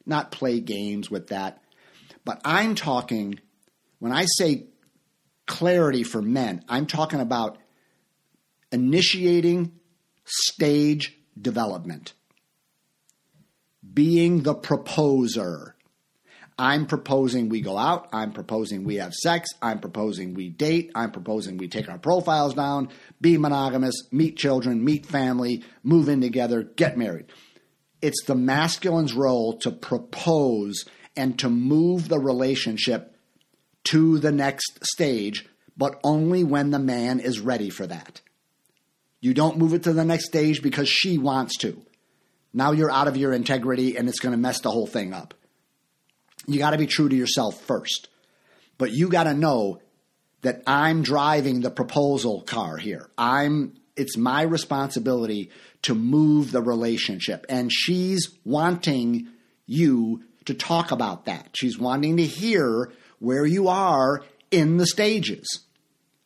not 0.07 0.30
play 0.30 0.61
games 0.61 1.11
with 1.11 1.28
that 1.28 1.62
but 2.27 2.41
I'm 2.45 2.74
talking, 2.74 3.39
when 4.01 4.11
I 4.12 4.27
say 4.27 4.66
clarity 5.47 6.03
for 6.03 6.20
men, 6.20 6.64
I'm 6.68 6.87
talking 6.87 7.20
about 7.20 7.57
initiating 8.72 9.72
stage 10.24 11.16
development, 11.41 12.14
being 13.95 14.43
the 14.43 14.55
proposer. 14.55 15.77
I'm 16.59 16.87
proposing 16.87 17.49
we 17.49 17.61
go 17.61 17.79
out. 17.79 18.09
I'm 18.12 18.33
proposing 18.33 18.83
we 18.83 18.97
have 18.97 19.14
sex. 19.14 19.51
I'm 19.62 19.79
proposing 19.79 20.35
we 20.35 20.49
date. 20.49 20.91
I'm 20.97 21.12
proposing 21.12 21.59
we 21.59 21.68
take 21.68 21.89
our 21.89 21.99
profiles 21.99 22.55
down, 22.55 22.89
be 23.20 23.39
monogamous, 23.39 23.95
meet 24.11 24.37
children, 24.37 24.85
meet 24.85 25.07
family, 25.07 25.62
move 25.85 26.09
in 26.09 26.22
together, 26.22 26.64
get 26.64 26.99
married. 26.99 27.27
It's 28.03 28.24
the 28.24 28.35
masculine's 28.35 29.12
role 29.12 29.59
to 29.59 29.70
propose 29.70 30.87
and 31.17 31.39
to 31.39 31.49
move 31.49 32.09
the 32.09 32.19
relationship 32.19 33.17
to 33.85 34.19
the 34.19 34.33
next 34.33 34.85
stage, 34.85 35.49
but 35.77 35.99
only 36.03 36.45
when 36.45 36.71
the 36.71 36.79
man 36.79 37.21
is 37.21 37.41
ready 37.41 37.71
for 37.71 37.87
that. 37.87 38.21
You 39.21 39.35
don't 39.35 39.59
move 39.59 39.75
it 39.75 39.85
to 39.85 39.93
the 39.93 40.05
next 40.05 40.27
stage 40.27 40.62
because 40.62 40.89
she 40.89 41.19
wants 41.19 41.57
to. 41.59 41.81
Now 42.53 42.73
you're 42.73 42.91
out 42.91 43.09
of 43.09 43.17
your 43.17 43.33
integrity 43.33 43.97
and 43.97 44.09
it's 44.09 44.21
going 44.21 44.33
to 44.33 44.39
mess 44.39 44.61
the 44.61 44.71
whole 44.71 44.87
thing 44.87 45.12
up. 45.12 45.35
You 46.47 46.59
got 46.59 46.71
to 46.71 46.79
be 46.79 46.87
true 46.87 47.09
to 47.09 47.17
yourself 47.17 47.61
first. 47.62 48.09
But 48.79 48.93
you 48.93 49.09
got 49.09 49.25
to 49.25 49.35
know 49.35 49.81
that 50.43 50.62
I'm 50.67 51.03
driving 51.03 51.61
the 51.61 51.71
proposal 51.71 52.43
car 52.43 52.77
here. 52.77 53.11
I'm 53.17 53.75
it's 53.97 54.17
my 54.17 54.43
responsibility 54.43 55.51
to 55.83 55.95
move 55.95 56.53
the 56.53 56.61
relationship 56.61 57.47
and 57.49 57.73
she's 57.73 58.29
wanting 58.45 59.29
you 59.64 60.23
to 60.47 60.55
talk 60.55 60.90
about 60.90 61.26
that. 61.26 61.51
She's 61.53 61.78
wanting 61.78 62.16
to 62.16 62.24
hear 62.24 62.92
where 63.18 63.47
you 63.47 63.68
are 63.68 64.24
in 64.51 64.78
the 64.78 64.86
stages. 64.86 65.64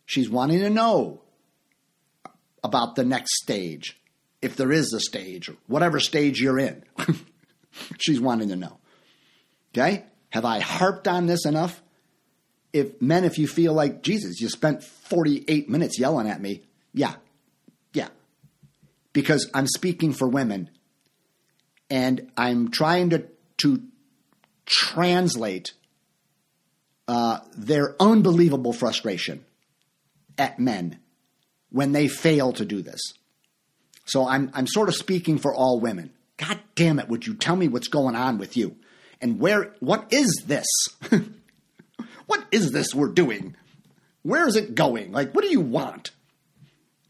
She's 0.07 0.31
wanting 0.31 0.61
to 0.61 0.71
know 0.71 1.21
about 2.63 2.95
the 2.95 3.05
next 3.05 3.43
stage, 3.43 3.99
if 4.43 4.57
there 4.57 4.73
is 4.73 4.93
a 4.93 5.01
stage, 5.01 5.49
or 5.49 5.57
whatever 5.67 6.01
stage 6.01 6.41
you're 6.41 6.59
in. 6.59 6.85
She's 7.99 8.21
wanting 8.21 8.49
to 8.49 8.57
know. 8.57 8.79
Okay? 9.73 10.05
Have 10.31 10.45
I 10.45 10.61
harped 10.61 11.09
on 11.09 11.27
this 11.27 11.47
enough? 11.47 11.83
If 12.73 13.01
men, 13.01 13.25
if 13.25 13.39
you 13.39 13.49
feel 13.49 13.73
like, 13.73 14.03
Jesus, 14.03 14.41
you 14.41 14.49
spent 14.49 14.85
48 14.85 15.69
minutes 15.69 15.99
yelling 15.99 16.29
at 16.29 16.41
me, 16.41 16.63
yeah, 16.93 17.15
yeah. 17.93 18.09
Because 19.13 19.51
I'm 19.55 19.67
speaking 19.67 20.13
for 20.13 20.29
women 20.29 20.71
and 21.89 22.31
I'm 22.37 22.71
trying 22.71 23.11
to, 23.11 23.27
to 23.59 23.83
translate 24.71 25.73
uh, 27.09 27.41
their 27.57 27.97
unbelievable 28.01 28.73
frustration 28.73 29.45
at 30.39 30.59
men 30.61 31.01
when 31.71 31.93
they 31.93 32.07
fail 32.09 32.53
to 32.53 32.65
do 32.65 32.81
this. 32.81 33.01
So 34.05 34.27
I'm, 34.27 34.51
I'm 34.55 34.67
sort 34.67 34.89
of 34.89 34.95
speaking 34.95 35.39
for 35.39 35.53
all 35.55 35.81
women. 35.81 36.13
God 36.37 36.59
damn 36.75 36.99
it, 36.99 37.09
would 37.09 37.27
you 37.27 37.35
tell 37.35 37.57
me 37.57 37.69
what's 37.69 37.89
going 37.89 38.15
on 38.15 38.39
with 38.39 38.57
you? 38.57 38.77
And 39.21 39.39
where, 39.39 39.75
what 39.81 40.13
is 40.13 40.45
this? 40.47 40.67
what 42.27 42.45
is 42.51 42.71
this 42.71 42.95
we're 42.95 43.09
doing? 43.09 43.57
Where 44.23 44.47
is 44.47 44.57
it 44.57 44.75
going? 44.75 45.13
Like, 45.13 45.35
what 45.35 45.43
do 45.43 45.51
you 45.51 45.61
want? 45.61 46.13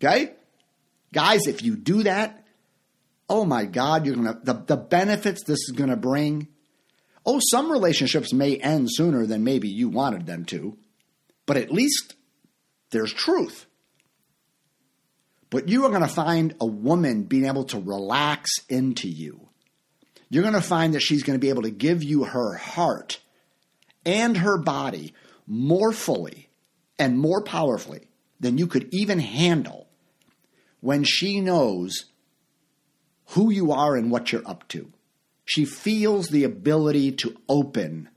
Okay? 0.02 0.32
Guys, 1.12 1.46
if 1.46 1.62
you 1.62 1.76
do 1.76 2.04
that, 2.04 2.44
oh 3.28 3.44
my 3.44 3.64
God, 3.64 4.06
you're 4.06 4.16
gonna 4.16 4.40
the, 4.42 4.54
the 4.54 4.76
benefits 4.76 5.44
this 5.44 5.58
is 5.68 5.74
gonna 5.76 5.96
bring. 5.96 6.48
Oh, 7.27 7.41
some 7.51 7.71
relationships 7.71 8.33
may 8.33 8.57
end 8.57 8.89
sooner 8.91 9.27
than 9.27 9.45
maybe 9.45 9.68
you 9.68 9.89
wanted 9.89 10.27
them 10.27 10.45
to, 10.47 10.79
but 11.47 11.57
at 11.57 11.71
least 11.71 12.14
there's 12.91 13.12
truth. 13.12 13.66
But 15.51 15.68
you 15.68 15.85
are 15.85 15.91
going 15.91 16.03
to 16.03 16.09
find 16.09 16.55
a 16.61 16.66
woman 16.66 17.25
being 17.25 17.45
able 17.45 17.64
to 17.64 17.79
relax 17.79 18.51
into 18.68 19.09
you. 19.09 19.49
You're 20.29 20.43
going 20.43 20.55
to 20.55 20.61
find 20.61 20.95
that 20.95 21.01
she's 21.01 21.25
going 21.25 21.39
to 21.39 21.45
be 21.45 21.49
able 21.49 21.62
to 21.62 21.71
give 21.71 22.05
you 22.05 22.25
her 22.25 22.55
heart 22.55 23.18
and 24.07 24.37
her 24.37 24.57
body 24.57 25.12
more 25.47 25.93
fully 25.93 26.49
and 26.99 27.18
more 27.18 27.43
powerfully 27.43 28.09
than 28.39 28.57
you 28.57 28.66
could 28.66 28.89
even 28.93 29.18
handle 29.18 29.89
when 30.81 31.03
she 31.05 31.41
knows 31.41 32.07
who 33.31 33.51
you 33.51 33.73
are 33.73 33.97
and 33.97 34.11
what 34.11 34.33
you're 34.33 34.47
up 34.49 34.66
to. 34.68 34.93
She 35.51 35.64
feels 35.64 36.28
the 36.28 36.44
ability 36.44 37.11
to 37.11 37.36
open 37.48 38.09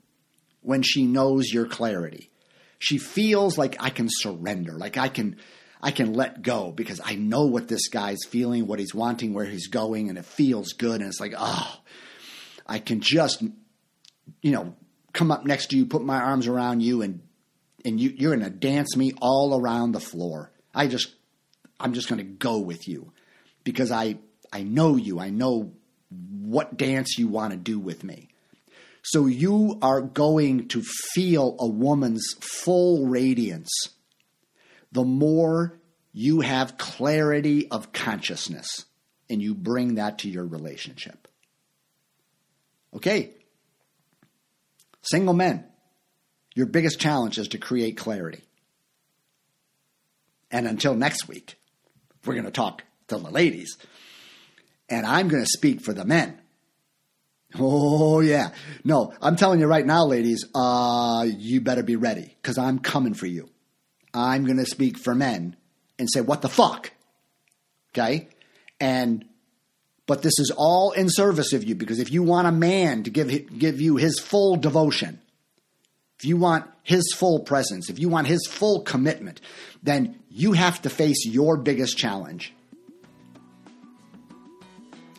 when 0.62 0.84
she 0.84 1.08
knows 1.08 1.52
your 1.52 1.66
clarity. 1.66 2.30
She 2.78 3.00
feels 3.00 3.58
like 3.58 3.76
I 3.80 3.90
can 3.90 4.08
surrender, 4.08 4.74
like 4.74 4.98
I 4.98 5.08
can 5.08 5.38
I 5.82 5.90
can 5.90 6.14
let 6.14 6.44
go 6.44 6.72
because 6.72 7.02
I 7.04 7.16
know 7.16 7.46
what 7.46 7.68
this 7.68 7.88
guy's 7.88 8.24
feeling, 8.24 8.68
what 8.68 8.78
he's 8.78 8.94
wanting, 8.94 9.34
where 9.34 9.46
he's 9.46 9.66
going, 9.66 10.10
and 10.10 10.20
it 10.20 10.26
feels 10.26 10.74
good. 10.74 11.02
And 11.02 11.10
it's 11.10 11.20
like, 11.20 11.34
oh, 11.36 11.76
I 12.68 12.78
can 12.78 13.02
just, 13.02 13.42
you 13.42 14.52
know, 14.52 14.76
come 15.12 15.32
up 15.32 15.44
next 15.44 15.72
to 15.72 15.76
you, 15.76 15.88
put 15.88 16.04
my 16.04 16.22
arms 16.22 16.46
around 16.46 16.82
you, 16.82 17.02
and 17.02 17.20
and 17.84 18.00
you, 18.00 18.14
you're 18.16 18.36
to 18.44 18.52
dance 18.52 18.96
me 18.96 19.12
all 19.20 19.60
around 19.60 19.94
the 19.94 20.00
floor. 20.00 20.52
I 20.72 20.86
just, 20.86 21.16
I'm 21.80 21.94
just 21.94 22.10
to 22.20 22.24
go 22.24 22.60
with 22.60 22.88
you 22.88 23.12
because 23.64 23.90
I, 23.90 24.20
I 24.52 24.62
know 24.62 24.98
you. 24.98 25.20
I 25.20 25.32
know 25.32 25.74
what 26.44 26.78
dance 26.78 27.18
you 27.18 27.28
want 27.28 27.52
to 27.52 27.58
do 27.58 27.80
with 27.80 28.04
me. 28.04 28.30
So 29.02 29.26
you 29.26 29.78
are 29.82 30.02
going 30.02 30.70
to 30.70 30.82
feel 31.14 31.56
a 31.60 31.68
woman's 31.68 32.26
full 32.40 33.06
radiance 33.08 33.72
the 34.94 35.04
more 35.04 35.80
you 36.14 36.42
have 36.42 36.78
clarity 36.78 37.70
of 37.70 37.92
consciousness 37.92 38.86
and 39.30 39.42
you 39.42 39.56
bring 39.56 39.96
that 39.96 40.20
to 40.20 40.30
your 40.30 40.46
relationship. 40.46 41.28
Okay. 42.96 43.32
Single 45.02 45.34
men, 45.34 45.66
your 46.54 46.68
biggest 46.68 47.00
challenge 47.00 47.40
is 47.40 47.50
to 47.50 47.58
create 47.58 47.98
clarity. 47.98 48.44
And 50.52 50.68
until 50.68 50.94
next 50.94 51.28
week, 51.28 51.56
we're 52.24 52.36
going 52.36 52.46
to 52.46 52.52
talk 52.52 52.84
to 53.08 53.18
the 53.18 53.32
ladies. 53.32 53.78
And 54.94 55.08
I'm 55.08 55.28
going 55.28 55.44
to 55.44 55.50
speak 55.50 55.82
for 55.82 55.92
the 55.92 56.06
men. 56.06 56.38
Oh, 57.58 58.20
yeah. 58.20 58.52
No, 58.84 59.12
I'm 59.22 59.36
telling 59.36 59.60
you 59.60 59.66
right 59.66 59.86
now, 59.86 60.06
ladies, 60.06 60.46
uh, 60.54 61.26
you 61.28 61.62
better 61.62 61.82
be 61.82 61.96
ready 61.96 62.36
because 62.42 62.60
I'm 62.60 62.78
coming 62.78 63.16
for 63.16 63.26
you. 63.26 63.50
I'm 64.14 64.46
going 64.46 64.58
to 64.58 64.66
speak 64.68 65.00
for 65.00 65.16
men 65.16 65.56
and 65.98 66.08
say, 66.12 66.22
what 66.22 66.44
the 66.44 66.50
fuck? 66.50 66.92
Okay? 67.92 68.28
And, 68.80 69.26
but 70.06 70.22
this 70.22 70.38
is 70.38 70.52
all 70.56 70.92
in 70.92 71.10
service 71.10 71.54
of 71.54 71.64
you 71.64 71.74
because 71.74 71.98
if 71.98 72.12
you 72.12 72.22
want 72.22 72.48
a 72.48 72.52
man 72.52 73.02
to 73.04 73.10
give, 73.10 73.58
give 73.58 73.82
you 73.82 73.96
his 73.96 74.20
full 74.20 74.58
devotion, 74.58 75.20
if 76.20 76.26
you 76.26 76.38
want 76.38 76.66
his 76.84 77.14
full 77.16 77.40
presence, 77.40 77.90
if 77.90 77.98
you 77.98 78.10
want 78.10 78.28
his 78.28 78.46
full 78.48 78.82
commitment, 78.82 79.42
then 79.82 80.20
you 80.30 80.54
have 80.54 80.84
to 80.84 80.90
face 80.90 81.26
your 81.26 81.58
biggest 81.58 81.98
challenge. 81.98 82.54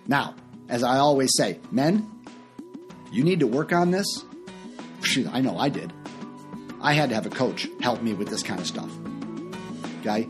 Now, 0.07 0.35
as 0.69 0.83
I 0.83 0.99
always 0.99 1.31
say, 1.37 1.59
men, 1.71 2.11
you 3.11 3.25
need 3.25 3.41
to 3.41 3.47
work 3.47 3.73
on 3.73 3.91
this. 3.91 4.25
I 5.31 5.41
know 5.41 5.59
I 5.59 5.69
did. 5.69 5.93
I 6.81 6.95
had 6.95 7.11
to 7.11 7.15
have 7.15 7.27
a 7.27 7.31
coach 7.31 7.69
help 7.81 8.03
me 8.03 8.15
with 8.15 8.29
this 8.29 8.43
kind 8.43 8.61
of 8.61 8.67
stuff. 8.67 8.91
Okay? 10.01 10.29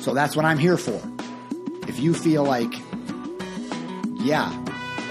So 0.00 0.14
that's 0.14 0.36
what 0.36 0.44
I'm 0.44 0.58
here 0.58 0.76
for. 0.76 1.00
If 1.88 1.98
you 1.98 2.14
feel 2.14 2.44
like, 2.44 2.72
yeah, 4.20 4.52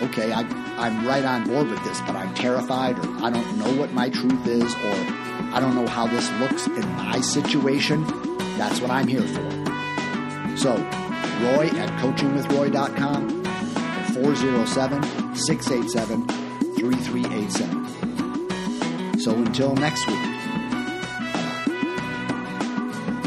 okay, 0.03 0.31
I, 0.31 0.41
I'm 0.77 1.05
right 1.05 1.23
on 1.23 1.47
board 1.47 1.69
with 1.69 1.83
this, 1.83 1.99
but 2.01 2.15
I'm 2.15 2.33
terrified, 2.35 2.97
or 2.99 3.25
I 3.25 3.29
don't 3.29 3.57
know 3.57 3.73
what 3.79 3.93
my 3.93 4.09
truth 4.09 4.45
is, 4.47 4.73
or 4.75 4.95
I 5.53 5.59
don't 5.59 5.75
know 5.75 5.87
how 5.87 6.07
this 6.07 6.29
looks 6.33 6.67
in 6.67 6.87
my 6.95 7.21
situation, 7.21 8.05
that's 8.57 8.79
what 8.79 8.91
I'm 8.91 9.07
here 9.07 9.21
for. 9.21 10.57
So, 10.57 10.75
Roy 11.41 11.67
at 11.77 11.89
coachingwithroy.com 12.01 13.44
407 14.15 15.35
687 15.35 16.25
3387. 16.75 19.19
So 19.19 19.35
until 19.35 19.75
next 19.75 20.07
week. 20.07 20.15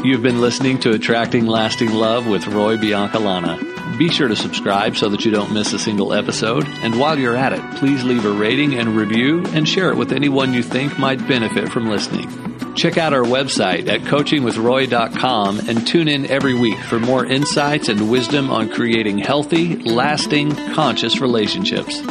You've 0.03 0.23
been 0.23 0.41
listening 0.41 0.79
to 0.79 0.93
Attracting 0.93 1.45
Lasting 1.45 1.93
Love 1.93 2.25
with 2.25 2.47
Roy 2.47 2.77
Biancalana. 2.77 3.99
Be 3.99 4.09
sure 4.09 4.29
to 4.29 4.35
subscribe 4.35 4.97
so 4.97 5.09
that 5.09 5.25
you 5.25 5.31
don't 5.31 5.53
miss 5.53 5.73
a 5.73 5.79
single 5.79 6.11
episode. 6.11 6.67
And 6.67 6.99
while 6.99 7.19
you're 7.19 7.35
at 7.35 7.53
it, 7.53 7.61
please 7.77 8.03
leave 8.03 8.25
a 8.25 8.31
rating 8.31 8.73
and 8.73 8.95
review 8.95 9.45
and 9.47 9.69
share 9.69 9.91
it 9.91 9.97
with 9.97 10.11
anyone 10.11 10.53
you 10.53 10.63
think 10.63 10.97
might 10.97 11.27
benefit 11.27 11.69
from 11.69 11.87
listening. 11.87 12.48
Check 12.75 12.97
out 12.97 13.13
our 13.13 13.23
website 13.23 13.87
at 13.89 14.01
coachingwithroy.com 14.01 15.59
and 15.67 15.87
tune 15.87 16.07
in 16.07 16.25
every 16.27 16.53
week 16.53 16.79
for 16.79 16.99
more 16.99 17.25
insights 17.25 17.89
and 17.89 18.09
wisdom 18.09 18.49
on 18.51 18.69
creating 18.69 19.17
healthy, 19.17 19.75
lasting, 19.77 20.55
conscious 20.73 21.19
relationships. 21.19 22.01